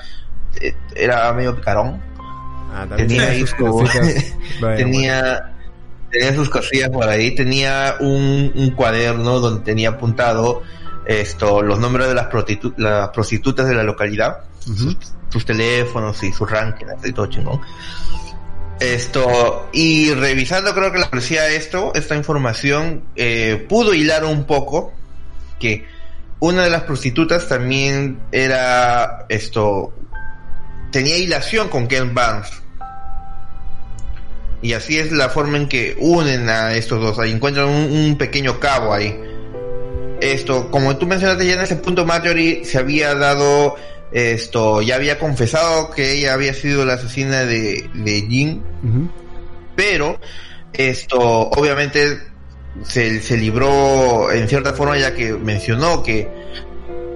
eh, 0.59 0.73
era 0.95 1.31
medio 1.31 1.55
picarón. 1.55 2.01
Ah, 2.73 2.87
tenía 2.95 3.33
sus 3.45 3.55
tenía, 4.59 5.53
tenía 6.11 6.33
sus 6.33 6.49
cosillas 6.49 6.89
por 6.89 7.07
ahí, 7.07 7.35
tenía 7.35 7.95
un, 7.99 8.73
cuaderno 8.75 9.39
donde 9.39 9.63
tenía 9.63 9.89
apuntado 9.89 10.63
esto, 11.05 11.61
los 11.61 11.79
nombres 11.79 12.07
de 12.07 12.15
las, 12.15 12.29
las 12.77 13.09
prostitutas 13.09 13.67
de 13.67 13.75
la 13.75 13.83
localidad, 13.83 14.39
sus, 15.29 15.45
teléfonos 15.45 16.21
y 16.23 16.31
sus 16.31 16.49
rankings 16.49 17.05
y 17.05 17.13
todo 17.13 17.27
chingón. 17.27 17.61
Esto, 18.79 19.69
y 19.73 20.13
revisando 20.13 20.73
creo 20.73 20.91
que 20.93 20.99
la 20.99 21.09
policía 21.09 21.49
esto, 21.49 21.91
esta 21.95 22.15
información, 22.15 23.03
eh, 23.17 23.65
pudo 23.67 23.93
hilar 23.93 24.23
un 24.23 24.45
poco 24.45 24.93
que 25.59 25.85
una 26.39 26.63
de 26.63 26.69
las 26.69 26.83
prostitutas 26.83 27.49
también 27.49 28.21
era 28.31 29.25
esto, 29.27 29.93
tenía 30.91 31.17
hilación 31.17 31.67
con 31.67 31.87
Ken 31.87 32.13
Barnes. 32.13 32.49
Y 34.61 34.73
así 34.73 34.97
es 34.97 35.11
la 35.11 35.29
forma 35.29 35.57
en 35.57 35.67
que 35.67 35.97
unen 35.99 36.47
a 36.47 36.73
estos 36.73 37.01
dos, 37.01 37.19
ahí 37.19 37.31
encuentran 37.31 37.67
un, 37.67 37.91
un 37.91 38.17
pequeño 38.17 38.61
cabo 38.61 38.93
ahí. 38.93 39.19
Esto, 40.21 40.71
como 40.71 40.97
tú 40.97 41.05
mencionaste 41.05 41.45
ya 41.45 41.53
en 41.55 41.61
ese 41.61 41.75
punto, 41.75 42.05
Marjorie 42.05 42.63
se 42.63 42.77
había 42.77 43.13
dado 43.15 43.75
esto 44.11 44.81
ya 44.81 44.95
había 44.95 45.19
confesado 45.19 45.91
que 45.91 46.13
ella 46.13 46.33
había 46.33 46.53
sido 46.53 46.85
la 46.85 46.93
asesina 46.93 47.45
de, 47.45 47.89
de 47.93 48.21
Jin, 48.27 48.63
pero 49.75 50.19
esto 50.73 51.19
obviamente 51.19 52.19
se, 52.83 53.21
se, 53.21 53.37
libró 53.37 54.31
en 54.31 54.47
cierta 54.47 54.73
forma 54.73 54.97
ya 54.97 55.13
que 55.13 55.33
mencionó 55.33 56.01
que, 56.01 56.27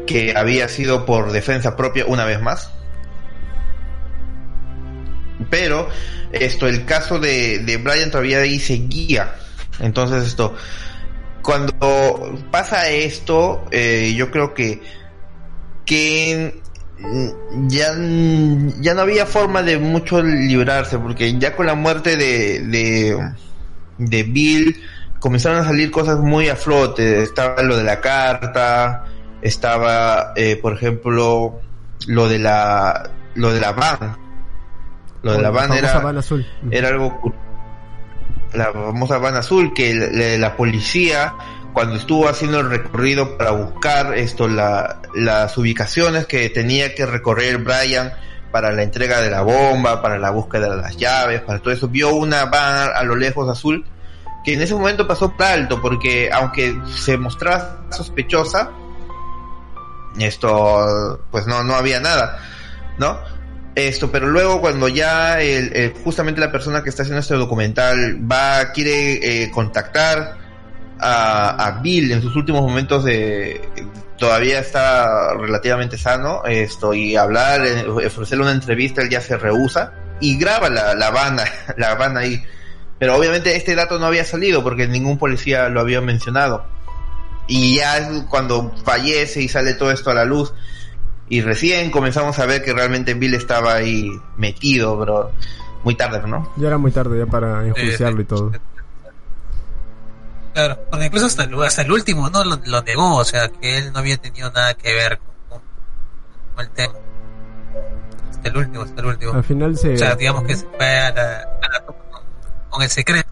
que 0.05 0.33
había 0.35 0.67
sido 0.67 1.05
por 1.05 1.31
defensa 1.31 1.75
propia 1.75 2.05
una 2.05 2.25
vez 2.25 2.41
más. 2.41 2.71
Pero 5.49 5.89
esto, 6.31 6.67
el 6.67 6.85
caso 6.85 7.19
de, 7.19 7.59
de 7.59 7.77
Brian 7.77 8.11
todavía 8.11 8.39
ahí 8.39 8.59
seguía. 8.59 9.35
Entonces 9.79 10.25
esto, 10.25 10.55
cuando 11.41 12.37
pasa 12.51 12.89
esto, 12.89 13.65
eh, 13.71 14.13
yo 14.15 14.31
creo 14.31 14.53
que 14.53 14.81
que 15.85 16.61
ya, 17.67 17.93
ya 18.79 18.93
no 18.93 19.01
había 19.01 19.25
forma 19.25 19.61
de 19.61 19.77
mucho 19.77 20.21
librarse, 20.21 20.97
porque 20.97 21.37
ya 21.37 21.55
con 21.55 21.65
la 21.65 21.75
muerte 21.75 22.15
de, 22.15 22.59
de, 22.59 23.33
de 23.97 24.23
Bill 24.23 24.81
comenzaron 25.19 25.59
a 25.59 25.65
salir 25.65 25.91
cosas 25.91 26.19
muy 26.19 26.49
a 26.49 26.55
flote. 26.55 27.21
Estaba 27.21 27.61
lo 27.61 27.77
de 27.77 27.83
la 27.83 28.01
carta, 28.01 29.05
estaba, 29.41 30.33
eh, 30.35 30.57
por 30.61 30.73
ejemplo, 30.73 31.59
lo 32.07 32.27
de 32.27 32.39
la, 32.39 33.09
lo 33.35 33.53
de 33.53 33.59
la 33.59 33.71
van. 33.71 34.17
Lo 35.21 35.33
de 35.33 35.41
la 35.41 35.51
van 35.51 35.71
era, 35.71 35.99
azul. 36.19 36.45
era 36.69 36.89
algo, 36.89 37.33
la 38.53 38.73
famosa 38.73 39.17
van 39.19 39.35
azul 39.35 39.73
que 39.73 39.93
la 40.37 40.57
policía 40.57 41.33
cuando 41.73 41.95
estuvo 41.95 42.29
haciendo 42.29 42.59
el 42.59 42.69
recorrido 42.69 43.37
para 43.37 43.51
buscar 43.51 44.17
esto, 44.17 44.47
la, 44.47 45.01
las 45.15 45.57
ubicaciones 45.57 46.25
que 46.27 46.49
tenía 46.49 46.93
que 46.95 47.05
recorrer 47.05 47.57
Brian 47.57 48.13
para 48.51 48.71
la 48.71 48.83
entrega 48.83 49.19
de 49.19 49.31
la 49.31 49.41
bomba, 49.41 50.01
para 50.01 50.19
la 50.19 50.29
búsqueda 50.29 50.69
de 50.69 50.77
las 50.77 50.95
llaves, 50.95 51.41
para 51.41 51.59
todo 51.59 51.73
eso, 51.73 51.87
vio 51.87 52.13
una 52.13 52.45
van 52.45 52.91
a 52.95 53.03
lo 53.03 53.15
lejos 53.15 53.49
azul 53.49 53.83
que 54.43 54.53
en 54.53 54.61
ese 54.61 54.75
momento 54.75 55.07
pasó 55.07 55.35
por 55.35 55.81
porque 55.81 56.29
aunque 56.31 56.77
se 56.93 57.17
mostraba 57.17 57.85
sospechosa, 57.91 58.71
esto 60.19 61.21
pues 61.31 61.47
no, 61.47 61.63
no 61.63 61.75
había 61.75 61.99
nada, 61.99 62.39
¿no? 62.97 63.17
Esto, 63.75 64.11
pero 64.11 64.27
luego 64.27 64.61
cuando 64.61 64.87
ya 64.87 65.41
el, 65.41 65.93
justamente 66.03 66.39
la 66.39 66.51
persona 66.51 66.83
que 66.83 66.89
está 66.89 67.01
haciendo 67.03 67.21
este 67.21 67.33
documental 67.35 68.19
va, 68.31 68.71
quiere 68.71 69.43
eh, 69.43 69.51
contactar 69.51 70.42
a, 71.03 71.67
a 71.67 71.81
Bill 71.81 72.11
en 72.11 72.21
sus 72.21 72.35
últimos 72.35 72.61
momentos 72.61 73.03
de 73.03 73.61
todavía 74.17 74.59
está 74.59 75.33
relativamente 75.33 75.97
sano 75.97 76.43
esto 76.45 76.93
y 76.93 77.17
hablar 77.17 77.65
eh, 77.65 77.85
ofrecerle 77.87 78.45
una 78.45 78.53
entrevista 78.53 79.01
él 79.01 79.09
ya 79.09 79.19
se 79.19 79.37
rehúsa 79.37 79.91
y 80.21 80.37
graba 80.37 80.69
la, 80.69 80.95
la 80.95 81.11
banda 81.11 81.45
la 81.77 81.95
banda 81.95 82.21
ahí. 82.21 82.41
Pero 82.99 83.17
obviamente 83.17 83.55
este 83.55 83.75
dato 83.75 83.99
no 83.99 84.05
había 84.05 84.23
salido 84.23 84.63
porque 84.63 84.87
ningún 84.87 85.17
policía 85.17 85.67
lo 85.67 85.81
había 85.81 85.99
mencionado. 85.99 86.63
Y 87.47 87.75
ya 87.75 87.97
es 87.97 88.23
cuando 88.29 88.71
fallece 88.85 89.41
y 89.41 89.49
sale 89.49 89.73
todo 89.73 89.91
esto 89.91 90.09
a 90.11 90.13
la 90.13 90.23
luz. 90.23 90.53
Y 91.27 91.41
recién 91.41 91.91
comenzamos 91.91 92.39
a 92.39 92.45
ver 92.45 92.63
que 92.63 92.71
realmente 92.71 93.13
Bill 93.15 93.33
estaba 93.33 93.73
ahí 93.73 94.09
metido 94.37 94.97
pero 94.99 95.31
muy 95.83 95.95
tarde 95.95 96.25
¿no? 96.25 96.53
Ya 96.55 96.67
era 96.67 96.77
muy 96.77 96.91
tarde 96.91 97.19
ya 97.19 97.25
para 97.25 97.67
enjuiciarlo 97.67 98.21
y 98.21 98.25
todo 98.25 98.51
Claro, 100.53 100.77
porque 100.89 101.05
incluso 101.05 101.25
hasta 101.25 101.43
el, 101.43 101.63
hasta 101.63 101.81
el 101.81 101.91
último 101.91 102.29
no 102.29 102.43
lo, 102.43 102.59
lo, 102.65 102.81
negó, 102.83 103.15
o 103.15 103.25
sea, 103.25 103.49
que 103.49 103.79
él 103.79 103.91
no 103.91 103.99
había 103.99 104.17
tenido 104.17 104.51
nada 104.51 104.73
que 104.75 104.93
ver 104.93 105.19
con, 105.49 105.59
con 106.55 106.65
el 106.65 106.71
tema. 106.71 106.93
Hasta 108.29 108.49
el 108.49 108.57
último, 108.57 108.83
hasta 108.83 109.01
el 109.01 109.07
último. 109.07 109.33
Al 109.33 109.43
final 109.43 109.77
se... 109.77 109.93
O 109.93 109.97
sea, 109.97 110.15
digamos 110.15 110.43
que 110.43 110.55
se 110.55 110.67
fue 110.67 110.97
a 110.99 111.11
la, 111.11 111.39
a 111.39 111.69
la 111.73 111.85
con, 111.85 111.95
con 112.69 112.81
el 112.81 112.89
secreto. 112.89 113.29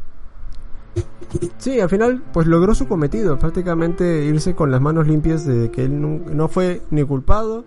Sí, 1.60 1.80
al 1.80 1.90
final 1.90 2.22
pues 2.34 2.48
logró 2.48 2.76
su 2.76 2.88
cometido, 2.88 3.40
prácticamente 3.40 4.26
irse 4.26 4.54
con 4.56 4.72
las 4.72 4.82
manos 4.82 5.08
limpias 5.08 5.46
de 5.46 5.72
que 5.72 5.86
él 5.86 6.02
no, 6.02 6.20
no 6.30 6.48
fue 6.50 6.82
ni 6.90 7.04
culpado 7.04 7.66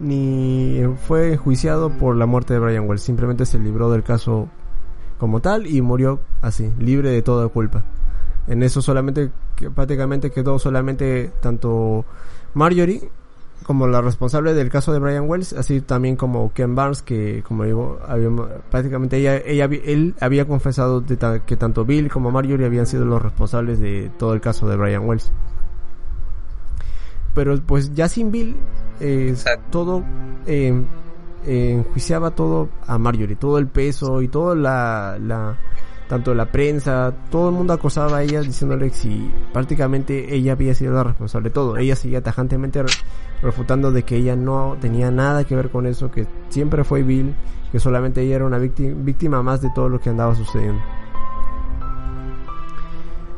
ni 0.00 0.80
fue 1.06 1.34
enjuiciado 1.34 1.90
por 1.90 2.16
la 2.16 2.26
muerte 2.26 2.54
de 2.54 2.60
Brian 2.60 2.88
Wells, 2.88 3.02
simplemente 3.02 3.44
se 3.46 3.58
libró 3.58 3.90
del 3.90 4.02
caso 4.02 4.48
como 5.18 5.40
tal 5.40 5.66
y 5.66 5.82
murió 5.82 6.20
así, 6.40 6.72
libre 6.78 7.10
de 7.10 7.22
toda 7.22 7.48
culpa. 7.48 7.84
En 8.46 8.62
eso 8.62 8.82
solamente, 8.82 9.30
prácticamente 9.74 10.30
quedó 10.30 10.58
solamente 10.58 11.30
tanto 11.40 12.04
Marjorie 12.54 13.10
como 13.64 13.86
la 13.86 14.00
responsable 14.00 14.54
del 14.54 14.70
caso 14.70 14.92
de 14.92 14.98
Brian 14.98 15.28
Wells, 15.28 15.52
así 15.52 15.80
también 15.80 16.16
como 16.16 16.52
Ken 16.52 16.74
Barnes, 16.74 17.02
que 17.02 17.42
como 17.46 17.64
digo, 17.64 18.00
había, 18.06 18.28
prácticamente 18.70 19.18
ella, 19.18 19.36
ella, 19.36 19.66
él 19.84 20.14
había 20.20 20.46
confesado 20.46 21.00
de 21.00 21.16
ta, 21.16 21.44
que 21.44 21.56
tanto 21.56 21.84
Bill 21.84 22.10
como 22.10 22.30
Marjorie 22.30 22.66
habían 22.66 22.86
sido 22.86 23.04
los 23.04 23.22
responsables 23.22 23.78
de 23.78 24.10
todo 24.18 24.34
el 24.34 24.40
caso 24.40 24.68
de 24.68 24.76
Brian 24.76 25.06
Wells. 25.06 25.30
Pero 27.34 27.60
pues 27.60 27.94
ya 27.94 28.08
sin 28.08 28.32
Bill, 28.32 28.56
eh, 28.98 29.36
todo 29.70 30.02
eh, 30.46 30.82
eh, 31.46 31.70
enjuiciaba 31.70 32.32
todo 32.32 32.70
a 32.86 32.98
Marjorie, 32.98 33.36
todo 33.36 33.58
el 33.58 33.68
peso 33.68 34.20
y 34.22 34.28
toda 34.28 34.54
la, 34.54 35.16
la 35.20 35.58
tanto 36.10 36.34
la 36.34 36.46
prensa, 36.46 37.14
todo 37.30 37.50
el 37.50 37.54
mundo 37.54 37.72
acosaba 37.72 38.18
a 38.18 38.22
ella 38.24 38.40
diciéndole 38.40 38.90
que 38.90 38.96
si 38.96 39.30
prácticamente 39.52 40.34
ella 40.34 40.52
había 40.52 40.74
sido 40.74 40.92
la 40.92 41.04
responsable 41.04 41.50
de 41.50 41.54
todo. 41.54 41.76
Ella 41.76 41.94
seguía 41.94 42.20
tajantemente 42.20 42.84
refutando 43.40 43.92
de 43.92 44.02
que 44.02 44.16
ella 44.16 44.34
no 44.34 44.76
tenía 44.80 45.12
nada 45.12 45.44
que 45.44 45.54
ver 45.54 45.70
con 45.70 45.86
eso, 45.86 46.10
que 46.10 46.26
siempre 46.48 46.82
fue 46.82 47.04
Bill, 47.04 47.32
que 47.70 47.78
solamente 47.78 48.22
ella 48.22 48.34
era 48.34 48.44
una 48.44 48.58
víctima, 48.58 48.92
víctima 48.96 49.40
más 49.44 49.62
de 49.62 49.70
todo 49.72 49.88
lo 49.88 50.00
que 50.00 50.10
andaba 50.10 50.34
sucediendo. 50.34 50.82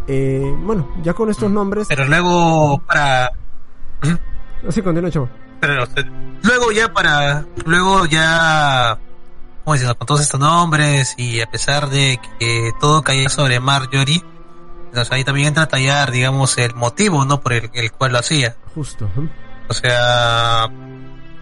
Eh, 0.07 0.57
bueno, 0.65 0.89
ya 1.03 1.13
con 1.13 1.29
estos 1.29 1.51
nombres. 1.51 1.89
Pero 1.89 2.07
luego 2.07 2.79
para. 2.87 3.33
Así 4.67 4.81
continúa, 4.81 5.11
chavo. 5.11 5.29
Pero 5.61 5.85
luego 6.43 6.73
ya 6.73 6.91
para. 6.91 7.45
Luego 7.67 8.07
ya 8.07 8.99
como 9.65 9.75
diciendo, 9.75 9.97
con 9.97 10.07
todos 10.07 10.21
estos 10.21 10.41
nombres 10.41 11.15
y 11.17 11.41
a 11.41 11.47
pesar 11.47 11.89
de 11.89 12.21
que 12.39 12.73
todo 12.81 13.03
caía 13.03 13.29
sobre 13.29 13.61
Marjorie, 13.61 14.25
entonces 14.87 15.13
ahí 15.13 15.25
también 15.25 15.49
entra 15.49 15.65
a 15.65 15.69
tallar, 15.69 16.11
digamos, 16.11 16.59
el 16.59 16.75
motivo, 16.75 17.25
¿no? 17.25 17.41
Por 17.41 17.55
el, 17.55 17.71
el 17.73 17.93
cual 17.93 18.13
lo 18.13 18.19
hacía. 18.19 18.57
Justo. 18.75 19.07
¿eh? 19.07 19.29
O 19.69 19.75
sea, 19.75 20.69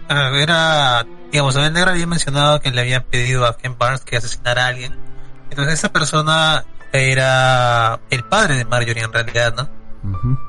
era, 0.07 1.05
digamos, 1.31 1.55
el 1.55 1.73
negro 1.73 1.91
había 1.91 2.07
mencionado 2.07 2.61
que 2.61 2.71
le 2.71 2.81
habían 2.81 3.03
pedido 3.03 3.45
a 3.45 3.57
Ken 3.57 3.77
Barnes 3.77 4.01
que 4.01 4.17
asesinara 4.17 4.65
a 4.65 4.67
alguien. 4.67 4.97
Entonces 5.49 5.73
esa 5.73 5.91
persona 5.91 6.63
era 6.93 7.99
el 8.09 8.23
padre 8.23 8.55
de 8.55 8.65
Marjorie 8.65 9.03
en 9.03 9.11
realidad, 9.11 9.53
¿no? 9.55 9.69
Uh 10.03 10.13
-huh. 10.15 10.39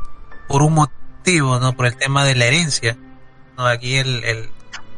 Por 0.46 0.62
un 0.62 0.74
motivo, 0.74 1.58
¿no? 1.58 1.72
Por 1.72 1.86
el 1.86 1.96
tema 1.96 2.24
de 2.24 2.34
la 2.34 2.44
herencia. 2.44 2.96
¿no? 3.56 3.66
Aquí 3.66 3.96
el, 3.96 4.22
el 4.24 4.50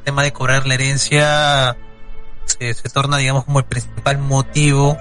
tema 0.05 0.23
de 0.23 0.33
cobrar 0.33 0.67
la 0.67 0.75
herencia 0.75 1.77
se, 2.47 2.75
se, 2.75 2.89
torna 2.89 3.17
digamos 3.17 3.45
como 3.45 3.59
el 3.59 3.65
principal 3.65 4.19
motivo 4.19 4.97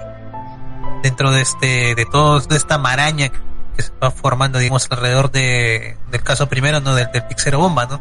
dentro 1.02 1.30
de 1.30 1.42
este 1.42 1.94
de 1.94 2.06
todo 2.06 2.40
de 2.40 2.56
esta 2.56 2.78
maraña 2.78 3.28
que 3.28 3.82
se 3.82 3.92
va 4.02 4.10
formando 4.10 4.58
digamos 4.58 4.86
alrededor 4.90 5.30
de 5.30 5.96
del 6.10 6.22
caso 6.22 6.48
primero 6.48 6.80
no 6.80 6.94
del, 6.94 7.10
del 7.12 7.26
Pixero 7.26 7.58
Bomba 7.58 7.86
no 7.86 8.00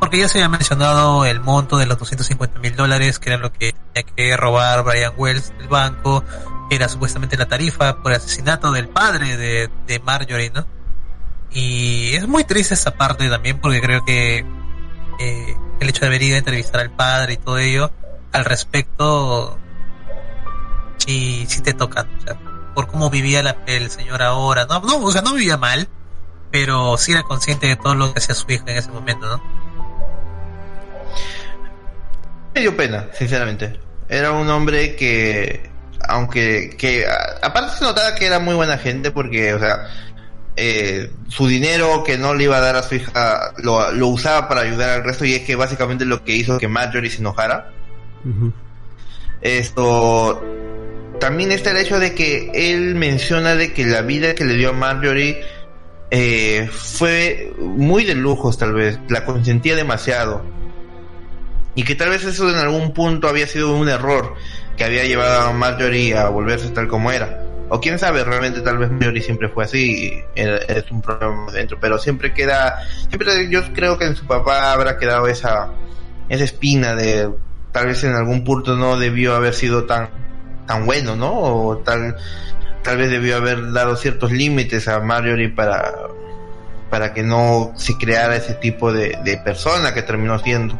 porque 0.00 0.18
ya 0.18 0.28
se 0.28 0.38
había 0.38 0.48
mencionado 0.48 1.26
el 1.26 1.40
monto 1.40 1.76
de 1.76 1.86
los 1.86 1.98
250 1.98 2.58
mil 2.58 2.74
dólares 2.74 3.18
que 3.18 3.28
era 3.28 3.38
lo 3.38 3.52
que 3.52 3.74
tenía 3.92 4.10
que 4.16 4.36
robar 4.36 4.82
Brian 4.82 5.12
Wells 5.16 5.56
del 5.58 5.68
banco 5.68 6.24
que 6.68 6.76
era 6.76 6.88
supuestamente 6.88 7.36
la 7.36 7.46
tarifa 7.46 8.02
por 8.02 8.12
el 8.12 8.18
asesinato 8.18 8.72
del 8.72 8.88
padre 8.88 9.36
de, 9.36 9.70
de 9.86 9.98
Marjorie 10.00 10.50
no 10.50 10.66
y 11.52 12.14
es 12.14 12.26
muy 12.28 12.44
triste 12.44 12.74
esa 12.74 12.92
parte 12.92 13.28
también 13.28 13.60
porque 13.60 13.80
creo 13.80 14.04
que 14.04 14.44
eh, 15.18 15.56
el 15.80 15.88
hecho 15.88 16.00
de 16.00 16.06
haber 16.06 16.22
ido 16.22 16.36
a 16.36 16.38
entrevistar 16.38 16.80
al 16.80 16.90
padre 16.90 17.34
y 17.34 17.36
todo 17.36 17.58
ello 17.58 17.92
al 18.32 18.44
respecto 18.44 19.58
si 20.98 21.46
si 21.46 21.62
te 21.62 21.74
toca 21.74 22.06
por 22.74 22.86
cómo 22.86 23.10
vivía 23.10 23.42
la, 23.42 23.56
el 23.66 23.90
señor 23.90 24.22
ahora 24.22 24.66
no 24.66 24.80
no 24.80 24.98
o 24.98 25.10
sea 25.10 25.22
no 25.22 25.34
vivía 25.34 25.56
mal 25.56 25.88
pero 26.50 26.96
sí 26.96 27.12
era 27.12 27.22
consciente 27.22 27.66
de 27.66 27.76
todo 27.76 27.94
lo 27.94 28.12
que 28.12 28.18
hacía 28.18 28.34
su 28.34 28.50
hija 28.50 28.64
en 28.66 28.76
ese 28.76 28.90
momento 28.90 29.26
no 29.26 29.60
me 32.54 32.60
dio 32.60 32.76
pena 32.76 33.06
sinceramente. 33.12 33.78
Era 34.08 34.32
un 34.32 34.48
hombre 34.50 34.96
que 34.96 35.70
aunque 36.08 36.76
que 36.76 37.06
aparte 37.42 37.76
se 37.76 37.84
notaba 37.84 38.14
que 38.14 38.26
era 38.26 38.38
muy 38.38 38.54
buena 38.54 38.78
gente 38.78 39.10
porque 39.10 39.54
o 39.54 39.58
sea 39.58 39.86
eh, 40.56 41.10
su 41.28 41.46
dinero 41.46 42.02
que 42.04 42.18
no 42.18 42.34
le 42.34 42.44
iba 42.44 42.56
a 42.56 42.60
dar 42.60 42.76
a 42.76 42.82
su 42.82 42.96
hija 42.96 43.52
lo, 43.58 43.92
lo 43.92 44.08
usaba 44.08 44.48
para 44.48 44.62
ayudar 44.62 44.90
al 44.90 45.04
resto 45.04 45.24
y 45.24 45.34
es 45.34 45.42
que 45.42 45.54
básicamente 45.54 46.04
lo 46.04 46.24
que 46.24 46.34
hizo 46.34 46.58
que 46.58 46.68
Marjorie 46.68 47.10
se 47.10 47.18
enojara 47.18 47.70
Esto 49.40 50.42
también 51.20 51.52
está 51.52 51.70
el 51.70 51.76
hecho 51.76 51.98
de 51.98 52.14
que 52.14 52.50
él 52.54 52.94
menciona 52.94 53.54
de 53.54 53.72
que 53.72 53.84
la 53.86 54.02
vida 54.02 54.34
que 54.34 54.44
le 54.44 54.54
dio 54.54 54.70
a 54.70 54.72
Marjorie 54.72 55.42
eh, 56.10 56.68
fue 56.72 57.52
muy 57.58 58.04
de 58.04 58.14
lujos 58.14 58.58
tal 58.58 58.72
vez, 58.72 58.98
la 59.08 59.24
consentía 59.24 59.76
demasiado. 59.76 60.42
Y 61.74 61.84
que 61.84 61.94
tal 61.94 62.10
vez 62.10 62.24
eso 62.24 62.50
en 62.50 62.56
algún 62.56 62.92
punto 62.92 63.28
había 63.28 63.46
sido 63.46 63.76
un 63.76 63.88
error 63.88 64.34
que 64.76 64.84
había 64.84 65.04
llevado 65.04 65.48
a 65.48 65.52
Marjorie 65.52 66.16
a 66.16 66.28
volverse 66.28 66.70
tal 66.70 66.88
como 66.88 67.12
era. 67.12 67.44
O 67.68 67.80
quién 67.80 67.98
sabe 68.00 68.24
realmente 68.24 68.62
tal 68.62 68.78
vez 68.78 68.90
Marjorie 68.90 69.22
siempre 69.22 69.48
fue 69.48 69.64
así 69.64 70.12
es 70.34 70.90
un 70.90 71.00
problema 71.00 71.52
dentro 71.52 71.78
pero 71.78 72.00
siempre 72.00 72.34
queda 72.34 72.80
siempre 73.08 73.48
yo 73.48 73.72
creo 73.72 73.96
que 73.96 74.06
en 74.06 74.16
su 74.16 74.26
papá 74.26 74.72
habrá 74.72 74.98
quedado 74.98 75.28
esa 75.28 75.70
esa 76.28 76.42
espina 76.42 76.96
de 76.96 77.30
tal 77.72 77.86
vez 77.86 78.04
en 78.04 78.14
algún 78.14 78.44
punto 78.44 78.76
no 78.76 78.96
debió 78.98 79.34
haber 79.34 79.54
sido 79.54 79.84
tan 79.84 80.10
tan 80.66 80.86
bueno, 80.86 81.16
¿no? 81.16 81.32
O 81.32 81.78
tal 81.78 82.16
tal 82.82 82.96
vez 82.96 83.10
debió 83.10 83.36
haber 83.36 83.72
dado 83.72 83.96
ciertos 83.96 84.32
límites 84.32 84.88
a 84.88 85.00
Marjorie 85.00 85.48
para 85.48 85.92
para 86.90 87.14
que 87.14 87.22
no 87.22 87.72
se 87.76 87.96
creara 87.96 88.36
ese 88.36 88.54
tipo 88.54 88.92
de, 88.92 89.16
de 89.24 89.36
persona 89.38 89.94
que 89.94 90.02
terminó 90.02 90.38
siendo. 90.40 90.78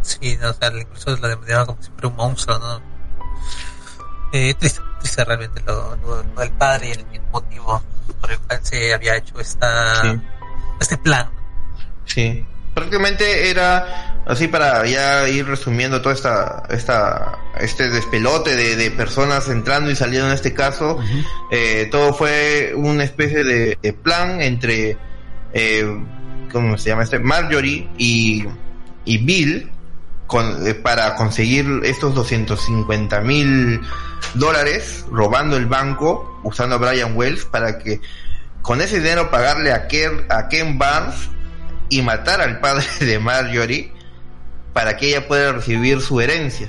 Sí, 0.00 0.38
no, 0.40 0.50
o 0.50 0.54
sea, 0.54 0.68
incluso 0.68 1.16
la 1.16 1.28
denominaba 1.28 1.66
como 1.66 1.82
si 1.82 1.90
fuera 1.90 2.08
un 2.08 2.16
monstruo, 2.16 2.58
¿no? 2.58 2.80
Eh, 4.32 4.54
triste, 4.54 4.80
triste 5.00 5.24
realmente 5.24 5.62
lo, 5.66 5.96
lo, 5.96 6.22
lo, 6.22 6.40
del 6.40 6.50
padre 6.52 6.88
y 6.88 6.92
el, 6.92 7.06
el, 7.12 7.22
motivo 7.30 7.82
por 8.20 8.30
el 8.30 8.38
cual 8.40 8.60
se 8.62 8.94
había 8.94 9.16
hecho 9.16 9.38
esta 9.38 10.02
sí. 10.02 10.20
este 10.80 10.96
plan. 10.96 11.28
Sí, 12.04 12.46
prácticamente 12.76 13.48
era 13.48 14.22
así 14.26 14.48
para 14.48 14.84
ya 14.86 15.26
ir 15.30 15.46
resumiendo 15.46 16.02
toda 16.02 16.14
esta 16.14 16.64
esta 16.68 17.38
este 17.58 17.88
despelote 17.88 18.54
de, 18.54 18.76
de 18.76 18.90
personas 18.90 19.48
entrando 19.48 19.90
y 19.90 19.96
saliendo 19.96 20.28
en 20.28 20.34
este 20.34 20.52
caso 20.52 20.96
uh 20.96 21.00
-huh. 21.00 21.24
eh, 21.52 21.88
todo 21.90 22.12
fue 22.12 22.74
una 22.76 23.02
especie 23.02 23.44
de, 23.44 23.78
de 23.80 23.92
plan 23.94 24.42
entre 24.42 24.98
eh, 25.54 25.86
cómo 26.52 26.76
se 26.76 26.90
llama 26.90 27.04
este 27.04 27.18
Marjorie 27.18 27.88
y 27.96 28.44
y 29.06 29.18
Bill 29.24 29.70
con, 30.26 30.66
eh, 30.66 30.74
para 30.74 31.14
conseguir 31.14 31.80
estos 31.84 32.14
250 32.14 33.20
mil 33.22 33.80
dólares 34.34 35.06
robando 35.10 35.56
el 35.56 35.64
banco 35.64 36.40
usando 36.44 36.74
a 36.74 36.78
Brian 36.78 37.16
Wells 37.16 37.46
para 37.46 37.78
que 37.78 38.02
con 38.60 38.82
ese 38.82 38.98
dinero 38.98 39.30
pagarle 39.30 39.72
a 39.72 39.88
Ken, 39.88 40.26
a 40.28 40.48
Ken 40.48 40.76
Barnes 40.76 41.30
y 41.88 42.02
matar 42.02 42.40
al 42.40 42.60
padre 42.60 42.84
de 43.00 43.18
Marjorie 43.18 43.92
para 44.72 44.96
que 44.96 45.08
ella 45.08 45.26
pueda 45.28 45.52
recibir 45.52 46.00
su 46.00 46.20
herencia. 46.20 46.68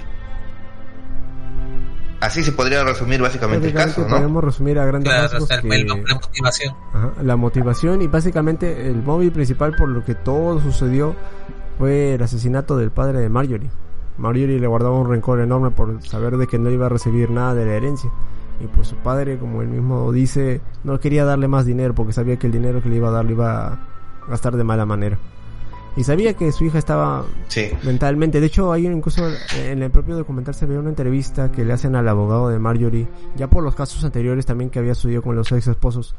Así 2.20 2.44
se 2.44 2.52
podría 2.52 2.84
resumir 2.84 3.22
básicamente 3.22 3.68
el 3.68 3.74
caso, 3.76 4.02
¿no? 4.02 4.08
podemos 4.16 4.44
resumir 4.44 4.80
a 4.80 4.86
grandes 4.86 5.12
Claro, 5.12 5.24
rasgos 5.28 5.44
o 5.44 5.46
sea, 5.48 5.62
que- 5.62 5.68
el- 5.68 5.88
la 5.88 5.96
motivación. 6.16 6.76
Ajá, 6.94 7.12
la 7.22 7.36
motivación 7.36 8.02
y 8.02 8.08
básicamente 8.08 8.88
el 8.90 9.04
móvil 9.04 9.32
principal 9.32 9.76
por 9.76 9.88
lo 9.90 10.04
que 10.04 10.16
todo 10.16 10.60
sucedió 10.60 11.16
fue 11.78 12.16
el 12.16 12.24
asesinato 12.24 12.76
del 12.76 12.90
padre 12.90 13.20
de 13.20 13.30
Marjorie. 13.30 13.70
Marjorie 14.18 14.60
le 14.60 14.66
guardaba 14.66 15.00
un 15.00 15.08
rencor 15.08 15.42
enorme 15.42 15.70
por 15.70 16.02
saber 16.08 16.38
de 16.38 16.48
que 16.48 16.58
no 16.58 16.72
iba 16.72 16.88
a 16.88 16.90
recibir 16.90 17.30
nada 17.30 17.54
de 17.54 17.66
la 17.68 17.74
herencia. 17.74 18.10
Y 18.60 18.66
pues 18.66 18.88
su 18.88 18.96
padre, 18.96 19.38
como 19.38 19.62
él 19.62 19.68
mismo 19.68 20.12
dice, 20.12 20.62
no 20.84 21.00
quería 21.00 21.24
darle 21.24 21.48
más 21.48 21.68
dinero 21.68 21.94
porque 21.94 22.14
sabía 22.14 22.38
que 22.40 22.48
el 22.48 22.54
dinero 22.54 22.82
que 22.82 22.90
le 22.90 22.96
iba 22.96 23.10
a 23.10 23.12
dar 23.12 23.26
lo 23.26 23.32
iba 23.32 23.68
a 23.68 23.80
gastar 24.30 24.56
de 24.58 24.64
mala 24.64 24.86
manera. 24.86 25.18
Y 25.96 26.04
sabía 26.04 26.36
que 26.36 26.52
su 26.52 26.64
hija 26.66 26.78
estaba 26.78 27.26
Sí. 27.48 27.70
mentalmente. 27.84 28.40
De 28.40 28.46
hecho, 28.46 28.72
hay 28.72 28.86
incluso 28.86 29.24
en 29.66 29.82
el 29.82 29.90
propio 29.90 30.16
documental 30.16 30.54
se 30.54 30.68
ve 30.68 30.78
una 30.78 30.90
entrevista 30.90 31.52
que 31.52 31.66
le 31.66 31.74
hacen 31.74 31.96
al 31.96 32.08
abogado 32.08 32.50
de 32.50 32.60
Marjorie, 32.60 33.08
ya 33.36 33.48
por 33.50 33.64
los 33.64 33.74
casos 33.74 34.04
anteriores 34.04 34.46
también 34.46 34.70
que 34.70 34.78
había 34.78 34.94
sucedido 34.94 35.24
con 35.24 35.36
los 35.36 35.52
ex 35.52 35.66
esposos. 35.68 36.14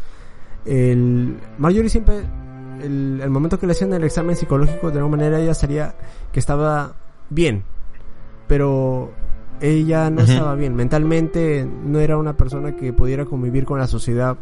El 0.64 1.36
Marjorie 1.58 1.88
siempre, 1.90 2.24
el, 2.82 3.20
el 3.22 3.30
momento 3.30 3.58
que 3.60 3.66
le 3.66 3.72
hacían 3.72 3.92
el 3.92 4.02
examen 4.02 4.34
psicológico, 4.34 4.90
de 4.90 4.98
alguna 4.98 5.16
manera 5.16 5.38
ella 5.40 5.54
salía 5.54 5.94
que 6.32 6.40
estaba 6.40 6.94
bien, 7.30 7.62
pero 8.48 9.12
ella 9.60 10.10
no 10.10 10.22
estaba 10.22 10.54
bien. 10.56 10.74
Mentalmente 10.74 11.64
no 11.84 12.00
era 12.00 12.16
una 12.18 12.36
persona 12.36 12.74
que 12.76 12.92
pudiera 12.92 13.24
convivir 13.24 13.64
con 13.64 13.78
la 13.78 13.86
sociedad 13.86 14.36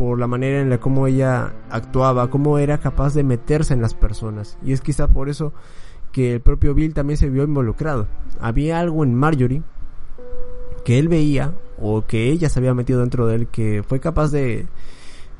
por 0.00 0.18
la 0.18 0.26
manera 0.26 0.62
en 0.62 0.70
la 0.70 0.78
como 0.80 1.06
ella 1.06 1.52
actuaba, 1.68 2.30
cómo 2.30 2.56
era 2.56 2.78
capaz 2.78 3.12
de 3.12 3.22
meterse 3.22 3.74
en 3.74 3.82
las 3.82 3.92
personas. 3.92 4.56
Y 4.64 4.72
es 4.72 4.80
quizá 4.80 5.08
por 5.08 5.28
eso 5.28 5.52
que 6.10 6.32
el 6.32 6.40
propio 6.40 6.72
Bill 6.72 6.94
también 6.94 7.18
se 7.18 7.28
vio 7.28 7.44
involucrado. 7.44 8.06
Había 8.40 8.80
algo 8.80 9.04
en 9.04 9.14
Marjorie 9.14 9.62
que 10.86 10.98
él 10.98 11.08
veía 11.08 11.52
o 11.78 12.06
que 12.06 12.30
ella 12.30 12.48
se 12.48 12.60
había 12.60 12.72
metido 12.72 13.00
dentro 13.00 13.26
de 13.26 13.34
él 13.34 13.46
que 13.48 13.82
fue 13.86 14.00
capaz 14.00 14.30
de, 14.30 14.68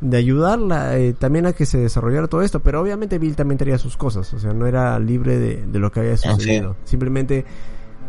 de 0.03 0.17
ayudarla 0.19 0.99
eh, 0.99 1.15
también 1.15 1.47
a 1.47 1.55
que 1.55 1.65
se 1.65 1.79
desarrollara 1.79 2.29
todo 2.29 2.43
esto. 2.43 2.61
Pero 2.61 2.83
obviamente 2.83 3.19
Bill 3.19 3.37
también 3.37 3.57
tenía 3.57 3.79
sus 3.79 3.97
cosas, 3.97 4.31
o 4.35 4.39
sea, 4.39 4.53
no 4.53 4.67
era 4.67 4.99
libre 4.99 5.39
de, 5.39 5.65
de 5.65 5.79
lo 5.79 5.91
que 5.91 6.01
había 6.01 6.19
sucedido. 6.19 6.77
Simplemente 6.85 7.47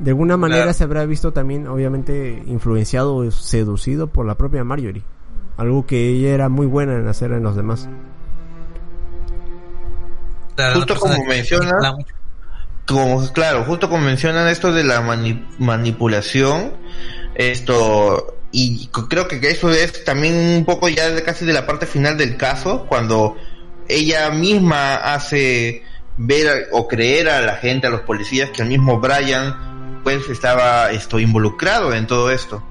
de 0.02 0.10
alguna 0.12 0.36
manera 0.36 0.64
Claro. 0.64 0.74
se 0.74 0.84
habrá 0.84 1.06
visto 1.06 1.32
también 1.32 1.66
obviamente 1.68 2.43
influenciado 2.45 3.16
o 3.16 3.32
seducido 3.32 4.08
por 4.08 4.26
la 4.26 4.36
propia 4.36 4.66
Marjorie. 4.66 5.04
Algo 5.58 5.86
que 5.86 6.10
ella 6.10 6.30
era 6.30 6.49
muy 6.49 6.66
buena 6.66 6.95
en 6.95 7.08
hacer 7.08 7.32
en 7.32 7.43
los 7.43 7.56
demás. 7.56 7.88
Claro, 10.56 10.76
Justo 10.76 10.95
como 10.95 11.16
que 11.16 11.28
menciona- 11.28 11.66
manipula 11.72 11.91
mucho. 11.93 12.16
Como, 12.86 13.34
claro, 13.34 13.64
justo 13.64 13.89
como 13.89 14.04
mencionan 14.04 14.47
esto 14.47 14.72
de 14.74 14.84
la 14.84 15.02
mani- 15.02 15.45
manipulación, 15.60 16.74
esto, 17.36 18.36
y 18.52 18.88
creo 19.10 19.28
que 19.28 19.39
eso 19.49 19.70
es 19.72 20.04
también 20.04 20.34
un 20.58 20.66
poco 20.66 20.89
ya 20.89 21.10
de 21.10 21.24
casi 21.24 21.45
de 21.45 21.54
la 21.54 21.66
parte 21.66 21.86
final 21.86 22.18
del 22.18 22.36
caso, 22.38 22.86
cuando 22.88 23.38
ella 23.88 24.30
misma 24.32 24.95
hace 24.95 25.84
ver 26.18 26.68
o 26.72 26.88
creer 26.88 27.30
a 27.30 27.41
la 27.41 27.56
gente, 27.56 27.88
a 27.88 27.89
los 27.89 28.02
policías, 28.02 28.49
que 28.49 28.64
el 28.64 28.68
mismo 28.68 28.99
Brian, 28.99 30.02
pues 30.04 30.28
estaba 30.30 30.91
esto 30.91 31.20
involucrado 31.20 31.93
en 31.93 32.08
todo 32.08 32.30
esto. 32.32 32.62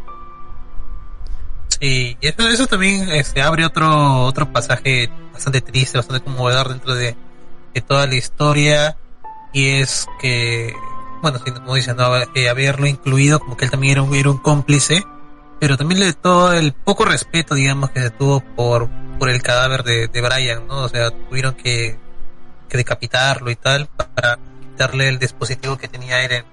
Y 1.81 2.19
eso, 2.21 2.47
eso 2.49 2.67
también 2.67 3.11
este, 3.11 3.41
abre 3.41 3.65
otro 3.65 4.25
otro 4.25 4.53
pasaje 4.53 5.11
bastante 5.33 5.63
triste, 5.63 5.97
bastante 5.97 6.23
conmovedor 6.23 6.69
dentro 6.69 6.95
de, 6.95 7.17
de 7.75 7.81
toda 7.81 8.07
la 8.07 8.15
historia. 8.15 8.97
Y 9.53 9.81
es 9.81 10.07
que, 10.21 10.75
bueno, 11.23 11.41
como 11.43 11.75
dicen, 11.75 11.97
¿no? 11.97 12.15
Eh, 12.35 12.49
haberlo 12.51 12.87
incluido, 12.87 13.41
como 13.41 13.57
que 13.57 13.65
él 13.65 13.71
también 13.71 13.93
era 13.93 14.03
un, 14.03 14.15
era 14.15 14.31
un 14.31 14.39
cómplice, 14.39 15.03
pero 15.59 15.77
también 15.77 16.01
le 16.01 16.13
todo 16.13 16.53
el 16.53 16.73
poco 16.73 17.07
respeto, 17.07 17.55
digamos, 17.55 17.91
que 17.91 18.01
se 18.01 18.11
tuvo 18.11 18.41
por, 18.41 18.89
por 19.19 19.31
el 19.31 19.43
cadáver 19.43 19.83
de, 19.83 20.09
de 20.09 20.21
Brian, 20.21 20.67
¿no? 20.67 20.85
O 20.85 20.89
sea, 20.89 21.11
tuvieron 21.11 21.55
que, 21.55 21.99
que 22.69 22.77
decapitarlo 22.77 23.51
y 23.51 23.57
tal 23.57 23.89
para 23.89 24.39
quitarle 24.61 25.09
el 25.09 25.19
dispositivo 25.19 25.79
que 25.79 25.89
tenía 25.89 26.23
él 26.25 26.33
en 26.33 26.45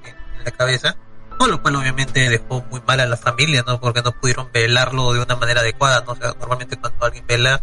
la 0.46 0.52
cabeza. 0.52 0.96
No, 1.40 1.48
lo 1.48 1.62
cual 1.62 1.76
obviamente 1.76 2.30
dejó 2.30 2.64
muy 2.72 2.82
mal 2.86 3.00
a 3.00 3.06
la 3.06 3.18
familia, 3.18 3.64
¿no? 3.66 3.80
Porque 3.80 4.02
no 4.02 4.12
pudieron 4.12 4.50
velarlo 4.52 5.14
de 5.14 5.22
una 5.22 5.36
manera 5.36 5.62
adecuada, 5.62 6.04
¿no? 6.06 6.14
O 6.14 6.16
sea, 6.16 6.34
normalmente 6.40 6.78
cuando 6.78 7.06
alguien 7.06 7.26
vela 7.28 7.62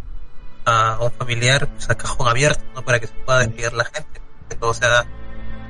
a 0.65 0.99
un 1.01 1.13
familiar, 1.13 1.69
pues 1.69 1.91
a 1.91 1.97
cajón 1.97 2.29
abierto, 2.29 2.63
¿no? 2.75 2.85
Para 2.85 3.01
que 3.01 3.09
se 3.09 3.15
pueda 3.15 3.41
despedir 3.41 3.73
la 3.73 3.85
gente. 3.85 4.21
O 4.61 4.75
sea, 4.75 5.05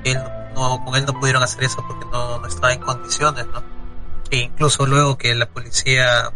él 0.05 0.19
no, 0.55 0.85
con 0.85 0.95
él 0.97 1.07
no 1.07 1.19
pudieron 1.19 1.43
hacer 1.43 1.65
eso 1.65 1.85
porque 1.87 2.05
no, 2.07 2.39
no 2.39 2.47
estaba 2.47 2.73
en 2.73 2.81
condiciones, 2.81 3.47
¿no? 3.47 3.63
E 4.31 4.37
incluso 4.39 4.87
luego 4.87 5.17
que 5.17 5.35
la 5.35 5.47
policía 5.47 6.31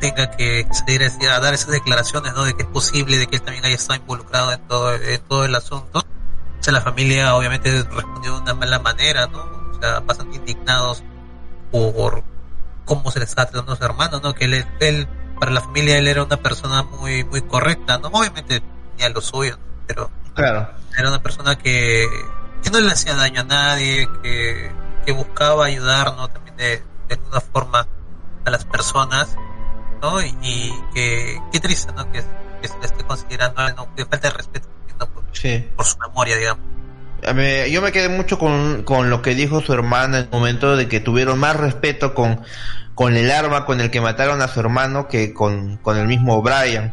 tenga 0.00 0.30
que 0.30 0.66
salir 0.72 1.02
a 1.02 1.40
dar 1.40 1.54
esas 1.54 1.70
declaraciones, 1.70 2.34
¿no? 2.34 2.44
De 2.44 2.54
que 2.54 2.62
es 2.62 2.68
posible, 2.68 3.16
de 3.18 3.26
que 3.26 3.36
él 3.36 3.42
también 3.42 3.64
haya 3.64 3.74
estado 3.74 3.98
involucrado 4.00 4.52
en 4.52 4.60
todo, 4.68 4.94
en 4.94 5.20
todo 5.22 5.44
el 5.44 5.54
asunto. 5.54 6.00
O 6.00 6.62
sea, 6.62 6.72
la 6.72 6.80
familia 6.80 7.34
obviamente 7.34 7.70
respondió 7.82 8.34
de 8.34 8.40
una 8.40 8.54
mala 8.54 8.78
manera, 8.78 9.26
¿no? 9.26 9.55
O 9.76 9.80
sea, 9.80 10.00
bastante 10.00 10.36
indignados 10.36 11.02
por 11.70 12.22
cómo 12.84 13.10
se 13.10 13.18
le 13.18 13.24
estaba 13.24 13.48
tratando 13.50 13.72
a 13.72 13.76
su 13.76 13.84
hermano, 13.84 14.20
¿no? 14.22 14.34
Que 14.34 14.44
él, 14.46 14.64
él, 14.80 15.08
para 15.38 15.50
la 15.50 15.60
familia, 15.60 15.98
él 15.98 16.08
era 16.08 16.22
una 16.22 16.36
persona 16.36 16.82
muy, 16.82 17.24
muy 17.24 17.42
correcta, 17.42 17.98
¿no? 17.98 18.08
Obviamente 18.08 18.62
tenía 18.96 19.08
lo 19.12 19.20
suyo, 19.20 19.56
¿no? 19.58 19.64
pero 19.86 20.10
Claro. 20.34 20.68
era 20.98 21.08
una 21.08 21.22
persona 21.22 21.56
que, 21.56 22.06
que 22.62 22.70
no 22.70 22.80
le 22.80 22.90
hacía 22.92 23.14
daño 23.14 23.40
a 23.40 23.44
nadie, 23.44 24.08
que, 24.22 24.70
que 25.04 25.12
buscaba 25.12 25.66
ayudar, 25.66 26.14
¿no? 26.16 26.28
También 26.28 26.56
de, 26.56 26.82
de 27.08 27.14
alguna 27.14 27.40
forma 27.40 27.86
a 28.44 28.50
las 28.50 28.64
personas, 28.64 29.36
¿no? 30.02 30.20
Y, 30.22 30.36
y 30.42 30.72
que, 30.94 31.40
qué 31.52 31.60
triste, 31.60 31.92
¿no? 31.92 32.10
Que, 32.12 32.22
que 32.62 32.68
se 32.68 32.78
le 32.78 32.86
esté 32.86 33.04
considerando, 33.04 33.68
¿no? 33.74 33.94
Que 33.94 34.04
falta 34.04 34.28
de 34.28 34.34
respeto, 34.36 34.68
¿no? 34.98 35.06
Por, 35.06 35.24
Sí. 35.32 35.68
por 35.76 35.84
su 35.84 35.98
memoria, 35.98 36.36
digamos. 36.36 36.64
Yo 37.22 37.82
me 37.82 37.92
quedé 37.92 38.08
mucho 38.08 38.38
con, 38.38 38.82
con 38.84 39.10
lo 39.10 39.22
que 39.22 39.34
dijo 39.34 39.60
su 39.60 39.72
hermana 39.72 40.18
en 40.18 40.24
el 40.26 40.30
momento 40.30 40.76
de 40.76 40.88
que 40.88 41.00
tuvieron 41.00 41.38
más 41.38 41.56
respeto 41.56 42.14
con, 42.14 42.40
con 42.94 43.16
el 43.16 43.30
arma 43.30 43.64
con 43.66 43.80
el 43.80 43.90
que 43.90 44.00
mataron 44.00 44.42
a 44.42 44.48
su 44.48 44.60
hermano 44.60 45.08
que 45.08 45.32
con, 45.34 45.76
con 45.78 45.96
el 45.96 46.06
mismo 46.06 46.40
Brian. 46.42 46.92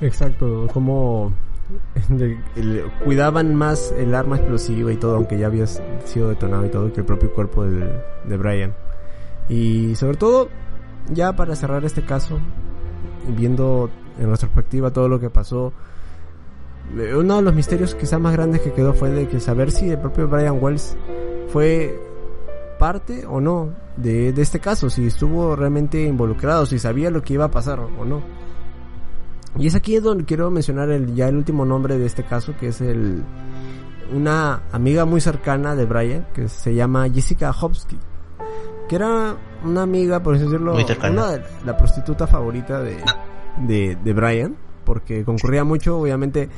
Exacto, 0.00 0.68
como 0.72 1.32
cuidaban 3.04 3.54
más 3.54 3.92
el 3.98 4.14
arma 4.14 4.36
explosiva 4.36 4.92
y 4.92 4.96
todo, 4.96 5.16
aunque 5.16 5.38
ya 5.38 5.46
había 5.46 5.66
sido 5.66 6.28
detonado 6.28 6.66
y 6.66 6.68
todo, 6.70 6.92
que 6.92 7.00
el 7.00 7.06
propio 7.06 7.32
cuerpo 7.32 7.64
del- 7.64 7.92
de 8.24 8.36
Brian. 8.36 8.74
Y 9.48 9.94
sobre 9.96 10.16
todo, 10.16 10.48
ya 11.10 11.34
para 11.34 11.56
cerrar 11.56 11.84
este 11.84 12.02
caso, 12.04 12.38
viendo 13.26 13.90
en 14.18 14.30
retrospectiva 14.30 14.92
todo 14.92 15.08
lo 15.08 15.20
que 15.20 15.30
pasó, 15.30 15.72
uno 16.94 17.36
de 17.36 17.42
los 17.42 17.54
misterios 17.54 17.94
quizá 17.94 18.18
más 18.18 18.32
grandes 18.32 18.62
que 18.62 18.72
quedó 18.72 18.94
fue 18.94 19.10
de 19.10 19.28
que 19.28 19.40
saber 19.40 19.70
si 19.70 19.90
el 19.90 19.98
propio 19.98 20.28
Brian 20.28 20.58
Wells 20.60 20.96
fue 21.48 21.98
parte 22.78 23.26
o 23.26 23.40
no 23.40 23.70
de, 23.96 24.32
de 24.32 24.42
este 24.42 24.60
caso, 24.60 24.88
si 24.88 25.06
estuvo 25.06 25.56
realmente 25.56 26.02
involucrado, 26.02 26.66
si 26.66 26.78
sabía 26.78 27.10
lo 27.10 27.22
que 27.22 27.34
iba 27.34 27.46
a 27.46 27.50
pasar 27.50 27.80
o 27.80 28.04
no. 28.04 28.22
Y 29.58 29.66
es 29.66 29.74
aquí 29.74 29.98
donde 29.98 30.24
quiero 30.24 30.50
mencionar 30.50 30.90
el, 30.90 31.14
ya 31.14 31.28
el 31.28 31.36
último 31.36 31.64
nombre 31.64 31.98
de 31.98 32.06
este 32.06 32.22
caso, 32.22 32.54
que 32.58 32.68
es 32.68 32.80
el 32.80 33.24
una 34.12 34.62
amiga 34.72 35.04
muy 35.04 35.20
cercana 35.20 35.74
de 35.74 35.84
Brian, 35.84 36.26
que 36.32 36.48
se 36.48 36.74
llama 36.74 37.08
Jessica 37.10 37.50
Hopsky, 37.50 37.98
que 38.88 38.96
era 38.96 39.36
una 39.64 39.82
amiga, 39.82 40.22
por 40.22 40.34
así 40.34 40.44
decirlo, 40.44 40.74
una 41.10 41.32
de 41.32 41.42
la 41.64 41.76
prostituta 41.76 42.26
favorita 42.26 42.80
de, 42.80 42.96
de, 43.66 43.98
de 44.02 44.12
Brian, 44.12 44.56
porque 44.88 45.24
concurría 45.24 45.62
mucho, 45.62 46.00
obviamente, 46.00 46.48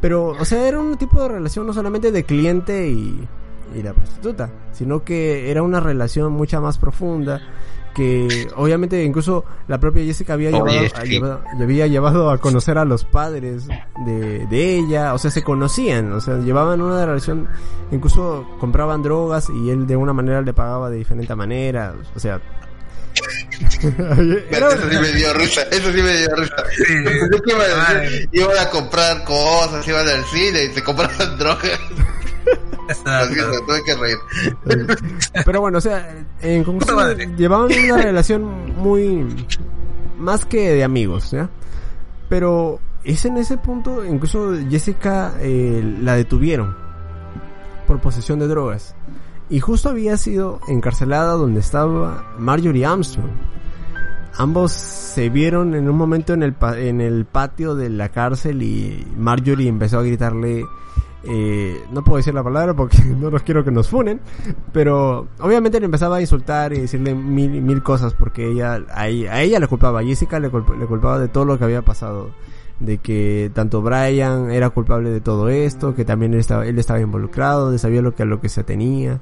pero, 0.00 0.28
o 0.28 0.44
sea, 0.44 0.68
era 0.68 0.78
un 0.78 0.96
tipo 0.96 1.20
de 1.20 1.28
relación 1.28 1.66
no 1.66 1.72
solamente 1.72 2.12
de 2.12 2.22
cliente 2.22 2.88
y, 2.88 3.26
y 3.74 3.82
la 3.82 3.92
prostituta, 3.94 4.48
sino 4.72 5.02
que 5.02 5.50
era 5.50 5.62
una 5.64 5.80
relación 5.80 6.30
mucha 6.32 6.60
más 6.60 6.78
profunda, 6.78 7.40
que 7.94 8.46
obviamente 8.54 9.02
incluso 9.02 9.44
la 9.66 9.80
propia 9.80 10.04
Jessica 10.04 10.34
había, 10.34 10.50
llevado, 10.52 10.78
a- 10.94 11.00
llevado- 11.14 11.40
le 11.58 11.64
había 11.64 11.86
llevado 11.88 12.30
a 12.30 12.38
conocer 12.38 12.78
a 12.78 12.84
los 12.84 13.04
padres 13.04 13.66
de, 14.06 14.46
de 14.46 14.76
ella, 14.78 15.14
o 15.14 15.18
sea, 15.18 15.32
se 15.32 15.42
conocían, 15.42 16.12
o 16.12 16.20
sea, 16.20 16.38
llevaban 16.38 16.80
una 16.80 17.04
relación, 17.04 17.48
incluso 17.90 18.46
compraban 18.60 19.02
drogas 19.02 19.48
y 19.50 19.70
él 19.70 19.88
de 19.88 19.96
una 19.96 20.12
manera 20.12 20.42
le 20.42 20.52
pagaba 20.52 20.90
de 20.90 20.98
diferente 20.98 21.34
manera, 21.34 21.94
o 22.14 22.20
sea... 22.20 22.40
Eso 23.80 24.90
sí 24.90 24.98
me 25.00 25.12
dio 25.12 25.32
risa, 25.34 25.62
eso 25.70 25.92
sí 25.92 26.02
me 26.02 26.16
dio 26.16 26.34
risa. 26.36 26.56
Pensé 27.04 27.42
que 27.42 27.52
iban 27.52 27.70
a 27.70 27.94
decir, 27.94 28.28
iban 28.32 28.58
a 28.58 28.70
comprar 28.70 29.24
cosas, 29.24 29.86
iban 29.86 30.08
al 30.08 30.24
cine 30.24 30.64
y 30.64 30.74
se 30.74 30.82
compraban 30.82 31.38
drogas. 31.38 31.80
Así 32.88 33.34
que 33.34 33.42
me 33.42 33.58
tuve 33.66 33.84
que 33.84 33.94
reír. 33.96 34.18
Pero 35.44 35.60
bueno, 35.60 35.78
o 35.78 35.80
sea, 35.80 36.24
en 36.40 36.64
conclusión, 36.64 37.36
llevaban 37.36 37.70
una 37.72 38.02
relación 38.02 38.74
muy 38.76 39.26
más 40.18 40.44
que 40.46 40.70
de 40.74 40.84
amigos, 40.84 41.30
¿ya? 41.30 41.50
Pero 42.28 42.80
es 43.04 43.24
en 43.26 43.36
ese 43.36 43.58
punto, 43.58 44.04
incluso 44.04 44.54
Jessica 44.70 45.34
eh, 45.40 45.82
la 46.02 46.14
detuvieron 46.14 46.76
por 47.86 48.00
posesión 48.00 48.38
de 48.38 48.48
drogas. 48.48 48.94
y 49.50 49.60
justo 49.60 49.88
había 49.88 50.16
sido 50.18 50.60
encarcelada 50.68 51.32
donde 51.32 51.60
estaba 51.60 52.34
Marjorie 52.38 52.84
Armstrong. 52.84 53.30
Ambos 54.38 54.70
se 54.70 55.30
vieron 55.30 55.74
en 55.74 55.88
un 55.88 55.96
momento 55.96 56.32
en 56.32 56.44
el, 56.44 56.54
en 56.76 57.00
el 57.00 57.24
patio 57.24 57.74
de 57.74 57.90
la 57.90 58.10
cárcel 58.10 58.62
y 58.62 59.04
Marjorie 59.16 59.68
empezó 59.68 59.98
a 59.98 60.02
gritarle, 60.04 60.64
eh, 61.24 61.82
no 61.90 62.04
puedo 62.04 62.18
decir 62.18 62.34
la 62.34 62.44
palabra 62.44 62.72
porque 62.72 62.98
no 63.20 63.30
los 63.30 63.42
quiero 63.42 63.64
que 63.64 63.72
nos 63.72 63.88
funen, 63.88 64.20
pero 64.72 65.26
obviamente 65.40 65.80
le 65.80 65.86
empezaba 65.86 66.18
a 66.18 66.20
insultar 66.20 66.72
y 66.72 66.82
decirle 66.82 67.16
mil, 67.16 67.50
mil 67.62 67.82
cosas 67.82 68.14
porque 68.14 68.48
ella, 68.48 68.80
a 68.94 69.08
ella, 69.08 69.58
le 69.58 69.66
culpaba, 69.66 70.00
a 70.00 70.04
Jessica 70.04 70.38
le, 70.38 70.50
le 70.50 70.86
culpaba 70.86 71.18
de 71.18 71.26
todo 71.26 71.44
lo 71.44 71.58
que 71.58 71.64
había 71.64 71.82
pasado 71.82 72.30
de 72.78 72.98
que 72.98 73.50
tanto 73.54 73.82
Brian 73.82 74.52
era 74.52 74.70
culpable 74.70 75.10
de 75.10 75.20
todo 75.20 75.48
esto, 75.48 75.96
que 75.96 76.04
también 76.04 76.32
él 76.34 76.40
estaba, 76.40 76.64
él 76.64 76.78
estaba 76.78 77.00
involucrado, 77.00 77.76
sabía 77.76 78.02
lo 78.02 78.14
que 78.14 78.24
lo 78.24 78.40
que 78.40 78.48
se 78.48 78.62
tenía. 78.62 79.20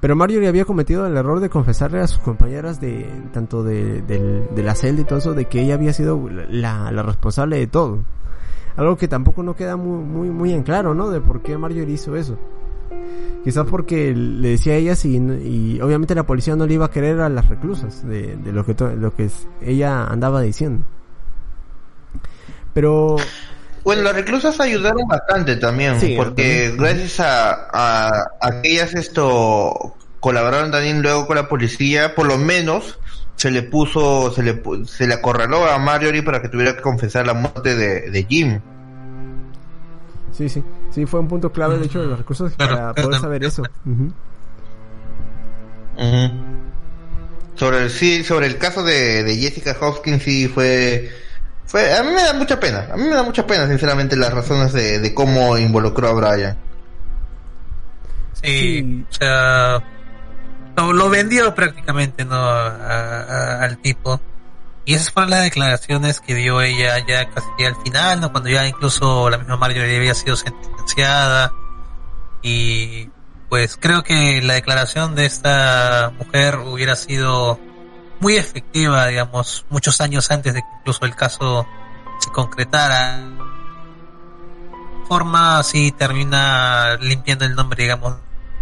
Pero 0.00 0.14
Marjorie 0.14 0.48
había 0.48 0.64
cometido 0.64 1.06
el 1.06 1.16
error 1.16 1.40
de 1.40 1.48
confesarle 1.48 2.00
a 2.00 2.06
sus 2.06 2.20
compañeras 2.20 2.80
de 2.80 3.08
tanto 3.32 3.62
de, 3.62 4.02
de, 4.02 4.62
la 4.62 4.74
celda 4.74 5.02
y 5.02 5.04
todo 5.04 5.18
eso 5.18 5.32
de 5.32 5.46
que 5.46 5.62
ella 5.62 5.74
había 5.74 5.92
sido 5.92 6.28
la, 6.28 6.90
la, 6.90 7.02
responsable 7.02 7.56
de 7.58 7.66
todo. 7.66 8.00
Algo 8.76 8.96
que 8.96 9.08
tampoco 9.08 9.42
no 9.42 9.56
queda 9.56 9.76
muy, 9.76 10.04
muy, 10.04 10.30
muy 10.30 10.52
en 10.52 10.62
claro, 10.62 10.94
¿no? 10.94 11.08
De 11.08 11.20
por 11.20 11.40
qué 11.40 11.56
Marjorie 11.56 11.94
hizo 11.94 12.14
eso. 12.14 12.36
Quizás 13.42 13.66
porque 13.66 14.14
le 14.14 14.48
decía 14.50 14.74
a 14.74 14.76
ella 14.76 14.94
y, 15.02 15.16
y 15.16 15.80
obviamente 15.80 16.14
la 16.14 16.26
policía 16.26 16.56
no 16.56 16.66
le 16.66 16.74
iba 16.74 16.86
a 16.86 16.90
querer 16.90 17.20
a 17.20 17.28
las 17.28 17.48
reclusas 17.48 18.06
de, 18.06 18.36
de 18.36 18.52
lo 18.52 18.66
que 18.66 18.74
lo 18.96 19.14
que 19.14 19.30
ella 19.62 20.04
andaba 20.04 20.42
diciendo. 20.42 20.84
Pero 22.74 23.16
bueno, 23.86 24.02
las 24.02 24.16
reclusas 24.16 24.58
ayudaron 24.58 25.06
bastante 25.06 25.54
también, 25.54 25.96
porque 26.16 26.74
gracias 26.76 27.20
a, 27.20 27.68
a, 28.40 28.60
que 28.60 28.72
ellas 28.72 28.92
esto 28.96 29.94
colaboraron 30.18 30.72
también 30.72 31.02
luego 31.02 31.28
con 31.28 31.36
la 31.36 31.48
policía, 31.48 32.16
por 32.16 32.26
lo 32.26 32.36
menos 32.36 32.98
se 33.36 33.52
le 33.52 33.62
puso, 33.62 34.32
se 34.32 34.42
le, 34.42 34.60
se 34.86 35.06
le 35.06 35.14
acorraló 35.14 35.70
a 35.70 35.78
Marjorie 35.78 36.24
para 36.24 36.42
que 36.42 36.48
tuviera 36.48 36.74
que 36.74 36.82
confesar 36.82 37.28
la 37.28 37.34
muerte 37.34 37.76
de, 37.76 38.10
de 38.10 38.24
Jim. 38.24 38.60
Sí, 40.32 40.48
sí, 40.48 40.64
sí, 40.90 41.06
fue 41.06 41.20
un 41.20 41.28
punto 41.28 41.52
clave, 41.52 41.78
de 41.78 41.86
hecho, 41.86 42.00
de 42.00 42.08
los 42.08 42.18
recursos 42.18 42.54
para 42.54 42.92
poder 42.92 43.20
saber 43.20 43.44
eso. 43.44 43.62
Sobre 47.54 47.84
el, 47.84 47.90
sí, 47.90 48.24
sobre 48.24 48.48
el 48.48 48.58
caso 48.58 48.82
de, 48.82 49.22
de 49.22 49.36
Jessica 49.36 49.76
Hopkins 49.80 50.24
sí 50.24 50.48
fue 50.48 51.08
fue, 51.66 51.96
a 51.96 52.02
mí 52.02 52.12
me 52.12 52.22
da 52.22 52.32
mucha 52.32 52.58
pena, 52.60 52.88
a 52.92 52.96
mí 52.96 53.04
me 53.04 53.14
da 53.14 53.22
mucha 53.22 53.46
pena, 53.46 53.66
sinceramente, 53.66 54.16
las 54.16 54.32
razones 54.32 54.72
de, 54.72 55.12
cómo 55.14 55.58
involucró 55.58 56.08
a 56.08 56.12
Brian. 56.12 56.56
Sí, 58.42 59.04
o 59.10 59.12
sea, 59.12 59.82
lo, 60.76 61.10
vendió 61.10 61.54
prácticamente, 61.54 62.24
¿no? 62.24 62.36
al 62.36 63.78
tipo. 63.78 64.20
Y 64.84 64.94
esas 64.94 65.10
fueron 65.10 65.30
las 65.30 65.42
declaraciones 65.42 66.20
que 66.20 66.36
dio 66.36 66.60
ella 66.60 67.04
ya 67.04 67.28
casi 67.28 67.64
al 67.64 67.74
final, 67.82 68.20
¿no? 68.20 68.30
Cuando 68.30 68.50
ya 68.50 68.68
incluso 68.68 69.28
la 69.28 69.38
misma 69.38 69.56
Marjorie 69.56 69.96
había 69.96 70.14
sido 70.14 70.36
sentenciada. 70.36 71.52
Y 72.40 73.10
pues 73.48 73.76
creo 73.76 74.04
que 74.04 74.40
la 74.42 74.54
declaración 74.54 75.16
de 75.16 75.26
esta 75.26 76.12
mujer 76.16 76.58
hubiera 76.58 76.94
sido 76.94 77.58
muy 78.20 78.36
efectiva, 78.36 79.06
digamos, 79.06 79.64
muchos 79.68 80.00
años 80.00 80.30
antes 80.30 80.54
de 80.54 80.60
que 80.62 80.68
incluso 80.80 81.04
el 81.04 81.14
caso 81.14 81.66
se 82.18 82.30
concretara. 82.30 83.20
Forma 85.08 85.58
así 85.58 85.92
termina 85.92 86.96
limpiando 87.00 87.44
el 87.44 87.54
nombre, 87.54 87.82
digamos, 87.82 88.16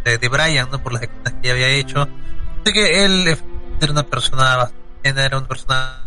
de, 0.04 0.18
de 0.18 0.28
Brian, 0.28 0.68
¿no? 0.70 0.82
Por 0.82 0.92
las 0.92 1.00
declaraciones 1.02 1.42
que 1.42 1.50
había 1.50 1.68
hecho. 1.68 2.08
De 2.64 2.72
que 2.72 3.04
él 3.04 3.38
era 3.80 3.92
una 3.92 4.02
persona, 4.02 4.70
era 5.02 5.38
una 5.38 5.48
persona 5.48 6.02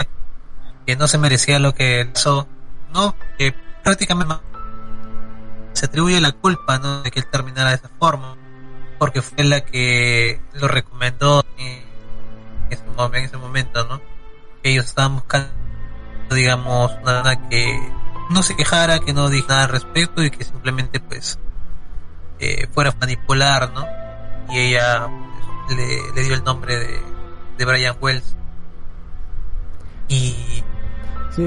que 0.86 0.96
no 0.96 1.08
se 1.08 1.18
merecía 1.18 1.60
lo 1.60 1.74
que 1.74 2.10
hizo, 2.14 2.48
¿no? 2.94 3.16
Que 3.38 3.54
prácticamente 3.84 4.36
se 5.74 5.86
atribuye 5.86 6.20
la 6.22 6.32
culpa, 6.32 6.80
¿no? 6.80 7.02
De 7.04 7.12
que 7.12 7.20
él 7.20 7.28
terminara 7.28 7.70
de 7.70 7.76
esa 7.76 7.90
forma, 8.00 8.36
porque 8.98 9.22
fue 9.22 9.44
la 9.44 9.62
que 9.62 10.42
lo 10.54 10.68
recomendó. 10.68 11.46
En 12.70 13.24
ese 13.24 13.38
momento, 13.38 13.88
¿no? 13.88 14.02
Ellos 14.64 14.86
estaban 14.86 15.16
buscando, 15.16 15.50
digamos, 16.32 16.92
una 17.02 17.50
que 17.50 17.92
no 18.30 18.44
se 18.44 18.56
quejara, 18.56 19.00
que 19.00 19.14
no 19.14 19.30
dijera 19.30 19.56
nada 19.56 19.64
al 19.66 19.70
respecto 19.70 20.24
y 20.24 20.32
que 20.32 20.44
simplemente, 20.44 21.00
pues, 21.00 21.40
eh, 22.40 22.68
fuera 22.74 22.92
a 22.92 22.96
manipular, 23.00 23.72
¿no? 23.74 23.86
Y 24.50 24.60
ella 24.60 25.08
pues, 25.66 25.78
le, 26.16 26.24
dio 26.24 26.34
el 26.34 26.44
nombre 26.44 26.78
de, 26.78 27.00
de 27.58 27.66
Brian 27.66 27.96
Wells. 28.02 28.36
Y 30.10 30.64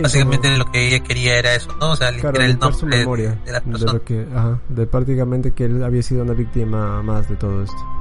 básicamente 0.03 0.57
lo 0.57 0.71
que 0.71 0.87
ella 0.87 1.01
quería 1.01 1.39
era 1.39 1.55
eso, 1.55 1.75
¿no? 1.81 1.93
O 1.93 1.97
sea, 1.97 2.13
claro, 2.13 2.41
el 2.43 2.59
nombre 2.59 2.99
de, 2.99 3.53
la 3.53 3.61
persona. 3.61 3.93
De, 3.95 4.03
que, 4.03 4.27
ajá, 4.35 4.61
de 4.69 4.87
prácticamente 4.87 5.53
que 5.53 5.65
él 5.65 5.83
había 5.83 6.03
sido 6.03 6.23
una 6.23 6.35
víctima 6.35 7.03
más 7.03 7.29
de 7.29 7.37
todo 7.37 7.63
esto. 7.63 8.00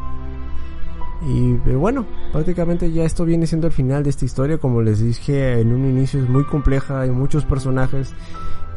Y 1.21 1.55
pero 1.65 1.79
bueno, 1.79 2.05
prácticamente 2.31 2.91
ya 2.91 3.03
esto 3.03 3.25
viene 3.25 3.45
siendo 3.45 3.67
el 3.67 3.73
final 3.73 4.03
de 4.03 4.09
esta 4.09 4.25
historia. 4.25 4.57
Como 4.57 4.81
les 4.81 4.99
dije 4.99 5.59
en 5.59 5.73
un 5.73 5.85
inicio, 5.85 6.21
es 6.21 6.29
muy 6.29 6.45
compleja, 6.45 7.01
hay 7.01 7.11
muchos 7.11 7.45
personajes. 7.45 8.13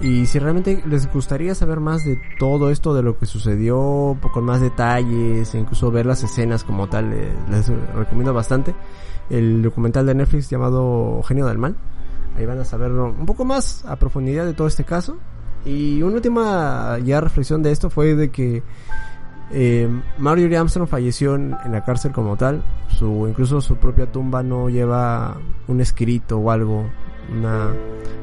Y 0.00 0.26
si 0.26 0.40
realmente 0.40 0.82
les 0.86 1.12
gustaría 1.12 1.54
saber 1.54 1.78
más 1.78 2.04
de 2.04 2.20
todo 2.40 2.70
esto, 2.70 2.92
de 2.92 3.02
lo 3.02 3.16
que 3.18 3.26
sucedió, 3.26 4.16
con 4.32 4.44
más 4.44 4.60
detalles, 4.60 5.54
e 5.54 5.58
incluso 5.58 5.92
ver 5.92 6.06
las 6.06 6.24
escenas 6.24 6.64
como 6.64 6.88
tal, 6.88 7.12
eh, 7.12 7.32
les 7.48 7.68
recomiendo 7.94 8.34
bastante 8.34 8.74
el 9.30 9.62
documental 9.62 10.04
de 10.06 10.16
Netflix 10.16 10.50
llamado 10.50 11.22
Genio 11.22 11.46
del 11.46 11.58
Mal. 11.58 11.76
Ahí 12.36 12.46
van 12.46 12.58
a 12.58 12.64
saber 12.64 12.90
un 12.90 13.26
poco 13.26 13.44
más 13.44 13.84
a 13.84 13.96
profundidad 13.96 14.44
de 14.44 14.54
todo 14.54 14.66
este 14.66 14.82
caso. 14.82 15.18
Y 15.64 16.02
una 16.02 16.16
última 16.16 16.98
ya 17.04 17.20
reflexión 17.20 17.62
de 17.62 17.70
esto 17.70 17.88
fue 17.88 18.16
de 18.16 18.30
que 18.30 18.64
eh, 19.52 19.88
Marjorie 20.18 20.56
Armstrong 20.56 20.88
falleció 20.88 21.34
en, 21.34 21.50
la 21.50 21.84
cárcel 21.84 22.12
como 22.12 22.36
tal. 22.36 22.62
Su, 22.88 23.26
incluso 23.28 23.60
su 23.60 23.76
propia 23.76 24.06
tumba 24.06 24.42
no 24.42 24.68
lleva 24.68 25.36
un 25.68 25.80
escrito 25.80 26.38
o 26.38 26.50
algo, 26.50 26.86
una, 27.30 27.72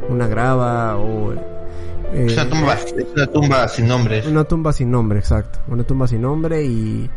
una 0.10 0.28
grava 0.28 0.98
o... 0.98 1.34
Eh, 1.34 2.26
es, 2.26 2.34
una 2.34 3.28
tumba, 3.28 3.68
sin 3.68 3.88
nombre. 3.88 4.28
Una 4.28 4.44
tumba 4.44 4.74
sin 4.74 4.90
nombre, 4.90 5.20
exacto. 5.20 5.60
Una 5.68 5.84
tumba 5.84 6.08
sin 6.08 6.22
nombre 6.22 6.64
y, 6.64 7.08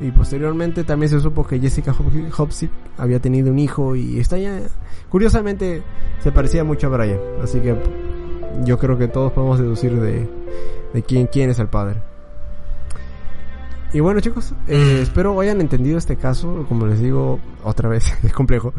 y 0.00 0.10
posteriormente 0.12 0.84
también 0.84 1.10
se 1.10 1.20
supo 1.20 1.46
que 1.46 1.60
Jessica 1.60 1.94
Hopsick 2.36 2.70
había 2.96 3.20
tenido 3.20 3.50
un 3.50 3.58
hijo 3.58 3.94
y 3.94 4.18
está 4.18 4.38
ya... 4.38 4.60
Curiosamente 5.10 5.82
se 6.22 6.32
parecía 6.32 6.64
mucho 6.64 6.86
a 6.86 6.90
Brian, 6.90 7.18
así 7.42 7.60
que 7.60 7.76
yo 8.64 8.78
creo 8.78 8.96
que 8.96 9.08
todos 9.08 9.32
podemos 9.32 9.58
deducir 9.58 9.98
de, 10.00 10.28
de 10.94 11.02
quién, 11.02 11.26
quién 11.26 11.50
es 11.50 11.58
el 11.58 11.68
padre. 11.68 12.00
Y 13.92 14.00
bueno 14.00 14.20
chicos, 14.20 14.52
eh, 14.66 15.00
espero 15.02 15.40
hayan 15.40 15.60
entendido 15.60 15.96
este 15.96 16.16
caso, 16.16 16.66
como 16.68 16.86
les 16.86 17.00
digo 17.00 17.40
otra 17.64 17.88
vez, 17.88 18.12
es 18.22 18.32
complejo. 18.32 18.74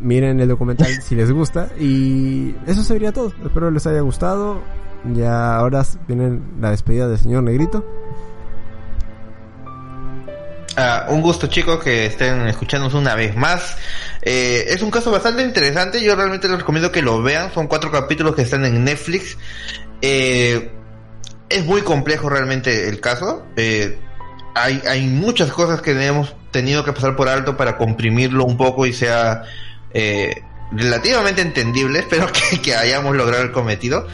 Miren 0.00 0.40
el 0.40 0.48
documental 0.48 0.88
si 1.02 1.14
les 1.14 1.30
gusta 1.30 1.68
y 1.78 2.54
eso 2.66 2.82
sería 2.82 3.12
todo. 3.12 3.32
Espero 3.44 3.70
les 3.70 3.86
haya 3.86 4.00
gustado. 4.00 4.62
Ya 5.12 5.56
ahora 5.56 5.84
viene 6.08 6.40
la 6.58 6.70
despedida 6.70 7.06
del 7.06 7.18
señor 7.18 7.42
Negrito. 7.42 7.84
Ah, 10.76 11.06
un 11.10 11.20
gusto 11.20 11.46
chicos 11.48 11.82
que 11.82 12.06
estén 12.06 12.46
escuchándonos 12.46 12.94
una 12.94 13.14
vez 13.14 13.36
más. 13.36 13.76
Eh, 14.22 14.64
es 14.68 14.80
un 14.80 14.90
caso 14.90 15.10
bastante 15.10 15.42
interesante, 15.42 16.02
yo 16.02 16.14
realmente 16.16 16.48
les 16.48 16.58
recomiendo 16.58 16.90
que 16.90 17.02
lo 17.02 17.22
vean, 17.22 17.52
son 17.52 17.66
cuatro 17.66 17.90
capítulos 17.90 18.34
que 18.34 18.42
están 18.42 18.64
en 18.64 18.84
Netflix. 18.84 19.36
Eh, 20.00 20.70
es 21.48 21.64
muy 21.66 21.82
complejo 21.82 22.30
realmente 22.30 22.88
el 22.88 23.00
caso. 23.00 23.44
Eh, 23.56 23.98
hay, 24.54 24.82
hay 24.88 25.06
muchas 25.06 25.52
cosas 25.52 25.80
que 25.80 25.92
hemos 26.04 26.34
tenido 26.50 26.84
que 26.84 26.92
pasar 26.92 27.16
por 27.16 27.28
alto 27.28 27.56
para 27.56 27.76
comprimirlo 27.76 28.44
un 28.44 28.56
poco 28.56 28.86
y 28.86 28.92
sea 28.92 29.44
eh, 29.92 30.42
relativamente 30.72 31.42
entendible. 31.42 31.98
Espero 32.00 32.26
que, 32.62 32.74
hayamos 32.74 33.16
logrado 33.16 33.42
el 33.42 33.52
cometido. 33.52 34.06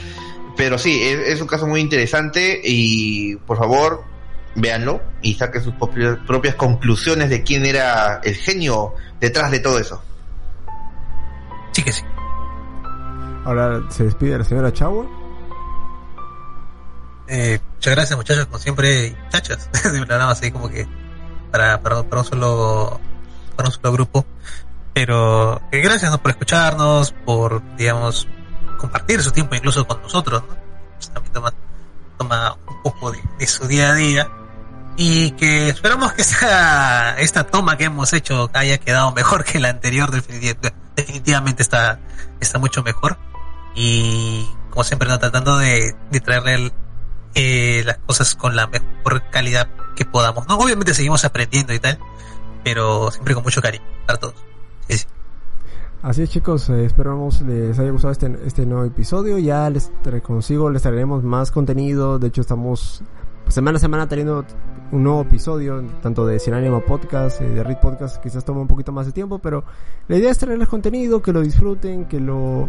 Pero 0.57 0.79
sí, 0.79 1.03
es, 1.03 1.41
un 1.41 1.47
caso 1.47 1.67
muy 1.67 1.81
interesante 1.81 2.61
y 2.65 3.37
por 3.37 3.59
favor 3.59 4.05
véanlo 4.55 5.03
y 5.21 5.35
saquen 5.35 5.63
sus 5.63 5.75
propias, 5.75 6.17
propias 6.27 6.55
conclusiones 6.55 7.29
de 7.29 7.43
quién 7.43 7.67
era 7.67 8.21
el 8.25 8.35
genio 8.35 8.95
detrás 9.21 9.51
de 9.51 9.61
todo 9.61 9.79
eso. 9.79 10.03
Sí 11.73 11.83
que 11.83 11.93
sí. 11.93 12.03
Ahora 13.45 13.83
se 13.91 14.05
despide 14.05 14.39
la 14.39 14.45
señora 14.45 14.73
Chagua. 14.73 15.26
Eh, 17.29 17.59
muchas 17.75 17.95
gracias 17.95 18.17
muchachos, 18.17 18.47
como 18.47 18.59
siempre, 18.59 19.17
muchachas, 19.25 19.69
nada 20.09 20.27
más 20.27 20.39
así 20.39 20.51
como 20.51 20.69
que 20.69 20.87
para, 21.51 21.81
para, 21.83 22.01
un 22.01 22.25
solo 22.25 23.01
para 23.57 23.69
un 23.69 23.75
solo 23.75 23.93
grupo. 23.93 24.27
Pero 24.95 25.61
eh, 25.73 25.81
gracias 25.81 26.11
¿no? 26.11 26.19
por 26.23 26.31
escucharnos, 26.31 27.13
por, 27.13 27.63
digamos, 27.77 28.27
compartir 28.79 29.23
su 29.23 29.31
tiempo 29.31 29.55
incluso 29.55 29.87
con 29.87 30.01
nosotros, 30.03 30.43
¿no? 30.49 30.57
Pues 30.95 31.11
también 31.11 31.33
toma, 31.33 31.53
toma 32.17 32.57
un 32.67 32.83
poco 32.83 33.13
de, 33.13 33.47
su 33.47 33.67
día 33.67 33.91
a 33.91 33.95
día. 33.95 34.31
y 34.97 35.33
que 35.33 35.69
esperamos 35.69 36.13
que 36.15 36.23
esta, 36.23 37.19
esta 37.19 37.45
toma 37.45 37.77
que 37.77 37.85
hemos 37.85 38.13
hecho 38.13 38.51
haya 38.55 38.79
quedado 38.79 39.13
mejor 39.13 39.45
que 39.45 39.59
la 39.59 39.69
anterior 39.69 40.11
definitivamente 40.11 41.63
está 41.63 41.99
está 42.41 42.59
mucho 42.59 42.83
mejor 42.83 43.19
y 43.75 44.49
como 44.71 44.85
siempre 44.85 45.09
no 45.09 45.19
tratando 45.19 45.59
de, 45.59 45.95
de 46.11 46.21
traerle 46.21 46.73
eh, 47.37 47.85
las 47.87 47.99
cosas 47.99 48.35
con 48.35 48.57
la 48.57 48.67
mejor 48.67 49.23
calidad 49.31 49.69
que 49.95 50.05
podamos 50.05 50.49
no 50.49 50.59
obviamente 50.59 50.93
seguimos 50.95 51.25
aprendiendo 51.25 51.73
y 51.73 51.79
tal 51.79 51.99
pero 52.65 53.13
siempre 53.13 53.35
con 53.35 53.45
mucho 53.45 53.63
cariño 53.63 53.85
para 54.07 54.19
todos 54.19 54.35
Así 56.03 56.23
es 56.23 56.31
chicos, 56.31 56.69
eh, 56.69 56.85
esperamos 56.85 57.41
les 57.41 57.77
haya 57.81 57.91
gustado 57.91 58.13
este, 58.13 58.39
este 58.45 58.65
nuevo 58.65 58.85
episodio. 58.85 59.39
Ya 59.39 59.69
les 59.71 59.91
consigo, 60.23 60.71
les 60.71 60.83
traeremos 60.83 61.25
más 61.25 61.51
contenido. 61.51 62.21
De 62.21 62.29
hecho 62.29 62.43
estamos 62.43 63.03
semana 63.49 63.79
a 63.79 63.81
semana 63.81 64.09
teniendo 64.09 64.45
un 64.93 65.03
nuevo 65.03 65.23
episodio, 65.23 65.83
tanto 66.03 66.27
de 66.27 66.39
Sin 66.39 66.55
Ánimo 66.55 66.81
Podcast, 66.81 67.41
eh, 67.41 67.49
de 67.49 67.65
Read 67.65 67.81
Podcast, 67.81 68.23
quizás 68.23 68.45
toma 68.45 68.61
un 68.61 68.69
poquito 68.69 68.93
más 68.93 69.07
de 69.07 69.13
tiempo, 69.13 69.39
pero 69.39 69.65
la 70.09 70.17
idea 70.17 70.31
es 70.31 70.39
traerles 70.39 70.69
contenido, 70.69 71.21
que 71.21 71.33
lo 71.33 71.41
disfruten, 71.41 72.07
que 72.07 72.21
lo, 72.21 72.69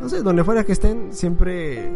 no 0.00 0.08
sé, 0.08 0.22
donde 0.22 0.44
fuera 0.44 0.64
que 0.64 0.72
estén, 0.72 1.12
siempre 1.12 1.90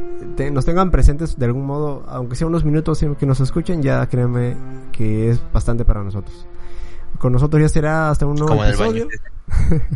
nos 0.50 0.64
tengan 0.64 0.90
presentes 0.90 1.38
de 1.38 1.46
algún 1.46 1.66
modo, 1.66 2.04
aunque 2.08 2.36
sea 2.36 2.46
unos 2.46 2.64
minutos 2.64 3.04
que 3.18 3.26
nos 3.26 3.40
escuchen, 3.40 3.82
ya 3.82 4.06
créanme 4.06 4.56
que 4.92 5.30
es 5.30 5.40
bastante 5.52 5.84
para 5.84 6.02
nosotros. 6.02 6.46
Con 7.18 7.32
nosotros 7.32 7.60
ya 7.60 7.68
será 7.68 8.10
hasta 8.10 8.26
un 8.26 8.36
nuevo 8.36 8.64
episodio. 8.64 9.08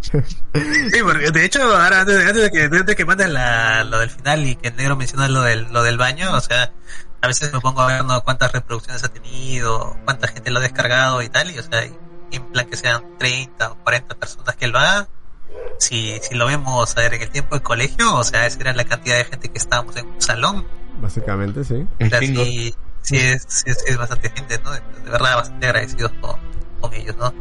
sí, 0.00 0.98
porque 1.02 1.30
de 1.30 1.44
hecho, 1.44 1.62
ahora 1.62 2.00
antes, 2.00 2.34
de 2.34 2.50
que, 2.50 2.62
antes 2.62 2.86
de 2.86 2.96
que 2.96 3.04
mandes 3.04 3.30
la, 3.30 3.84
lo 3.84 3.98
del 3.98 4.10
final 4.10 4.46
y 4.46 4.56
que 4.56 4.68
el 4.68 4.76
negro 4.76 4.96
menciona 4.96 5.28
lo 5.28 5.42
del, 5.42 5.72
lo 5.72 5.82
del 5.82 5.98
baño, 5.98 6.34
o 6.34 6.40
sea, 6.40 6.72
a 7.20 7.26
veces 7.26 7.52
me 7.52 7.60
pongo 7.60 7.80
a 7.80 7.86
ver 7.86 8.04
¿no? 8.04 8.22
cuántas 8.22 8.52
reproducciones 8.52 9.02
ha 9.04 9.08
tenido, 9.08 9.96
cuánta 10.04 10.28
gente 10.28 10.50
lo 10.50 10.58
ha 10.58 10.62
descargado 10.62 11.22
y 11.22 11.28
tal, 11.28 11.50
y 11.50 11.58
o 11.58 11.62
sea, 11.62 11.82
en 12.30 12.44
plan 12.52 12.66
que 12.66 12.76
sean 12.76 13.02
30 13.18 13.72
o 13.72 13.76
40 13.82 14.14
personas 14.14 14.56
que 14.56 14.68
lo 14.68 14.78
hagan, 14.78 15.08
si, 15.78 16.18
si 16.22 16.34
lo 16.34 16.46
vemos 16.46 16.96
a 16.96 17.00
ver 17.00 17.14
en 17.14 17.22
el 17.22 17.30
tiempo 17.30 17.56
de 17.56 17.62
colegio, 17.62 18.14
o 18.14 18.24
sea, 18.24 18.46
esa 18.46 18.60
era 18.60 18.72
la 18.72 18.84
cantidad 18.84 19.16
de 19.16 19.24
gente 19.24 19.48
que 19.48 19.58
estábamos 19.58 19.96
en 19.96 20.06
un 20.06 20.20
salón. 20.20 20.66
Básicamente, 21.00 21.64
sí. 21.64 21.86
sí, 21.98 22.74
sí, 23.02 23.16
es, 23.16 23.44
sí, 23.48 23.64
es, 23.66 23.96
bastante 23.96 24.30
gente, 24.30 24.60
¿no? 24.62 24.72
De, 24.72 24.80
verdad, 25.04 25.36
bastante 25.36 25.66
agradecidos 25.66 26.12
con, 26.20 26.36
con 26.80 26.92
ellos, 26.94 27.16
¿no? 27.16 27.32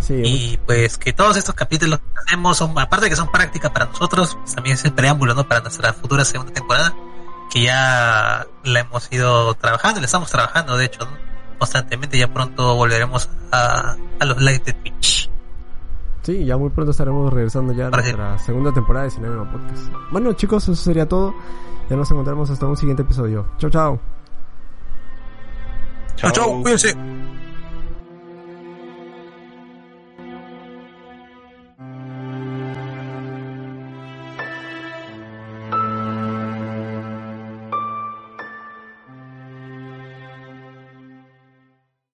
Sí, 0.00 0.20
y 0.22 0.60
pues 0.66 0.98
que 0.98 1.12
todos 1.12 1.36
estos 1.36 1.54
capítulos 1.54 1.98
que 1.98 2.20
hacemos 2.26 2.58
son, 2.58 2.78
aparte 2.78 3.04
de 3.04 3.10
que 3.10 3.16
son 3.16 3.30
prácticas 3.30 3.70
para 3.70 3.86
nosotros, 3.86 4.36
pues 4.40 4.54
también 4.54 4.74
es 4.74 4.84
el 4.84 4.92
preámbulo, 4.92 5.34
¿no? 5.34 5.46
Para 5.48 5.60
nuestra 5.60 5.92
futura 5.92 6.24
segunda 6.24 6.52
temporada 6.52 6.94
que 7.54 7.62
ya 7.62 8.44
la 8.64 8.80
hemos 8.80 9.12
ido 9.12 9.54
trabajando, 9.54 10.00
la 10.00 10.06
estamos 10.06 10.28
trabajando 10.28 10.76
de 10.76 10.86
hecho 10.86 11.06
constantemente, 11.56 12.18
ya 12.18 12.26
pronto 12.26 12.74
volveremos 12.74 13.30
a, 13.52 13.94
a 14.18 14.24
los 14.24 14.42
live 14.42 14.58
de 14.58 14.72
Twitch. 14.72 15.30
Sí, 16.22 16.44
ya 16.44 16.56
muy 16.56 16.70
pronto 16.70 16.90
estaremos 16.90 17.32
regresando 17.32 17.72
ya 17.72 17.86
a 17.86 17.90
nuestra 17.90 18.38
segunda 18.40 18.72
temporada 18.72 19.04
de 19.04 19.12
Cinema 19.12 19.48
Podcast. 19.48 19.84
Bueno 20.10 20.32
chicos, 20.32 20.64
eso 20.64 20.74
sería 20.74 21.08
todo. 21.08 21.32
Ya 21.88 21.94
nos 21.94 22.10
encontramos 22.10 22.50
hasta 22.50 22.66
un 22.66 22.76
siguiente 22.76 23.02
episodio. 23.02 23.46
Chao, 23.58 23.70
chao. 23.70 24.00
Chao, 26.16 26.30
chao, 26.32 26.60
cuídense. 26.60 26.96